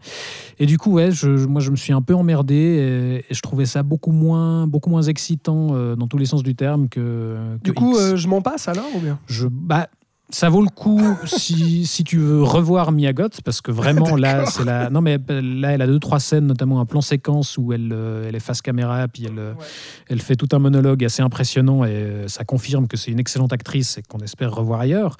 [0.58, 3.42] Et du coup ouais, je, moi je me suis un peu emmerdé et, et je
[3.42, 7.36] trouvais ça beaucoup moins beaucoup moins excitant euh, dans tous les sens du terme que.
[7.58, 9.18] que Du coup, euh, je m'en passe alors ou bien?
[9.26, 9.88] Je, bah,
[10.30, 14.64] ça vaut le coup si, si tu veux revoir Miyagot, parce que vraiment là, c'est
[14.64, 14.90] la.
[14.90, 18.28] Non, mais là, elle a deux, trois scènes, notamment un plan séquence où elle, euh,
[18.28, 19.64] elle est face caméra, puis elle, euh, Ouais.
[20.08, 23.52] elle fait tout un monologue assez impressionnant et euh, ça confirme que c'est une excellente
[23.52, 25.16] actrice et qu'on espère revoir ailleurs.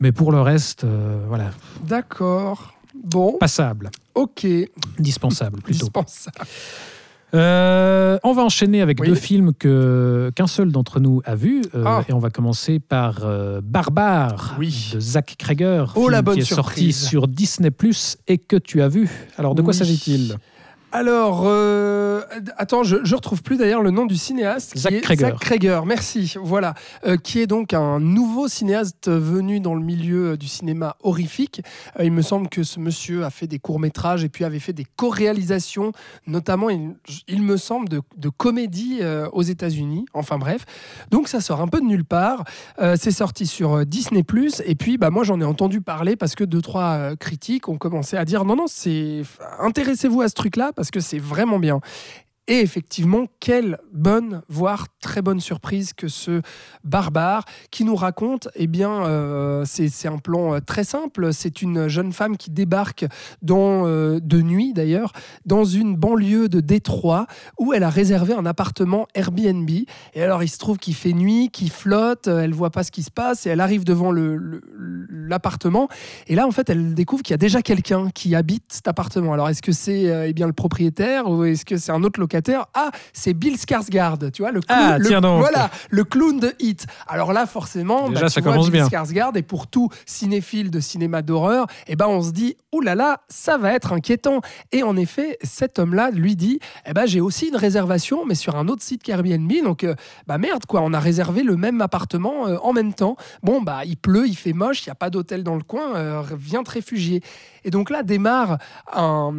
[0.00, 1.50] Mais pour le reste, euh, voilà,
[1.86, 2.74] D'accord.
[3.04, 4.46] Bon, passable, ok.
[4.98, 5.86] dispensable plutôt.
[5.86, 6.36] Dispensable.
[7.34, 9.08] Euh, on va enchaîner avec Oui.
[9.08, 12.04] deux films que qu'un seul d'entre nous a vu euh, Ah.
[12.08, 14.90] et on va commencer par euh, Barbare Oui.
[14.92, 18.56] de Zach Krager, Oh, film la bonne qui est sorti sur Disney Plus et que
[18.56, 19.08] tu as vu.
[19.38, 19.78] Alors de quoi Oui.
[19.78, 20.36] s'agit-il?
[20.94, 22.20] Alors, euh,
[22.58, 24.74] attends, je, je retrouve plus d'ailleurs le nom du cinéaste.
[24.74, 25.16] qui Zach est.
[25.16, 26.34] Zach Cregger, merci.
[26.42, 26.74] Voilà,
[27.06, 31.62] Euh, qui est donc un nouveau cinéaste venu dans le milieu euh, du cinéma horrifique.
[31.98, 34.58] Euh, il me semble que ce monsieur a fait des courts métrages et puis avait
[34.58, 35.92] fait des co-réalisations,
[36.26, 36.94] notamment, il,
[37.26, 39.00] il me semble, de, de comédies
[39.32, 40.04] aux États-Unis.
[40.12, 40.64] Enfin bref,
[41.10, 42.44] donc ça sort un peu de nulle part.
[42.96, 44.22] C'est sorti sur Disney
[44.64, 48.16] et puis bah moi j'en ai entendu parler parce que deux trois critiques ont commencé
[48.16, 49.22] à dire non non c'est
[49.60, 51.80] intéressez-vous à ce truc-là parce que c'est vraiment bien.
[52.48, 56.42] Et effectivement, quelle bonne, voire très bonne surprise que ce
[56.82, 61.32] barbare qui nous raconte, eh bien, euh, c'est un plan euh, très simple.
[61.32, 63.06] C'est une jeune femme qui débarque
[63.42, 65.12] dans, euh, de nuit d'ailleurs,
[65.46, 67.28] dans une banlieue de Détroit
[67.60, 69.70] où elle a réservé un appartement Airbnb.
[70.14, 73.04] Et alors, il se trouve qu'il fait nuit, qu'il flotte, elle voit pas ce qui
[73.04, 75.86] se passe et elle arrive devant l'appartement.
[76.26, 79.32] Et là, en fait, elle découvre qu'il y a déjà quelqu'un qui habite cet appartement.
[79.32, 82.31] Alors, est-ce que c'est eh bien le propriétaire ou est-ce que c'est un autre locataire
[82.74, 86.86] Ah, c'est Bill Skarsgård, tu vois, le clown, Ah, le- voilà, le clown de Hit.
[87.06, 88.88] Alors là, forcément, Déjà, bah, ça tu vois commence Bill bien.
[88.88, 92.94] Skarsgård et pour tout cinéphile de cinéma d'horreur, eh ben, on se dit, ouh là
[92.94, 94.40] là, ça va être inquiétant.
[94.72, 98.56] Et en effet, cet homme-là lui dit, eh ben, j'ai aussi une réservation, mais sur
[98.56, 99.52] un autre site qu'Airbnb.
[99.64, 99.94] Donc, euh,
[100.26, 103.16] bah merde, quoi, on a réservé le même appartement euh, en même temps.
[103.42, 105.94] Bon, bah, il pleut, il fait moche, il n'y a pas d'hôtel dans le coin,
[105.96, 107.22] euh, viens te réfugier.
[107.64, 108.58] Et donc là démarre
[108.92, 109.34] un,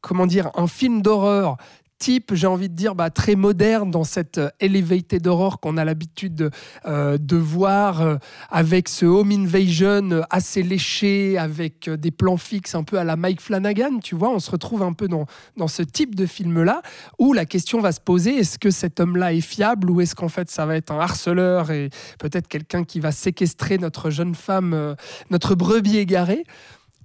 [0.00, 1.56] comment dire, un film d'horreur
[1.98, 5.84] type, j'ai envie de dire, bah, très moderne dans cette euh, elevated horror qu'on a
[5.84, 6.50] l'habitude de,
[6.86, 8.16] euh, de voir euh,
[8.50, 13.04] avec ce home invasion euh, assez léché, avec euh, des plans fixes un peu à
[13.04, 16.26] la Mike Flanagan, tu vois, on se retrouve un peu dans, dans ce type de
[16.26, 16.82] film-là,
[17.18, 20.28] où la question va se poser, est-ce que cet homme-là est fiable ou est-ce qu'en
[20.28, 24.74] fait ça va être un harceleur et peut-être quelqu'un qui va séquestrer notre jeune femme,
[24.74, 24.94] euh,
[25.30, 26.44] notre brebis égarée?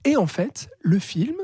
[0.03, 1.35] Et en fait, le film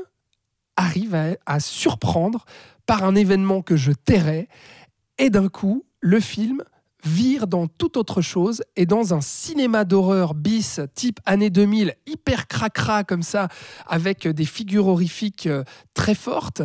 [0.76, 1.16] arrive
[1.46, 2.44] à surprendre
[2.88, 4.48] par un événement que je tairais,
[5.18, 6.62] et d'un coup, le film
[7.04, 12.48] vire dans toute autre chose et dans un cinéma d'horreur bis type année 2000 hyper
[12.48, 13.46] cracra comme ça
[13.86, 15.62] avec des figures horrifiques euh,
[15.94, 16.62] très fortes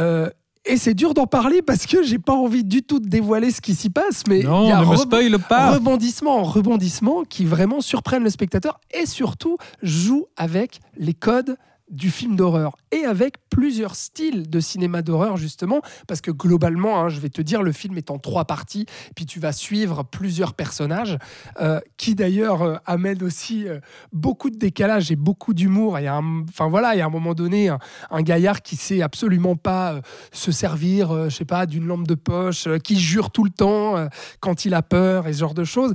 [0.00, 0.28] Euh,
[0.66, 3.60] et c'est dur d'en parler parce que j'ai pas envie du tout de dévoiler ce
[3.60, 5.72] qui s'y passe mais il Non, y a ne me rebo- spoil pas.
[5.72, 11.56] rebondissement en rebondissement qui vraiment surprennent le spectateur et surtout jouent avec les codes
[11.94, 17.08] du film d'horreur et avec plusieurs styles de cinéma d'horreur justement parce que globalement hein,
[17.08, 20.54] je vais te dire le film est en trois parties puis tu vas suivre plusieurs
[20.54, 21.18] personnages
[21.60, 23.78] euh, qui d'ailleurs euh, amènent aussi euh,
[24.12, 25.96] beaucoup de décalage et beaucoup d'humour.
[25.96, 27.78] Un, enfin voilà il y a un moment donné un,
[28.10, 30.00] un gaillard qui sait absolument pas
[30.32, 34.08] se servir je sais pas d'une lampe de poche qui jure tout le temps
[34.40, 35.94] quand il a peur et ce genre de choses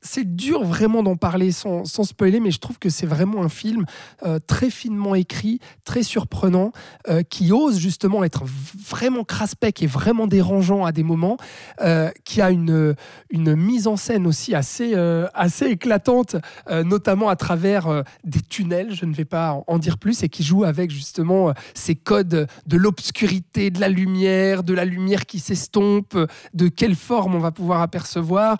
[0.00, 3.48] c'est dur vraiment d'en parler sans, sans spoiler, mais je trouve que c'est vraiment un
[3.48, 3.84] film
[4.24, 6.72] euh, très finement écrit, très surprenant,
[7.08, 11.36] euh, qui ose justement être vraiment craspec et vraiment dérangeant à des moments,
[11.80, 12.94] euh, qui a une,
[13.30, 14.94] une mise en scène aussi assez,
[15.34, 16.36] assez éclatante,
[16.84, 20.64] notamment à travers des tunnels, je ne vais pas en, dire plus, et qui joue
[20.64, 26.16] avec justement ces codes de l'obscurité, de la lumière, de la lumière qui s'estompe,
[26.54, 28.58] de quelle forme on va pouvoir apercevoir.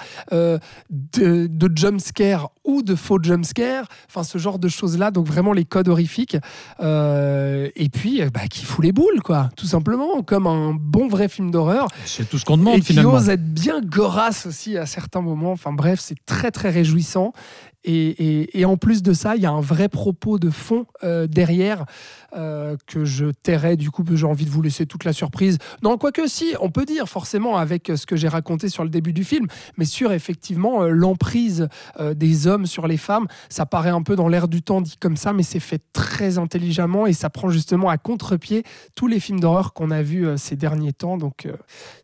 [1.29, 5.65] Euh, de, jumpscare ou de faux jumpscare, enfin ce genre de choses-là, donc vraiment les
[5.65, 6.37] codes horrifiques.
[6.81, 11.09] Euh, et puis, euh, bah, qui fout les boules, quoi, tout simplement, comme un bon
[11.09, 11.89] vrai film d'horreur.
[12.05, 13.15] C'est tout ce qu'on demande Et qui finalement.
[13.15, 15.53] ose être bien gorasse aussi à certains moments.
[15.53, 17.33] Enfin bref, c'est très très réjouissant.
[17.85, 21.87] Et, en plus de ça, il y a un vrai propos de fond euh, derrière
[22.37, 23.77] euh, que je tairai.
[23.77, 25.59] Du coup, j'ai envie de vous laisser toute la surprise.
[25.83, 29.13] Non, quoique si, on peut dire forcément avec ce que j'ai raconté sur le début
[29.13, 29.47] du film,
[29.77, 31.69] mais sur effectivement euh, l'emprise
[31.99, 33.27] euh, des hommes sur les femmes.
[33.49, 36.39] Ça paraît un peu dans l'air du temps dit comme ça, mais c'est fait très
[36.39, 38.65] intelligemment et ça prend justement à contre-pied
[38.95, 41.17] tous les films d'horreur qu'on a vus euh, ces derniers temps.
[41.17, 41.53] Donc euh,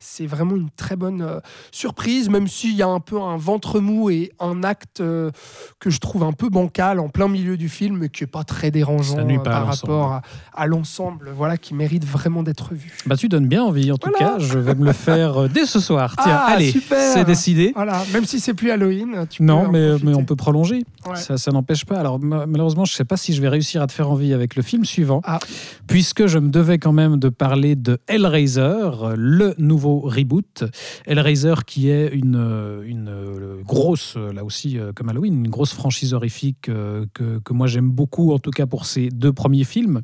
[0.00, 1.40] c'est vraiment une très bonne euh,
[1.72, 5.30] surprise, même s'il y a un peu un ventre mou et un acte euh,
[5.78, 8.44] que je trouve un peu bancal en plein milieu du film, mais qui est pas
[8.44, 10.22] très dérangeant euh, pas par rapport à,
[10.54, 12.96] à l'ensemble, voilà, qui mérite vraiment d'être vu.
[13.06, 14.34] Bah, tu donnes bien envie, en tout Voilà.
[14.34, 14.38] cas.
[14.38, 16.14] Je vais me le faire euh, dès ce soir.
[16.22, 17.72] Tiens, Ah, allez, c'est décidé.
[17.74, 20.84] Voilà, même si c'est plus Halloween, tu Non, peux mais, mais on peut prolonger.
[21.08, 21.16] Ouais.
[21.16, 21.98] Ça, ça n'empêche pas.
[21.98, 24.32] Alors, ma- malheureusement, je ne sais pas si je vais réussir à te faire envie
[24.32, 25.38] avec le film suivant, Ah.
[25.86, 30.64] puisque je me devais quand même de parler de Hellraiser, le nouveau reboot.
[31.06, 36.68] Hellraiser qui est une, une euh, grosse, là aussi, comme Halloween, une grosse franchise horrifique
[36.68, 40.02] euh, que, que moi j'aime beaucoup, en tout cas pour ses deux premiers films.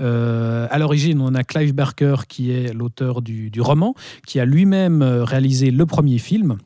[0.00, 3.94] Euh, à l'origine, on a Clive Barker, qui est l'auteur du, du roman,
[4.26, 6.58] qui a lui-même euh, réalisé le premier film.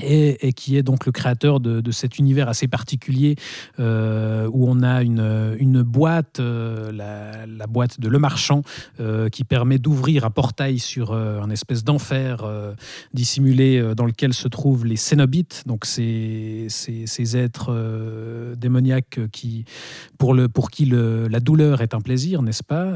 [0.00, 3.36] Et, qui est donc le créateur de, cet univers assez particulier
[3.78, 8.62] euh, où on a une, boîte, euh, la, boîte de Le Marchand,
[9.00, 12.44] euh, qui permet d'ouvrir un portail sur un espèce d'enfer
[13.12, 19.64] dissimulé dans lequel se trouvent les Cénobites, donc ces, ces, êtres démoniaques qui,
[20.18, 22.92] pour, le, pour qui la douleur est un plaisir, n'est-ce pas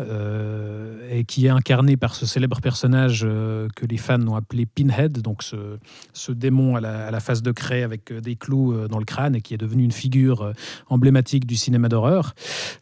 [1.10, 5.42] Et qui est incarné par ce célèbre personnage que les fans ont appelé Pinhead, donc
[5.42, 5.78] ce,
[6.12, 8.98] ce démon à la, à la face de craie avec euh, des clous euh, dans
[8.98, 10.52] le crâne et qui est devenu une figure euh,
[10.88, 12.34] emblématique du cinéma d'horreur.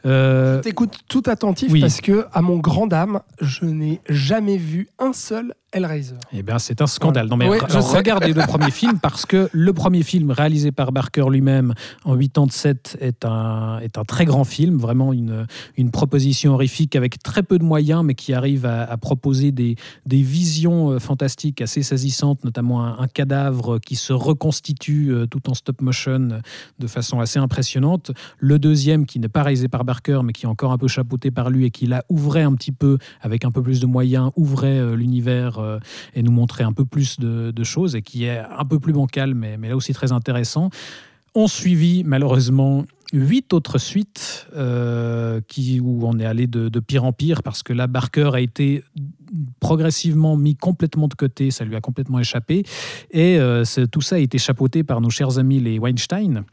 [0.07, 1.81] Euh, T'écoutes tout attentif Oui.
[1.81, 6.15] parce que, à mon grand dame, je n'ai jamais vu un seul Hellraiser.
[6.33, 7.27] Eh bien, c'est un scandale.
[7.29, 10.73] Non, mais Oui, je regarde les deux premiers films parce que le premier film réalisé
[10.73, 11.75] par Barker lui-même
[12.05, 15.47] en 87 est un, est un très grand film, vraiment une,
[15.77, 19.77] une proposition horrifique avec très peu de moyens, mais qui arrive à, à proposer des,
[20.07, 25.51] des visions euh, fantastiques assez saisissantes, notamment un, un cadavre qui se reconstitue euh, tout
[25.51, 26.41] en stop motion euh,
[26.79, 28.13] de façon assez impressionnante.
[28.39, 31.31] Le deuxième, qui n'est pas réalisé par Barker, mais qui est encore un peu chapeauté
[31.31, 34.31] par lui et qui là ouvrait un petit peu, avec un peu plus de moyens,
[34.37, 35.79] ouvrait l'univers euh,
[36.15, 39.35] et nous montrer un peu plus de, choses et qui est un peu plus bancal,
[39.35, 40.71] mais, mais là aussi très intéressant.
[41.35, 47.05] On suivi malheureusement huit autres suites euh, qui, où on est allé de, de pire
[47.05, 48.85] en pire parce que là, Barker a été
[49.61, 52.65] progressivement mis complètement de côté, ça lui a complètement échappé.
[53.11, 56.45] Et euh, tout ça a été chapeauté par nos chers amis les Weinstein,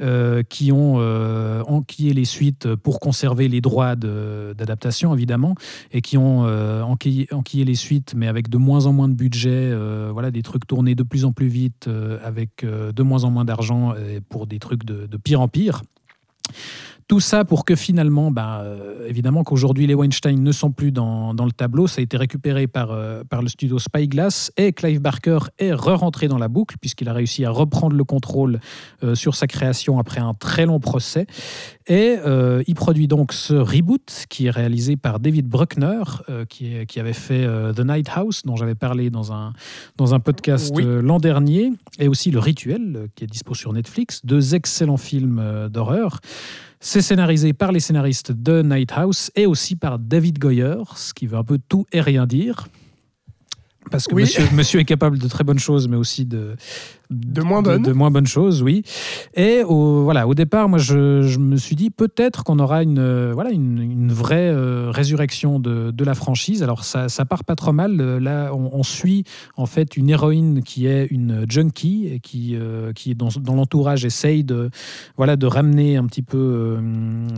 [0.00, 5.54] euh, qui ont euh, enquillé les suites pour conserver les droits d'adaptation, évidemment,
[5.92, 9.72] et qui ont euh, enquillé, les suites, mais avec de moins en moins de budget,
[10.10, 11.88] voilà, des trucs tournés de plus en plus vite,
[12.24, 13.94] avec de moins en moins d'argent,
[14.28, 15.82] pour des trucs de pire en pire.
[17.12, 21.34] Tout ça pour que finalement, ben, euh, évidemment qu'aujourd'hui les Weinstein ne sont plus dans,
[21.34, 24.98] dans le tableau, ça a été récupéré par, euh, par le studio Spyglass et Clive
[25.02, 28.60] Barker est re-rentré dans la boucle puisqu'il a réussi à reprendre le contrôle
[29.04, 31.26] euh, sur sa création après un très long procès.
[31.86, 32.14] Et
[32.68, 36.00] il produit donc ce reboot qui est réalisé par David Bruckner,
[36.48, 37.44] qui, est- qui avait fait
[37.74, 39.52] The Night House, dont j'avais parlé dans un,
[39.96, 40.84] dans un podcast Oui.
[40.86, 46.20] l'an dernier, et aussi Le Rituel, qui est dispo sur Netflix, deux excellents films d'horreur.
[46.84, 51.28] C'est scénarisé par les scénaristes de Night House et aussi par David Goyer, ce qui
[51.28, 52.66] veut un peu tout et rien dire.
[53.92, 54.22] Parce que Oui.
[54.22, 56.56] monsieur, monsieur est capable de très bonnes choses, mais aussi de,
[57.12, 57.82] De moins bonnes.
[57.82, 58.82] De, moins bonnes choses, oui.
[59.34, 62.98] Et au, voilà, au départ, moi, je, je me suis dit peut-être qu'on aura une,
[62.98, 66.62] euh, voilà, une, une vraie euh, résurrection de, de la franchise.
[66.62, 68.00] Alors, ça, ça part pas trop mal.
[68.00, 69.24] Euh, Là, on, on suit
[69.56, 74.04] en fait une héroïne qui est une junkie et qui, euh, qui dans, dans l'entourage
[74.04, 74.70] essaye de,
[75.16, 76.78] voilà, de ramener un petit peu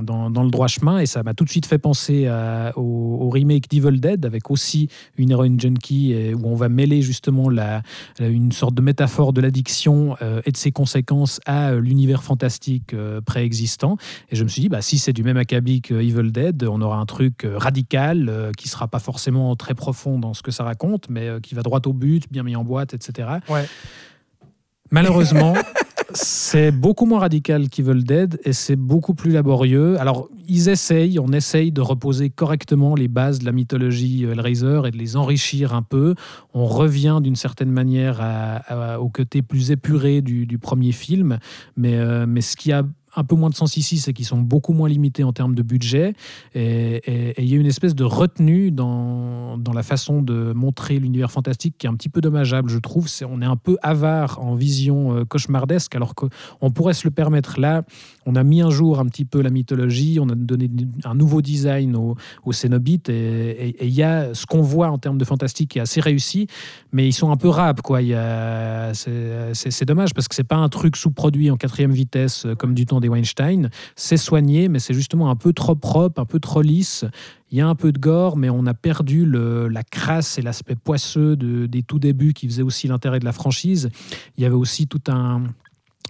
[0.02, 0.98] dans, dans le droit chemin.
[0.98, 2.82] Et ça m'a tout de suite fait penser à- au,
[3.22, 7.48] au remake d'Evil Dead avec aussi une héroïne junkie et où on va mêler justement
[7.48, 7.82] la,
[8.18, 12.22] la- une sorte de métaphore de l'addiction euh, et de ses conséquences à euh, l'univers
[12.22, 13.96] fantastique euh, préexistant.
[14.30, 16.80] Et je me suis dit, bah, si c'est du même acabit que Evil Dead, on
[16.80, 21.08] aura un truc radical qui sera pas forcément très profond dans ce que ça raconte,
[21.08, 23.28] mais qui va droit au but, bien mis en boîte, etc.
[23.48, 23.66] Ouais.
[24.90, 25.54] Malheureusement,
[26.14, 29.98] c'est beaucoup moins radical qu'Evil Dead et c'est beaucoup plus laborieux.
[30.00, 34.90] Alors, ils essayent, on essaye de reposer correctement les bases de la mythologie Hellraiser et
[34.90, 36.14] de les enrichir un peu.
[36.52, 38.20] On revient d'une certaine manière
[39.00, 41.38] au côté plus épuré du, du premier film,
[41.76, 42.84] mais, euh, mais ce qui a
[43.16, 45.62] un peu moins de sens ici, c'est qu'ils sont beaucoup moins limités en termes de
[45.62, 46.14] budget.
[46.54, 51.30] Et il y a une espèce de retenue dans, dans la façon de montrer l'univers
[51.30, 53.08] fantastique qui est un petit peu dommageable, je trouve.
[53.28, 57.60] On est un peu avare en vision euh, cauchemardesque, alors qu'on pourrait se le permettre.
[57.60, 57.82] Là,
[58.26, 60.70] on a mis un jour un petit peu la mythologie, on a donné
[61.04, 65.18] un nouveau design au, au Cénobite, et il y a ce qu'on voit en termes
[65.18, 66.46] de fantastique qui est assez réussi,
[66.92, 68.00] mais ils sont un peu rap, quoi.
[68.94, 72.86] C'est dommage parce que c'est pas un truc sous-produit en quatrième vitesse euh, comme du
[72.86, 73.70] temps des Weinstein.
[73.96, 77.04] C'est soigné, mais c'est justement un peu trop propre, un peu trop lisse.
[77.50, 80.74] Il y a un peu de gore, mais on a perdu la crasse et l'aspect
[80.74, 83.90] poisseux de, des tout débuts qui faisaient aussi l'intérêt de la franchise.
[84.36, 85.42] Il y avait aussi tout un,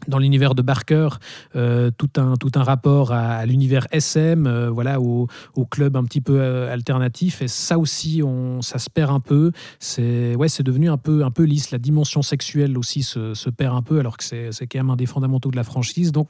[0.09, 1.09] dans l'univers de Barker,
[1.57, 5.29] euh, tout, un, tout un rapport à, l'univers SM, euh, voilà, au,
[5.71, 7.43] club un petit peu euh, alternatif.
[7.43, 9.53] Et ça aussi, on, ça se perd un peu.
[9.79, 11.71] C'est ouais, devenu un peu, un peu lisse.
[11.71, 14.97] La dimension sexuelle aussi se, se perd un peu, alors que c'est quand même un
[14.97, 16.13] des fondamentaux de la franchise.
[16.13, 16.29] Donc,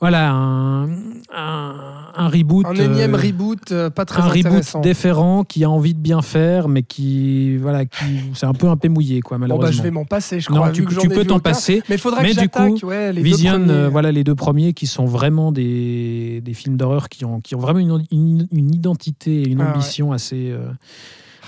[0.00, 0.88] voilà, un,
[1.32, 2.66] un, reboot.
[2.66, 4.78] Un énième euh, reboot, euh, pas très un intéressant.
[4.78, 8.04] reboot déférent qui a envie de bien faire, mais qui, voilà, qui,
[8.34, 9.66] c'est un peu un peu mouillé, quoi, malheureusement.
[9.66, 10.66] Bon, bah, je vais m'en passer, je crois.
[10.66, 11.82] Non, tu, tu peux t'en passer.
[11.88, 14.34] Mais il faudra mais que du coup, ouais, les Vision, deux euh, voilà, les deux
[14.34, 18.48] premiers qui sont vraiment des, des films d'horreur qui ont, qui ont vraiment une, une,
[18.52, 20.68] une identité et une Ah, ambition assez, euh,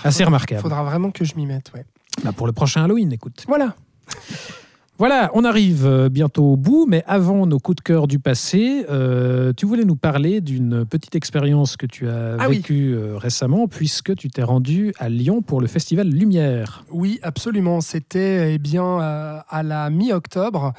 [0.03, 0.59] assez remarquable.
[0.59, 1.85] Il faudra vraiment que je m'y mette, ouais.
[2.23, 3.45] Bah, pour le prochain Halloween, écoute.
[3.47, 3.75] Voilà.
[4.99, 8.85] Voilà, on arrive euh, bientôt au bout, mais avant nos coups de cœur du passé,
[8.89, 13.67] euh, tu voulais nous parler d'une petite expérience que tu as Ah vécue euh, récemment,
[13.67, 16.83] puisque tu t'es rendu à Lyon pour le festival Lumière.
[16.91, 17.81] Oui, absolument.
[17.81, 20.73] C'était eh bien à la mi-octobre.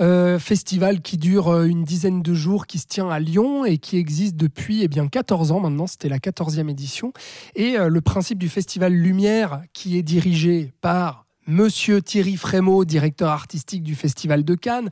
[0.00, 3.96] Euh, festival qui dure une dizaine de jours, qui se tient à Lyon et qui
[3.96, 5.86] existe depuis eh bien 14 ans maintenant.
[5.86, 7.12] C'était la 14e édition.
[7.54, 13.30] Et euh, le principe du festival Lumière, qui est dirigé par Monsieur Thierry Frémaux, directeur
[13.30, 14.90] artistique du Festival de Cannes,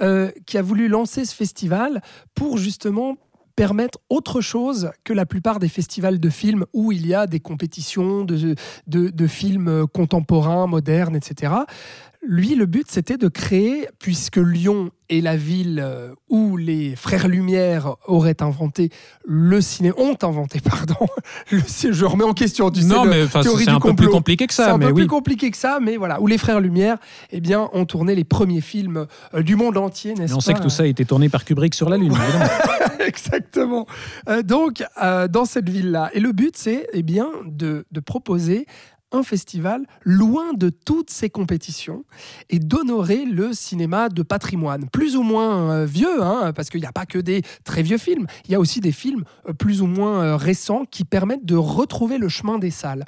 [0.00, 2.02] euh, qui a voulu lancer ce festival
[2.34, 3.16] pour justement
[3.56, 7.40] permettre autre chose que la plupart des festivals de films où il y a des
[7.40, 11.52] compétitions de, films contemporains, modernes, etc.
[12.22, 17.28] Lui, le but, c'était de créer, puisque Lyon est la ville euh, où les frères
[17.28, 18.90] Lumière auraient inventé
[19.24, 21.06] le cinéma, ont inventé, pardon,
[21.50, 24.64] le, je remets en question du non, mais c'est un peu plus compliqué que C'est
[24.64, 25.00] ça, un mais peu oui.
[25.02, 26.98] plus compliqué que ça, mais voilà, où les frères Lumière,
[27.30, 30.52] eh bien, ont tourné les premiers films euh, du monde entier, n'est-ce pas on sait
[30.52, 32.12] que tout ça a été tourné par Kubrick sur la Lune.
[33.06, 33.86] Exactement.
[34.28, 34.84] Euh, donc,
[35.30, 36.10] dans cette ville-là.
[36.12, 38.66] Et le but, c'est eh bien de, de proposer
[39.12, 42.04] un festival loin de toutes ces compétitions
[42.48, 46.86] et d'honorer le cinéma de patrimoine, plus ou moins euh, vieux, hein, parce qu'il n'y
[46.86, 49.82] a pas que des très vieux films, il y a aussi des films euh, plus
[49.82, 53.04] ou moins euh, récents qui permettent de retrouver le chemin des salles.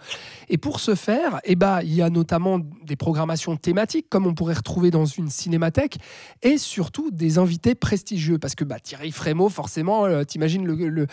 [0.48, 4.34] Et pour ce faire, eh ben, il y a notamment des programmations thématiques, comme on
[4.34, 5.98] pourrait retrouver dans une cinémathèque,
[6.42, 11.06] et surtout des invités prestigieux, parce que bah, Thierry Frémaux, forcément, t'imagines le, le-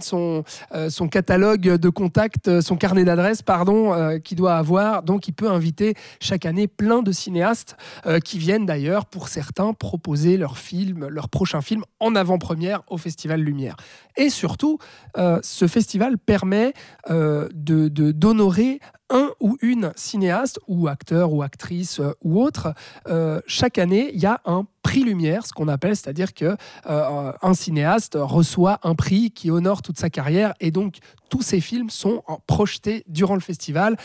[0.00, 0.44] son,
[0.88, 5.02] son catalogue de contacts, son carnet d'adresses, pardon, qu'il doit avoir.
[5.02, 7.76] Donc, il peut inviter chaque année plein de cinéastes
[8.06, 12.96] euh, qui viennent d'ailleurs, pour certains, proposer leur film, leur prochain film en avant-première au
[12.96, 13.76] Festival Lumière.
[14.16, 14.78] Et surtout,
[15.16, 16.72] euh, ce festival permet
[17.10, 18.80] euh, de, d'honorer
[19.10, 22.74] un ou une cinéaste ou acteur ou actrice euh, ou autre.
[23.08, 26.56] Euh, chaque année, il y a un prix Lumière, ce qu'on appelle, c'est-à-dire que
[26.88, 30.96] euh, un cinéaste reçoit un prix qui honore toute sa carrière et donc
[31.28, 33.96] tous ces films sont projetés durant le festival.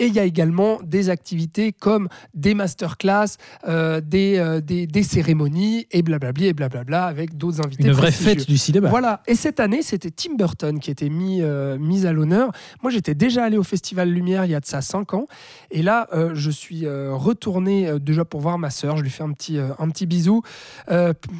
[0.00, 3.36] Et il y a également des activités comme des masterclass,
[3.68, 7.84] euh, des, euh, des, des cérémonies et blablabla et blablabla avec d'autres invités.
[7.84, 8.88] Une vraie fête du cinéma.
[8.88, 9.22] Voilà.
[9.26, 12.50] Et cette année, c'était Tim Burton qui était mis, euh, mis à l'honneur.
[12.82, 15.26] Moi, j'étais déjà allé au Festival Lumière il y a de ça 5 ans.
[15.70, 18.96] Et là, euh, je suis euh, retourné déjà pour voir ma sœur.
[18.96, 20.42] Je lui fais un petit, un petit bisou.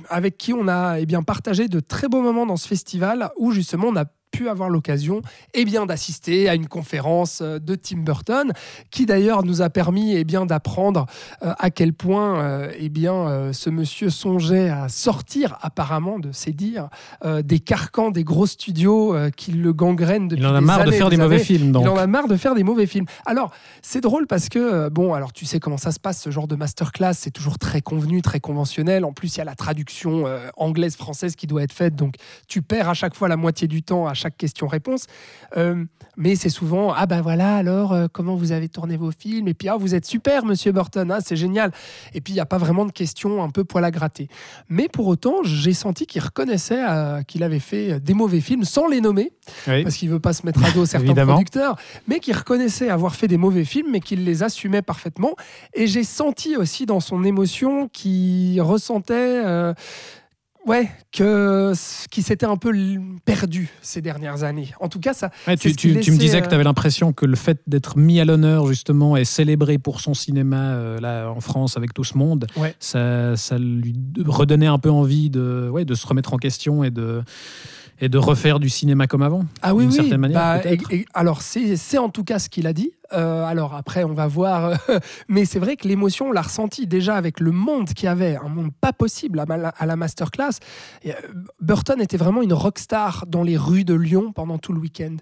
[0.09, 3.53] avec qui on a eh bien, partagé de très beaux moments dans ce festival où
[3.53, 5.23] justement on a pu avoir l'occasion
[5.55, 8.52] eh bien d'assister à une conférence euh, de Tim Burton
[8.90, 11.07] qui d'ailleurs nous a permis eh bien d'apprendre
[11.43, 16.32] euh, à quel point euh, eh bien euh, ce monsieur songeait à sortir apparemment de
[16.32, 16.89] ses dires
[17.24, 20.90] des carcans des gros studios qui le gangrènent depuis Il en a des marre de
[20.90, 21.85] faire des mauvais films, donc.
[21.85, 23.07] Il en a marre de faire des mauvais films.
[23.27, 23.51] Alors,
[23.82, 26.57] c'est drôle parce que, bon, alors tu sais comment ça se passe, ce genre de
[26.57, 29.05] masterclass, c'est toujours très convenu, très conventionnel.
[29.05, 32.15] En plus, il y a la traduction euh, anglaise-française qui doit être faite, donc
[32.48, 35.06] tu perds à chaque fois la moitié du temps à chaque question-réponse.
[35.56, 35.84] Euh,
[36.16, 39.48] mais c'est souvent, ah ben voilà, alors, euh, comment vous avez tourné vos films?
[39.48, 41.72] Et puis, ah, vous êtes super, monsieur Burton, ah, c'est génial.
[42.14, 44.28] Et puis, il n'y a pas vraiment de questions un peu poil à gratter.
[44.68, 48.86] Mais pour autant, j'ai senti qu'il reconnaissait euh, qu'il avait fait des mauvais films sans
[48.86, 49.32] les nommer
[49.66, 49.82] Oui.
[49.82, 51.32] parce qu'il veut pas se mettre à dos certains Évidemment.
[51.34, 51.76] producteurs,
[52.06, 55.34] mais qui reconnaissait avoir fait des mauvais films, mais qu'il les assumait parfaitement.
[55.74, 59.42] Et j'ai senti aussi dans son émotion qu'il ressentait.
[60.66, 61.73] Ouais, que
[62.11, 62.73] qui s'était un peu
[63.24, 64.69] perdu ces dernières années.
[64.81, 65.31] En tout cas, ça.
[65.47, 67.97] Ouais, tu, tu- tu me disais que euh, tu avais l'impression que le fait d'être
[67.99, 72.05] mis à l'honneur justement et célébré pour son cinéma euh, là en France avec tout
[72.05, 72.74] ce monde, Ouais.
[72.78, 76.91] ça, ça lui redonnait un peu envie de, ouais, de se remettre en question et
[76.91, 77.23] de,
[78.01, 79.45] et de refaire du cinéma comme avant.
[79.62, 79.97] Ah oui, d'une oui.
[79.97, 82.93] certaine manière, bah, et- et- alors, c'est en tout cas ce qu'il a dit.
[83.12, 84.78] Euh, alors après, on va voir.
[85.28, 88.37] mais c'est vrai que l'émotion, on l'a ressenti déjà avec le monde qu'il y avait,
[88.37, 90.59] un monde pas possible à, la masterclass.
[91.07, 91.12] Euh,
[91.61, 95.16] Burton était vraiment une rockstar dans les rues de Lyon pendant tout le week-end.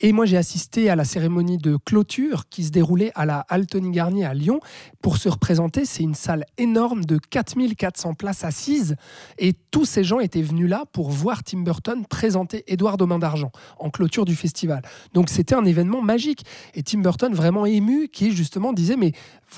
[0.00, 3.90] Et moi, j'ai assisté à la cérémonie de clôture qui se déroulait à la Altony
[3.90, 4.60] Garnier à Lyon.
[5.02, 8.96] Pour se représenter, c'est une salle énorme de 4400 places assises.
[9.38, 13.18] Et tous ces gens étaient venus là pour voir Tim Burton présenter Édouard aux mains
[13.18, 14.82] d'argent en clôture du festival.
[15.14, 16.44] Donc c'était un événement magique.
[16.74, 19.12] Et Tim Burton vraiment ému qui justement disait mais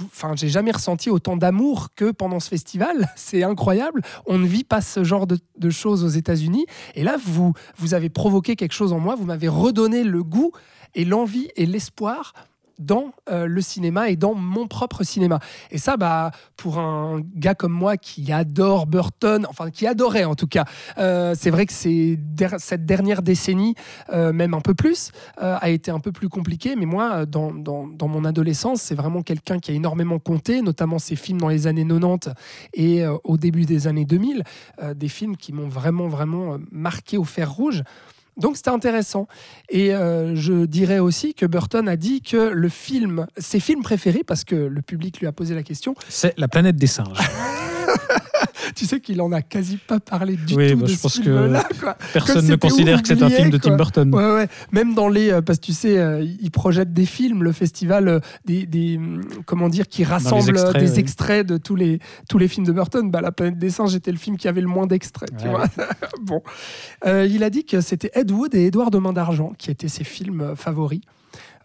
[0.05, 3.09] enfin j'ai jamais ressenti autant d'amour que pendant ce festival.
[3.16, 4.02] C'est incroyable.
[4.26, 6.66] On ne vit pas ce genre de, de choses aux États-Unis.
[6.94, 9.14] Et là vous vous avez provoqué quelque chose en moi.
[9.14, 10.52] Vous m'avez redonné le goût
[10.94, 12.34] et l'envie et l'espoir
[12.81, 15.39] dans euh, le cinéma et dans mon propre cinéma.
[15.70, 20.35] Et ça, bah, pour un gars comme moi qui adore Burton, enfin qui adorait en
[20.35, 20.65] tout cas,
[20.98, 23.74] euh, c'est vrai que cette dernière décennie,
[24.12, 26.74] euh, même un peu plus, a été un peu plus compliquée.
[26.77, 31.16] Mais moi, dans, dans, mon adolescence, c'est vraiment quelqu'un qui a énormément compté, notamment ses
[31.16, 32.31] films dans les années 90
[32.74, 34.43] et au début des années 2000,
[34.82, 37.82] euh, des films qui m'ont vraiment, vraiment marqué au fer rouge.
[38.36, 39.28] Donc c'était intéressant.
[39.69, 44.24] Et euh, je dirais aussi que Burton a dit que le film, ses films préférés,
[44.24, 47.19] parce que le public lui a posé la question, C'est La planète des singes.
[48.74, 51.02] tu sais qu'il en a quasi pas parlé du Oui, tout bah, de je ce
[51.02, 51.96] pense que film-là, quoi.
[52.12, 53.76] Personne ne considère que c'est un film de Tim.
[53.76, 54.14] Burton.
[54.14, 54.48] Ouais, ouais.
[54.72, 55.30] Même dans les.
[55.30, 58.96] euh, parce que tu sais, euh, ils projettent des films, le festival, euh, des, des,
[58.96, 61.98] hum, comment dire, qui rassemble extraits, des extraits de tous les,
[62.28, 63.10] tous les films de Burton.
[63.10, 65.30] Bah, La planète des singes était le film qui avait le moins d'extraits.
[65.38, 65.66] tu Ouais, vois.
[66.22, 66.42] bon.
[67.06, 69.88] Euh, il a dit que c'était Ed Wood et Édouard de Main d'Argent qui étaient
[69.88, 71.00] ses films favoris.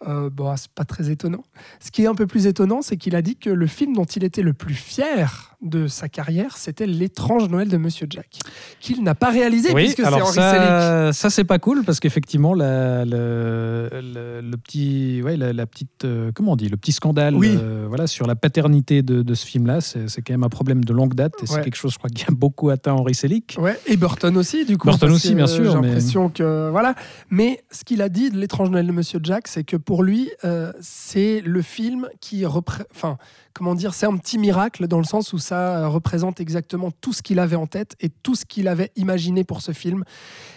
[0.06, 1.42] Euh, bon, c'est pas très étonnant.
[1.80, 4.04] Ce qui est un peu plus étonnant, c'est qu'il a dit que le film dont
[4.04, 8.38] il était le plus fier de sa carrière, c'était L'étrange Noël de Monsieur Jack,
[8.78, 12.52] qu'il n'a pas réalisé Oui, puisque c'est Henri ça, ça c'est pas cool parce qu'effectivement
[12.52, 17.56] la- le, petit, ouais, la, petite, euh, comment on dit, le petit scandale, Oui.
[17.58, 20.92] euh, voilà, sur la paternité de, de ce film-là, c'est quand même un problème de
[20.92, 23.56] longue date et c'est quelque chose, je crois, qui a beaucoup atteint Henri Selick.
[23.58, 24.88] Ouais, et Burton aussi, du coup.
[24.88, 26.68] Burton aussi, bien sûr, J'ai mais- l'impression que.
[26.70, 26.94] Voilà.
[27.30, 30.30] Mais ce qu'il a dit de L'étrange Noël de Monsieur Jack, c'est que pour lui,
[30.44, 32.88] euh, c'est le film qui représente.
[32.94, 33.18] Enfin,
[33.54, 37.12] comment dire C'est un petit miracle dans le sens où ça euh, représente exactement tout
[37.12, 40.02] ce qu'il avait en tête et tout ce qu'il avait imaginé pour ce film.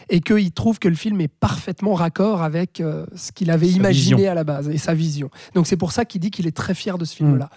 [0.10, 3.76] Et qu'il trouve que le film est parfaitement raccord avec euh, ce qu'il avait Sa
[3.78, 4.32] imaginé vision.
[4.32, 5.30] à la base et sa vision.
[5.54, 7.52] Donc c'est pour ça qu'il dit qu'il est très fier de ce film-là.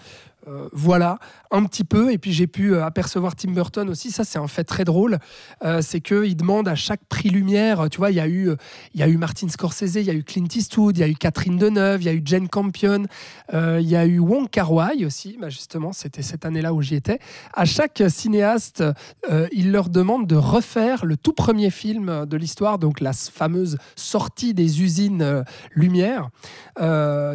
[0.48, 1.19] Euh, voilà,
[1.51, 2.12] un petit peu.
[2.12, 4.10] Et puis j'ai pu euh, apercevoir Tim Burton aussi.
[4.10, 5.19] Ça, c'est un fait très drôle.
[5.64, 7.89] Euh, c'est qu'il demande à chaque prix Lumière.
[7.90, 8.51] Tu vois, il y a eu,
[8.94, 11.09] il y a eu Martin Scorsese, il y a eu Clint Eastwood, il y a
[11.09, 13.05] eu Catherine Deneuve, il y a eu Jane Campion,
[13.52, 15.36] il y a eu Wong Kar Wai aussi.
[15.40, 17.19] Bah, justement, c'était cette année-là où j'y étais.
[17.55, 18.82] À chaque cinéaste,
[19.52, 24.55] il leur demande de refaire le tout premier film de l'histoire, donc la fameuse sortie
[24.55, 26.31] des usines Lumière,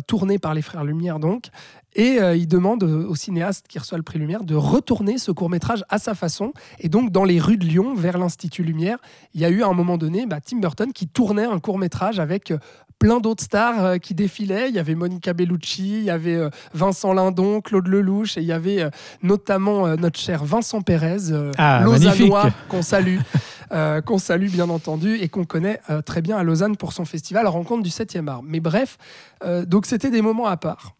[0.07, 1.49] tournée par les frères Lumière donc.
[1.97, 5.49] Et euh, il demande au cinéaste qui reçoit le prix Lumière de retourner ce court
[5.49, 6.53] métrage à sa façon.
[6.79, 8.99] Et donc, dans les rues de Lyon, vers l'Institut Lumière,
[9.33, 11.77] il y a eu à un moment donné bah, Tim Burton qui tournait un court
[11.77, 12.59] métrage avec euh,
[12.99, 14.69] plein d'autres stars euh, qui défilaient.
[14.69, 16.39] Il y avait Monica Bellucci, il y avait
[16.73, 18.89] Vincent Lindon, Claude Lelouch, et il y avait
[19.21, 23.17] notamment notre cher Vincent Pérez, Ah, lausannois, qu'on salue,
[23.73, 27.03] euh, qu'on salue bien entendu, et qu'on connaît euh, très bien à Lausanne pour son
[27.03, 28.41] festival Rencontre du 7e art.
[28.41, 28.97] Mais bref,
[29.43, 30.95] euh, donc c'était des moments à part.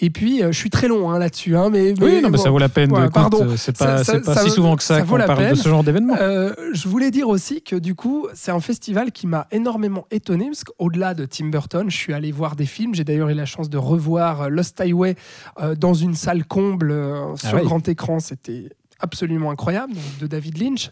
[0.00, 2.42] Et puis, euh, je suis très long hein, là-dessus, hein, mais, Oui, non, mais bon.
[2.44, 2.92] ça vaut la peine.
[2.92, 3.46] Ouais, pardon.
[3.56, 5.50] C'est pas, ça- c'est pas ça si souvent que ça, ça qu'on parle peine.
[5.50, 6.14] de ce genre d'événement.
[6.20, 10.46] Euh, je voulais dire aussi que du coup, c'est un festival qui m'a énormément étonné
[10.46, 12.94] parce qu'au-delà de Tim Burton, je suis allé voir des films.
[12.94, 15.16] J'ai d'ailleurs eu la chance de revoir euh, Lost Highway
[15.60, 18.20] euh, dans une salle comble euh, sur grand écran.
[18.20, 18.68] C'était
[19.00, 20.90] absolument incroyable, donc, de David Lynch.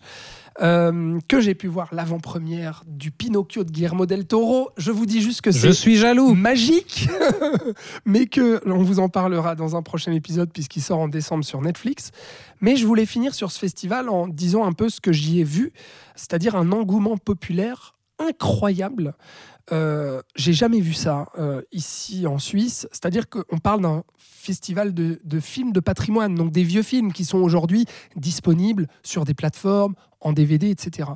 [0.63, 4.71] Euh, que j'ai pu voir l'avant-première du Pinocchio de Guillermo del Toro.
[4.79, 6.35] Je vous dis juste que Je c'est suis jaloux.
[6.35, 7.09] magique,
[8.07, 11.61] mais que on vous en parlera dans un prochain épisode puisqu'il sort en décembre sur
[11.61, 12.11] Netflix.
[12.63, 15.45] Mais je voulais finir sur ce festival en disant un peu ce que j'y ai
[15.45, 15.73] vu,
[16.15, 19.15] c'est-à-dire un engouement populaire incroyable.
[19.73, 22.89] Euh, J'ai jamais vu ça euh, ici en Suisse.
[22.93, 27.25] C'est-à-dire qu'on parle d'un festival de, de films de patrimoine, donc des vieux films qui
[27.25, 27.85] sont aujourd'hui
[28.15, 29.95] disponibles sur des plateformes,
[30.27, 31.11] en DVD, etc.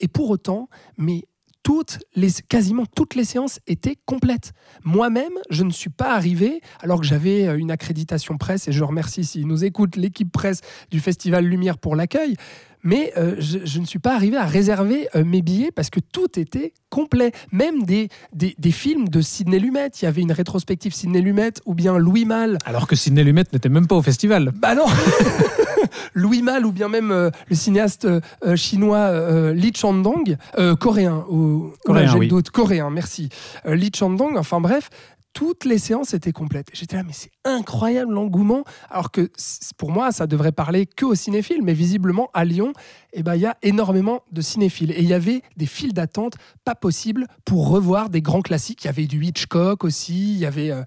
[0.00, 1.24] Et pour autant, mais
[1.62, 4.52] toutes les, quasiment toutes les séances étaient complètes.
[4.84, 8.82] Moi-même, je ne suis pas arrivé, alors que j'avais euh, une accréditation presse, et je
[8.82, 10.60] remercie s'ils nous écoutent l'équipe presse
[10.90, 12.36] du Festival Lumière pour l'accueil,
[12.82, 16.00] mais euh, je, je ne suis pas arrivé à réserver euh, mes billets parce que
[16.00, 17.32] tout était complet.
[17.52, 19.90] Même des, des, des films de Sidney Lumet.
[20.00, 22.58] Il y avait une rétrospective Sidney Lumet ou bien Louis Malle.
[22.64, 24.52] Alors que Sidney Lumet n'était même pas au festival.
[24.54, 24.84] Bah non
[26.14, 30.36] Louis Malle ou bien même euh, le cinéaste euh, chinois euh, Lee Chandong,
[30.78, 32.28] coréen, ou, Coréen, j'ai oui.
[32.28, 33.28] doute, coréen, merci.
[33.64, 34.90] Lee Chandong, enfin bref,
[35.32, 36.68] toutes les séances étaient complètes.
[36.72, 38.64] J'étais là, mais c'est incroyable l'engouement.
[38.90, 39.30] Alors que
[39.78, 42.72] pour moi, ça devrait parler que aux cinéphiles, mais visiblement à Lyon,
[43.14, 44.90] eh ben, il y a énormément de cinéphiles.
[44.92, 46.34] Et il y avait des files d'attente
[46.64, 48.84] pas possibles pour revoir des grands classiques.
[48.84, 50.70] Il y avait du Hitchcock aussi, il y avait.
[50.70, 50.82] euh,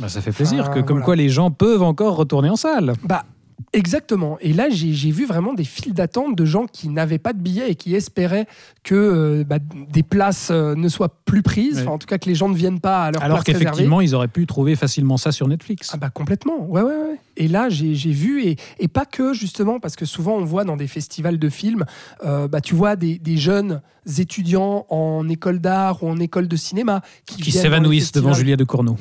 [0.00, 1.04] Bah, ça fait plaisir, Enfin, que, comme voilà.
[1.04, 2.94] quoi les gens peuvent encore retourner en salle.
[3.04, 3.24] Bah,
[3.72, 4.38] exactement.
[4.40, 7.70] Et là, j'ai vu vraiment des files d'attente de gens qui n'avaient pas de billets
[7.70, 8.46] et qui espéraient
[8.82, 9.58] que euh, bah,
[9.90, 11.86] des places euh, ne soient plus prises.
[11.86, 13.64] En tout cas, que les gens ne viennent pas à leur Alors place réservée.
[13.64, 15.90] qu'effectivement, ils auraient pu trouver facilement ça sur Netflix.
[15.92, 17.20] Ah bah complètement, ouais, ouais, ouais.
[17.36, 20.76] Et là, j'ai vu, et, et pas que justement, parce que souvent on voit dans
[20.76, 21.84] des festivals de films,
[22.24, 23.80] euh, bah, tu vois des, des jeunes
[24.18, 28.32] étudiants en école d'art ou en école de cinéma qui, s'évanouissent devant.
[28.32, 28.96] Julia de Cournot.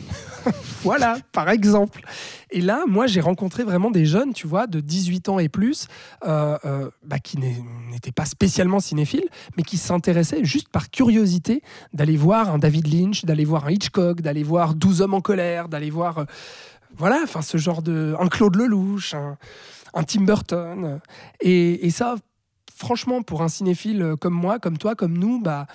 [0.84, 2.02] Voilà, par exemple.
[2.52, 5.88] Et là, moi, j'ai rencontré vraiment des jeunes, tu vois, de 18 ans et plus,
[6.28, 11.62] euh, euh, bah, qui n'étaient pas spécialement cinéphiles, mais qui s'intéressaient juste par curiosité
[11.94, 15.70] d'aller voir un David Lynch, d'aller voir un Hitchcock, d'aller voir 12 hommes en colère,
[15.70, 16.26] d'aller voir,
[16.98, 18.16] voilà, enfin, ce genre de.
[18.20, 19.38] Un Claude Lelouch, un,
[19.94, 21.00] un Tim Burton.
[21.42, 22.16] Et, et ça,
[22.76, 25.68] franchement, pour un cinéphile comme moi, comme toi, comme nous, bah.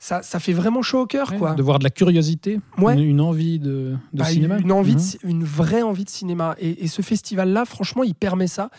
[0.00, 1.54] Ça, ça fait vraiment chaud au cœur, quoi.
[1.54, 2.94] De voir de la curiosité, Ouais.
[2.94, 4.58] une, une envie de, de Bah, cinéma.
[4.58, 5.18] Une, envie de Mhm.
[5.24, 6.54] une vraie envie de cinéma.
[6.60, 8.70] Et, et ce festival-là, franchement, il permet ça.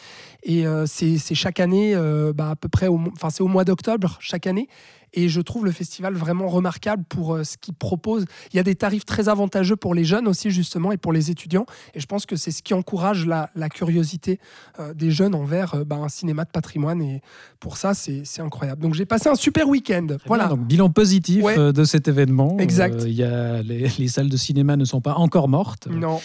[0.43, 4.15] Et euh, c'est chaque année, euh, bah, à peu près, enfin, c'est au mois d'octobre
[4.21, 4.69] chaque année.
[5.13, 8.25] Et je trouve le festival vraiment remarquable pour euh, ce qu'il propose.
[8.53, 11.31] Il y a des tarifs très avantageux pour les jeunes aussi, justement, et pour les
[11.31, 11.65] étudiants.
[11.93, 14.39] Et je pense que c'est ce qui encourage la, la curiosité
[14.79, 17.01] euh, des jeunes envers euh, bah, un cinéma de patrimoine.
[17.01, 17.21] Et
[17.59, 18.81] pour ça, c'est incroyable.
[18.81, 20.07] Donc j'ai passé un super week-end.
[20.25, 20.47] Voilà.
[20.47, 21.73] bien, donc bilan positif Ouais.
[21.73, 22.57] de cet événement.
[22.59, 23.03] Exact.
[23.05, 25.87] Il y a les, les salles de cinéma ne sont pas encore mortes.
[25.87, 26.19] non.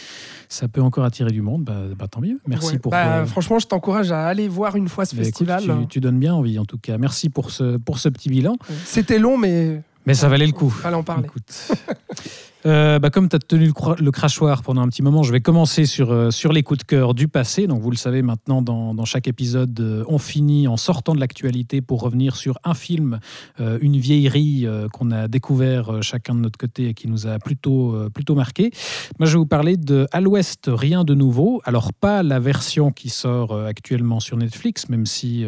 [0.48, 1.64] Ça peut encore attirer du monde.
[1.64, 2.38] Bah, bah, tant mieux.
[2.46, 2.78] Merci Ouais.
[2.78, 2.92] pour.
[2.92, 5.80] Bah, euh, Franchement, je t'encourage à aller voir une fois ce bah, écoute, festival.
[5.82, 6.98] tu, tu donnes bien envie en tout cas.
[6.98, 8.56] Merci pour ce, pour ce petit bilan.
[8.84, 10.70] C'était long, mais Mais ça valait le coup.
[10.70, 11.24] fallait en parler.
[11.24, 11.68] Écoute.
[12.66, 15.85] Euh, bah, comme tu as tenu le, crachoir pendant un petit moment, je vais commencer
[15.85, 17.66] sur, euh, sur les coups de cœur du passé.
[17.66, 21.82] Donc, vous le savez maintenant, dans, chaque épisode, euh, on finit en sortant de l'actualité
[21.82, 23.20] pour revenir sur un film,
[23.59, 28.35] une vieillerie qu'on a découvert chacun de notre côté et qui nous a plutôt, plutôt
[28.35, 28.70] marqué.
[29.19, 31.61] Moi, je vais vous parler de À l'Ouest, rien de nouveau.
[31.65, 35.45] Alors, pas la version qui sort actuellement sur Netflix, même si,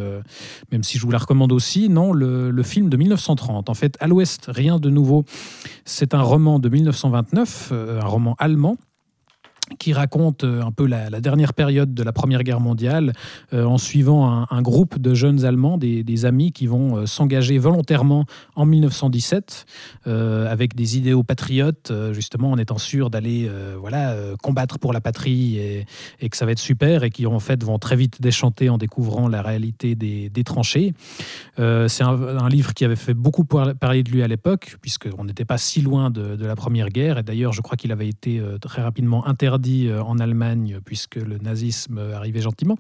[0.71, 1.89] même si je vous la recommande aussi.
[1.89, 3.71] Non, le, le film de 1930.
[3.71, 5.25] En fait, À l'Ouest, rien de nouveau.
[5.85, 6.69] C'est un roman de
[7.09, 8.77] 1929, euh, un roman allemand
[9.79, 13.13] qui raconte euh, un peu la, dernière période de la Première Guerre mondiale
[13.53, 18.25] euh, en suivant un, groupe de jeunes Allemands, des, amis qui vont euh, s'engager volontairement
[18.55, 19.67] en 1917
[20.07, 25.59] euh, avec des idéaux patriotes, justement en étant sûrs d'aller voilà, combattre pour la patrie
[25.59, 28.79] et, que ça va être super et qui en fait vont très vite déchanter en
[28.79, 30.95] découvrant la réalité des, tranchées.
[31.57, 35.45] C'est un, livre qui avait fait beaucoup par- parler de lui à l'époque, puisqu'on n'était
[35.45, 37.19] pas si loin de, de la Première Guerre.
[37.19, 41.39] Et d'ailleurs, je crois qu'il avait été très rapidement interdit euh, en Allemagne, puisque le
[41.39, 42.79] nazisme arrivait gentiment.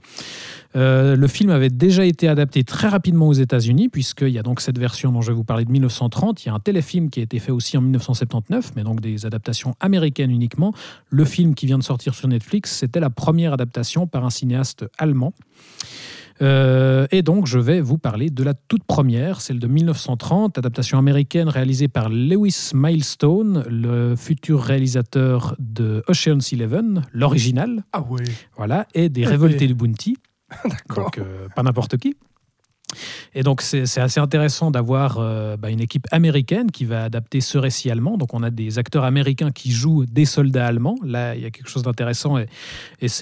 [0.74, 4.60] Euh, le film avait déjà été adapté très rapidement aux États-Unis, puisqu'il y a donc
[4.60, 6.44] cette version dont je vais vous parler de 1930.
[6.44, 9.26] Il y a un téléfilm qui a été fait aussi en 1979, mais donc des
[9.26, 10.72] adaptations américaines uniquement.
[11.10, 14.84] Le film qui vient de sortir sur Netflix, c'était la première adaptation par un cinéaste
[14.98, 15.32] allemand.
[16.42, 20.98] Euh, et donc, je vais vous parler de la toute première, celle de 1930, adaptation
[20.98, 28.22] américaine réalisée par Lewis Milestone, le futur réalisateur de Ocean's Eleven, l'original, Ah ouais.
[28.56, 29.24] voilà, et des.
[29.24, 30.16] Révoltés du Bounty,
[30.64, 31.04] D'accord.
[31.04, 32.16] donc euh, pas n'importe qui.
[33.34, 37.58] Et donc, c'est assez intéressant d'avoir euh, bah, une équipe américaine qui va adapter ce
[37.58, 38.16] récit allemand.
[38.16, 40.96] Donc, on a des acteurs américains qui jouent des soldats allemands.
[41.04, 42.46] Là, il y a quelque chose d'intéressant et,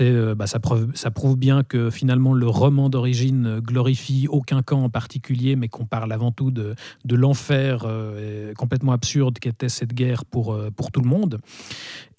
[0.01, 4.85] euh, bah, ça, prouve, ça prouve bien que finalement, le roman d'origine glorifie aucun camp
[4.85, 6.75] en particulier, mais qu'on parle avant tout de,
[7.11, 11.41] l'enfer euh, complètement absurde qu'était cette guerre pour, pour tout le monde.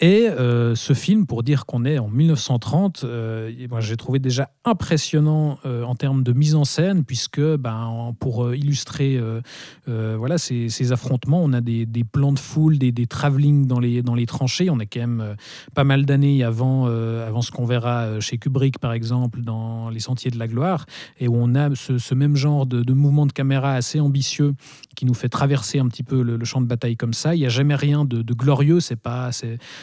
[0.00, 0.28] Et
[0.74, 5.58] ce film, pour dire qu'on est en 1930, euh, et moi j'ai trouvé déjà impressionnant
[5.64, 9.40] en termes de mise en scène, puisque ben, en- pour euh, illustrer euh,
[9.88, 11.42] euh, voilà, ces, affrontements.
[11.42, 14.70] On a des, plans de foule, des, des travelling dans les, dans les tranchées.
[14.70, 15.36] On est quand même
[15.74, 20.30] pas mal d'années avant, avant ce qu'on verra chez Kubrick, par exemple, dans Les Sentiers
[20.30, 20.86] de la Gloire,
[21.18, 24.54] et où on a ce, même genre de, mouvement de caméra assez ambitieux
[24.94, 27.34] qui nous fait traverser un petit peu le, champ de bataille comme ça.
[27.34, 28.80] Il n'y a jamais rien de, glorieux.
[28.80, 29.30] C'est pas,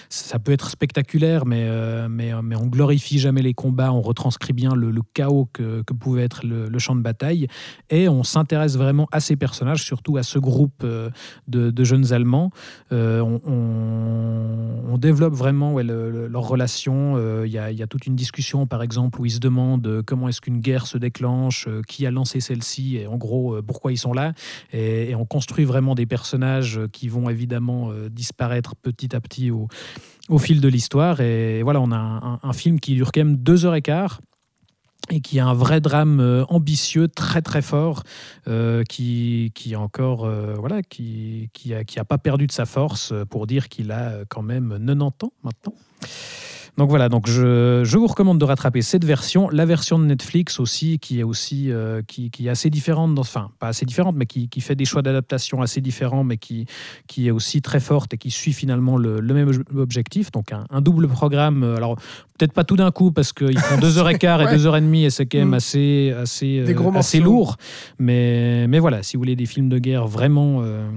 [0.10, 3.92] ça peut être spectaculaire, mais, euh, mais, mais on glorifie jamais les combats.
[3.92, 7.48] On retranscrit bien le, chaos que, que pouvait être le champ de bataille,
[7.90, 11.10] et on s'intéresse vraiment à ces personnages, surtout à ce groupe euh,
[11.48, 12.52] de, jeunes Allemands.
[12.92, 16.32] Euh, on, développe vraiment ouais, le-.
[16.88, 20.40] Euh, Il y, a, toute une discussion, par exemple, où ils se demandent comment est-ce
[20.40, 24.34] qu'une guerre se déclenche, qui a lancé celle-ci, et en gros, pourquoi ils sont là.
[24.72, 29.68] Et, on construit vraiment des personnages qui vont évidemment disparaître petit à petit au,
[30.38, 31.20] fil de l'histoire.
[31.20, 34.22] Et voilà, on a un- un film qui dure quand même deux heures et quart
[35.10, 38.04] et qui a un vrai drame euh, ambitieux, très très fort,
[38.48, 43.14] euh, qui, qui encore euh, voilà, qui, a, qui a pas perdu de sa force
[43.30, 45.74] pour dire qu'il a quand même 90 ans maintenant.
[46.78, 50.60] Donc voilà, donc je, je vous recommande de rattraper cette version, la version de Netflix
[50.60, 54.16] aussi, qui est aussi euh, qui, qui est assez différente, dans, enfin pas assez différente,
[54.16, 56.66] mais qui, qui fait des choix d'adaptation assez différents, mais qui,
[57.06, 60.32] qui est aussi très forte et qui suit finalement le, le même ob- objectif.
[60.32, 61.62] Donc un, un double programme.
[61.64, 61.96] euh, Alors
[62.40, 64.52] peut-être pas tout d'un coup parce qu'ils font deux heures et quart et Ouais.
[64.58, 65.54] deux heures et demie et c'est quand même Mm.
[65.54, 67.58] assez assez euh, assez lourd.
[68.00, 70.90] Mais mais voilà, si vous voulez des films de guerre vraiment euh,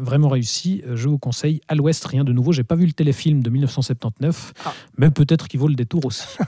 [0.00, 2.52] vraiment réussis, je vous conseille À l'Ouest, rien de nouveau.
[2.52, 4.72] J'ai pas vu le téléfilm de 1979, Ah.
[4.96, 6.24] mais peut-être qu'il vaut le détour aussi.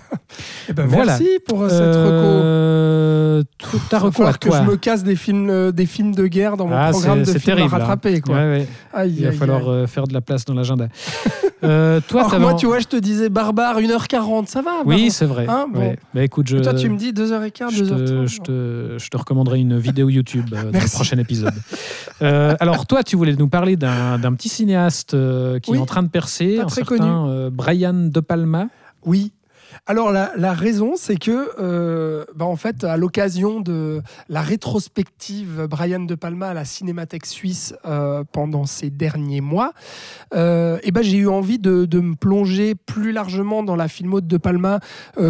[0.68, 1.18] Eh ben, Voilà.
[1.18, 2.24] Merci pour euh, cette reco.
[2.24, 4.62] Euh, ta Il va reco falloir à que toi.
[4.64, 7.24] je me casse des films, euh, des films de guerre dans mon Ah, programme de
[7.26, 8.20] films terrible, à rattraper.
[8.22, 8.34] Quoi.
[8.36, 8.66] Ouais, ouais.
[8.94, 9.86] Aïe, Il va aïe, falloir aïe.
[9.88, 10.88] faire de la place dans l'agenda.
[11.64, 15.26] Euh, toi, Alors moi, tu vois, je te disais barbare, 1h40, ça va Oui, c'est
[15.26, 15.46] vrai.
[15.48, 15.80] Hein, bon.
[15.80, 15.98] Ouais.
[16.14, 18.04] Bah, écoute, je, Toi, tu me dis 2h15, je, 2h30.
[18.04, 21.54] te, je, te, je te recommanderai une vidéo YouTube euh, dans le prochain épisode.
[22.20, 25.86] Euh, alors, toi, tu voulais nous parler d'un petit cinéaste euh, qui Oui, est en
[25.86, 28.68] train de percer, un certain Brian De Palma.
[29.04, 29.32] Oui.
[29.88, 35.98] Alors la, raison, c'est que, euh, bah, en fait, à l'occasion de la rétrospective Brian
[35.98, 39.72] De Palma à la Cinémathèque suisse euh, pendant ces derniers mois,
[40.36, 44.26] euh, et ben j'ai eu envie de, me plonger plus largement dans la filmo de
[44.28, 44.78] De Palma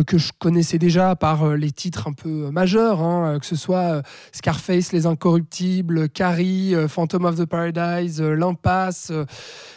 [0.07, 4.03] que je connaissais déjà par les titres un peu majeurs, hein, que ce soit
[4.33, 9.13] Scarface, Les Incorruptibles, Carrie, Phantom of the Paradise, L'Impasse,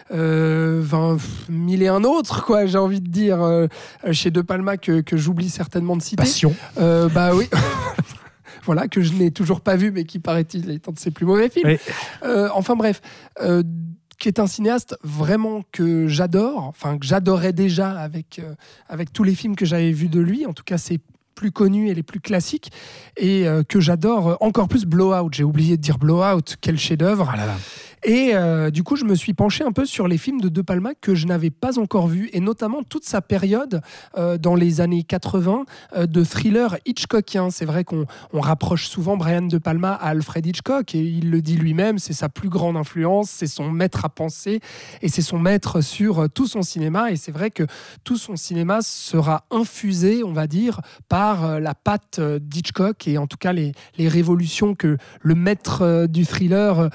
[0.09, 1.17] 20,
[1.49, 3.39] mille et un autres, quoi, j'ai envie de dire,
[4.11, 6.17] chez De Palma que, que j'oublie certainement de citer.
[6.17, 6.55] Passion.
[6.77, 7.47] Euh, bah oui.
[8.65, 11.25] voilà, que je n'ai toujours pas vu, mais qui paraît-il est un de ses plus
[11.25, 11.69] mauvais films.
[11.69, 11.77] Oui.
[12.23, 13.01] Euh, enfin bref,
[13.41, 13.63] euh,
[14.17, 18.55] qui est un cinéaste vraiment que j'adore, enfin que j'adorais déjà avec, euh,
[18.89, 20.99] avec tous les films que j'avais vus de lui, en tout cas c'est
[21.35, 22.71] plus connus et les plus classiques,
[23.17, 25.33] et que j'adore encore plus Blowout.
[25.33, 27.29] J'ai oublié de dire Blowout, quel chef-d'œuvre.
[27.33, 27.55] Ah là là.
[28.03, 30.61] Et euh, du coup, je me suis penché un peu sur les films de De
[30.61, 33.81] Palma que je n'avais pas encore vus, et notamment toute sa période
[34.17, 35.65] euh, dans les années 80
[35.95, 37.49] euh, de thriller Hitchcockien.
[37.49, 41.41] C'est vrai qu'on on rapproche souvent Brian De Palma à Alfred Hitchcock, et il le
[41.41, 44.59] dit lui-même, c'est sa plus grande influence, c'est son maître à penser,
[45.01, 47.11] et c'est son maître sur tout son cinéma.
[47.11, 47.63] Et c'est vrai que
[48.03, 53.37] tout son cinéma sera infusé, on va dire, par la patte d'Hitchcock, et en tout
[53.37, 56.89] cas les, révolutions que le maître du thriller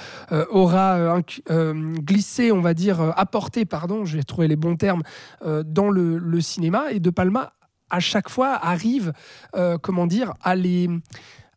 [0.50, 4.76] aura euh, euh, glissé, on va dire, euh, apporté, pardon, je vais trouver les bons
[4.76, 5.02] termes,
[5.44, 6.92] dans le, cinéma.
[6.92, 7.52] Et De Palma,
[7.90, 9.12] à chaque fois, arrive,
[9.82, 10.88] comment dire, à les,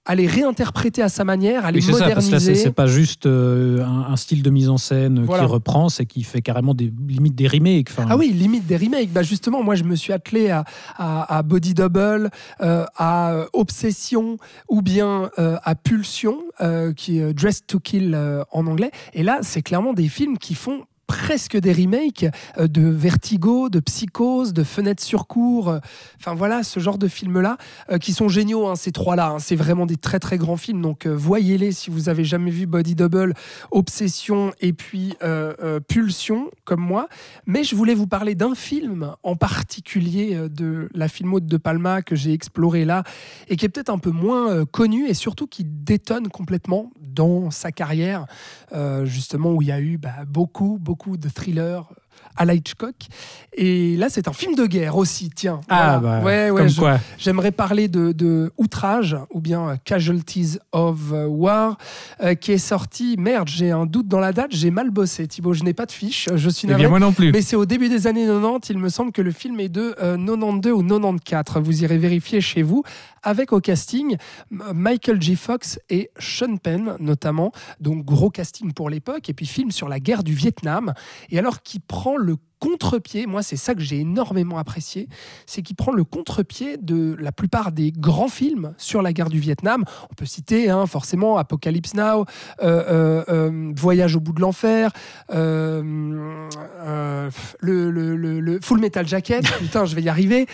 [0.06, 2.56] à les réinterpréter à sa manière, à les Oui, moderniser.
[2.56, 5.44] c'est pas juste euh, un, un style de mise en scène euh, Voilà.
[5.46, 7.90] qui reprend, c'est qui fait carrément des limites des remakes.
[7.98, 9.12] Ah oui, limite des remakes.
[9.12, 10.66] Bah justement, moi, je me suis attelé à,
[10.98, 12.30] à, à Body Double,
[12.62, 14.38] euh, à Obsession
[14.70, 16.38] ou bien euh, à Pulsion,
[16.98, 18.18] qui est Dressed to Kill
[18.52, 18.92] en anglais.
[19.14, 22.26] Et là, c'est clairement des films qui font presque des remakes
[22.58, 25.70] euh, de Vertigo, de Psychose, de Fenêtre sur cour.
[25.70, 25.80] euh,
[26.20, 27.58] Enfin voilà, ce genre de films-là
[27.92, 29.32] euh, qui sont géniaux, hein, ces trois-là.
[29.32, 29.40] hein.
[29.40, 30.82] c'est vraiment des très très grands films.
[30.82, 33.34] Donc voyez-les si vous avez jamais vu Body Double,
[33.72, 35.16] Obsession et puis
[35.88, 37.08] Pulsion, comme moi.
[37.46, 42.16] Mais je voulais vous parler d'un film en particulier de la filmo de Palma que
[42.16, 43.04] j'ai exploré là
[43.50, 47.72] et qui est peut-être un peu moins connu et surtout qui détonne complètement dans sa
[47.72, 48.26] carrière,
[49.04, 51.90] justement où il y a eu bah, beaucoup, beaucoup de thrillers
[52.36, 52.96] à la Hitchcock.
[53.56, 55.62] Et là, c'est un film de guerre aussi, tiens.
[55.70, 56.20] Ah, Voilà.
[56.20, 56.98] bah, ouais, ouais, comme.
[57.18, 61.78] J'aimerais parler de, de Outrage ou bien euh, Casualties of euh, War
[62.22, 63.16] euh, qui est sorti.
[63.20, 65.28] Merde, j'ai un doute dans la date, j'ai mal bossé.
[65.28, 66.84] Thibaut, je n'ai pas de fiche, je suis Eh navré.
[66.84, 67.32] bien, moi non plus.
[67.32, 69.96] Mais c'est au début des années 90, il me semble que le film est de
[70.02, 71.64] euh, 92 ou 94.
[71.64, 72.84] Vous irez vérifier chez vous.
[73.26, 74.18] Avec au casting
[74.52, 75.38] Michael J.
[75.38, 77.54] Fox et Sean Penn, notamment.
[77.80, 79.30] Donc, gros casting pour l'époque.
[79.30, 80.94] Et puis, film sur la guerre du Vietnam.
[81.30, 85.10] Et alors, qui prend le contre-pied, moi, c'est ça que j'ai énormément apprécié,
[85.46, 89.40] c'est qu'il prend le contre-pied de la plupart des grands films sur la guerre du
[89.40, 89.84] Vietnam.
[90.10, 92.24] On peut citer hein, forcément Apocalypse Now, euh,
[92.62, 94.92] euh, euh, Voyage au bout de l'enfer,
[95.34, 95.82] euh,
[97.60, 100.48] le, le- le- le Full Metal Jacket, putain, je vais y arriver.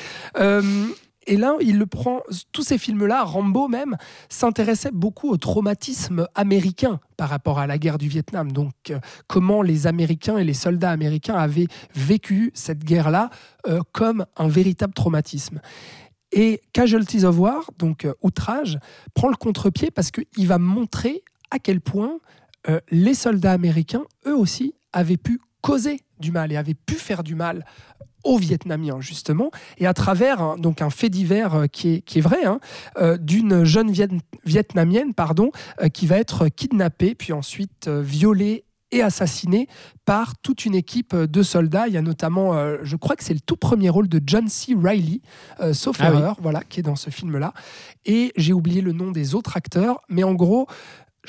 [1.29, 3.97] Et là, il le prend, tous ces films-là, Rambo même,
[4.29, 8.51] s'intéressait beaucoup au traumatisme américain par rapport à la guerre du Vietnam.
[8.51, 13.29] Donc, euh, comment les Américains et les soldats américains avaient vécu cette guerre-là
[13.67, 15.61] euh, comme un véritable traumatisme.
[16.31, 18.79] Et Casualties of War, donc euh, Outrage,
[19.13, 22.17] prend le contre-pied parce qu'il va montrer à quel point
[22.91, 27.35] les soldats américains, eux aussi, avaient pu causer du mal et avaient pu faire du
[27.35, 27.65] mal
[28.25, 32.17] aux Vietnamiens, justement, et à travers un- donc un fait divers euh, qui est, qui
[32.17, 32.59] est vrai, hein,
[32.97, 38.65] euh, d'une jeune Viet- Vietnamienne pardon, euh, qui va être kidnappée, puis ensuite euh, violée
[38.91, 39.67] et assassinée
[40.03, 41.87] par toute une équipe de soldats.
[41.87, 44.49] Il y a notamment, euh, je crois que c'est le tout premier rôle de John
[44.49, 44.75] C.
[44.75, 45.21] Reilly,
[45.61, 46.17] euh, sauf Ah oui.
[46.17, 47.53] erreur, voilà, qui est dans ce film-là.
[48.05, 50.67] Et j'ai oublié le nom des autres acteurs, mais en gros,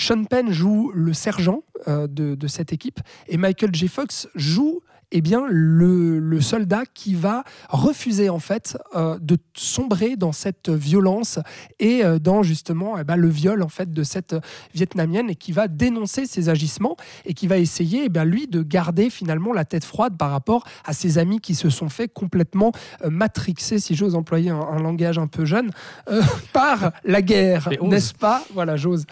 [0.00, 3.86] Sean Penn joue le sergent euh, de, de cette équipe et Michael J.
[3.86, 4.80] Fox joue
[5.12, 10.70] eh bien, le, le soldat qui va refuser en fait euh, de sombrer dans cette
[10.70, 11.38] violence
[11.78, 14.36] et euh, dans justement eh ben, le viol en fait de cette
[14.74, 18.62] vietnamienne et qui va dénoncer ses agissements et qui va essayer eh bien, lui de
[18.62, 22.72] garder finalement la tête froide par rapport à ses amis qui se sont fait complètement
[23.04, 25.70] euh, matrixer si j'ose employer un, un langage un peu jeune
[26.08, 26.22] euh,
[26.52, 28.44] par la guerre n'est-ce pas?
[28.54, 29.04] Voilà j'ose.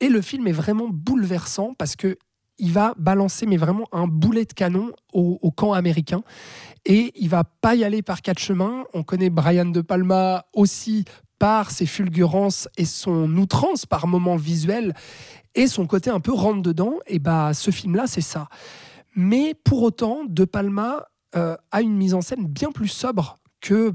[0.00, 2.16] Et le film est vraiment bouleversant parce que
[2.58, 6.22] il va balancer mais vraiment un boulet de canon au, camp américain
[6.84, 8.84] et il va pas y aller par quatre chemins.
[8.94, 11.04] On connaît Brian De Palma aussi
[11.38, 14.94] par ses fulgurances et son outrance par moments visuels
[15.54, 16.94] et son côté un peu rentre dedans.
[17.06, 18.48] Et bah ce film-là c'est ça.
[19.16, 21.06] Mais pour autant, De Palma
[21.36, 23.94] euh, a une mise en scène bien plus sobre que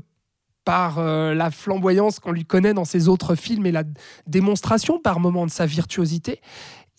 [0.65, 3.83] par euh, la flamboyance qu'on lui connaît dans ses autres films et la
[4.27, 6.41] démonstration par moments de sa virtuosité.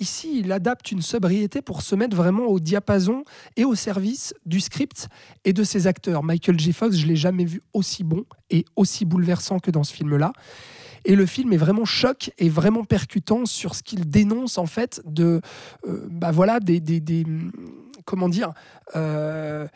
[0.01, 3.23] Ici, il adapte une sobriété pour se mettre vraiment au diapason
[3.57, 5.09] et au service du script
[5.45, 6.25] et de ses acteurs.
[6.25, 6.73] Michael J.
[6.73, 10.33] Fox, je l'ai jamais vu aussi bon et aussi bouleversant que dans ce film-là.
[11.05, 15.01] Et le film est vraiment choc et vraiment percutant sur ce qu'il dénonce en fait
[15.05, 15.41] de,
[15.87, 17.27] euh, bah voilà, des, des-
[18.05, 18.53] comment dire,
[18.97, 19.67] euh,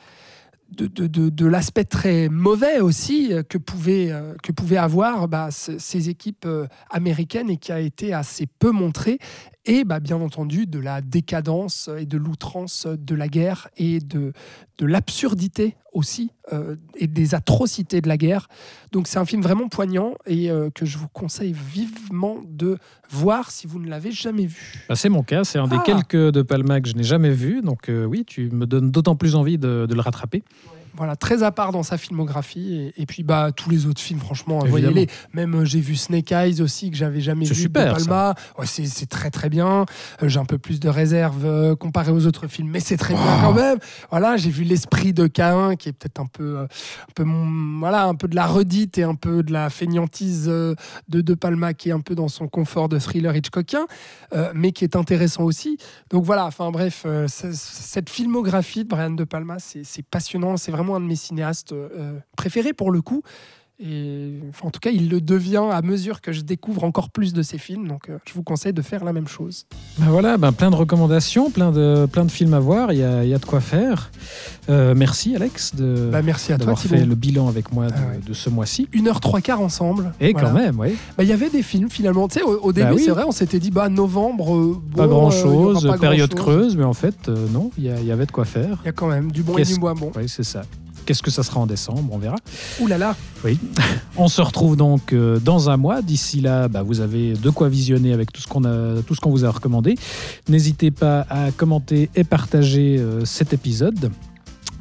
[0.71, 5.79] de, de- de- l'aspect très mauvais aussi que pouvaient, euh, que pouvaient avoir bah, ce-
[5.79, 9.19] ces équipes euh, américaines et qui a été assez peu montré.
[9.71, 14.33] Et bah, bien entendu de la décadence et de l'outrance de la guerre et de,
[14.79, 18.49] de l'absurdité aussi euh, et des atrocités de la guerre.
[18.93, 22.79] Donc c'est un film vraiment poignant et euh, que je vous conseille vivement de
[23.11, 24.87] voir si vous ne l'avez jamais vu.
[24.89, 25.83] Bah, c'est mon cas, c'est un des Ah.
[25.85, 29.17] quelques de Palma que je n'ai jamais vu, donc euh, oui, tu me donnes d'autant
[29.17, 30.43] plus envie de, de le rattraper.
[30.99, 32.93] Voilà, très à part dans sa filmographie.
[32.97, 35.07] Et, et puis, bah, tous les autres films, franchement, voyez-les.
[35.33, 37.63] Même, euh, j'ai vu Snake Eyes aussi, que j'avais jamais vu.
[37.63, 38.35] super, de Palma.
[38.59, 39.87] Ouais, c'est, très, très bien.
[40.23, 43.15] Euh, j'ai un peu plus de réserve euh, comparé aux autres films, mais c'est très
[43.15, 43.79] bien quand même.
[44.11, 46.67] Voilà, j'ai vu L'Esprit de Cain, qui est peut-être un peu, un
[47.15, 50.75] peu, mon- voilà, un peu de la redite et un peu de la fainéantise euh,
[51.09, 53.87] de De Palma, qui est un peu dans son confort de thriller Hitchcockien,
[54.55, 55.79] mais qui est intéressant aussi.
[56.11, 60.57] Donc voilà, enfin bref, cette filmographie de Brian De Palma, c'est passionnant.
[60.57, 63.23] C'est vraiment un de mes cinéastes euh, préférés pour le coup.
[63.81, 67.33] Et enfin, en tout cas, il le devient à mesure que je découvre encore plus
[67.33, 67.87] de ses films.
[67.87, 69.67] Donc euh, je vous conseille de faire la même chose.
[69.99, 73.05] Ben voilà, ben plein de recommandations, plein de, plein de films à voir, il y
[73.05, 74.11] a, il y a de quoi faire.
[74.69, 76.97] Euh, merci Alex de, merci à toi, d'avoir Thibaut.
[76.97, 78.21] fait le bilan avec moi de, Ah ouais.
[78.27, 78.89] de ce mois-ci.
[78.93, 80.13] Une heure trois quarts ensemble.
[80.21, 80.49] Et Voilà.
[80.49, 80.97] quand même, oui.
[81.17, 82.27] Bah, Il y avait des films finalement.
[82.27, 83.03] Tu sais, au, au début, Bah oui.
[83.05, 86.45] c'est vrai, on s'était dit, bah novembre, euh, Pas bon, grand-chose, pas période grand-chose.
[86.73, 88.79] creuse, mais en fait, non, il y, avait de quoi faire.
[88.83, 90.11] Il y a quand même du bon et du moins bon.
[90.17, 90.63] Oui, c'est ça.
[91.09, 92.37] Qu'est-ce que ça sera en décembre On verra.
[92.81, 93.17] Ouh là là.
[94.19, 96.03] On se retrouve donc euh, dans un mois.
[96.03, 99.21] D'ici là, bah, vous avez de quoi visionner avec tout ce qu'on a, tout ce
[99.23, 99.95] qu'on vous a recommandé.
[100.51, 104.11] N'hésitez pas à commenter et partager euh, cet épisode.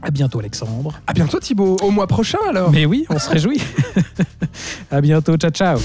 [0.01, 0.99] À bientôt, Alexandre.
[1.07, 1.77] À bientôt Thibaut.
[1.81, 2.71] Au mois prochain alors.
[2.71, 3.61] Mais oui, on se réjouit.
[4.91, 5.37] à bientôt.
[5.37, 5.79] Ciao, ciao.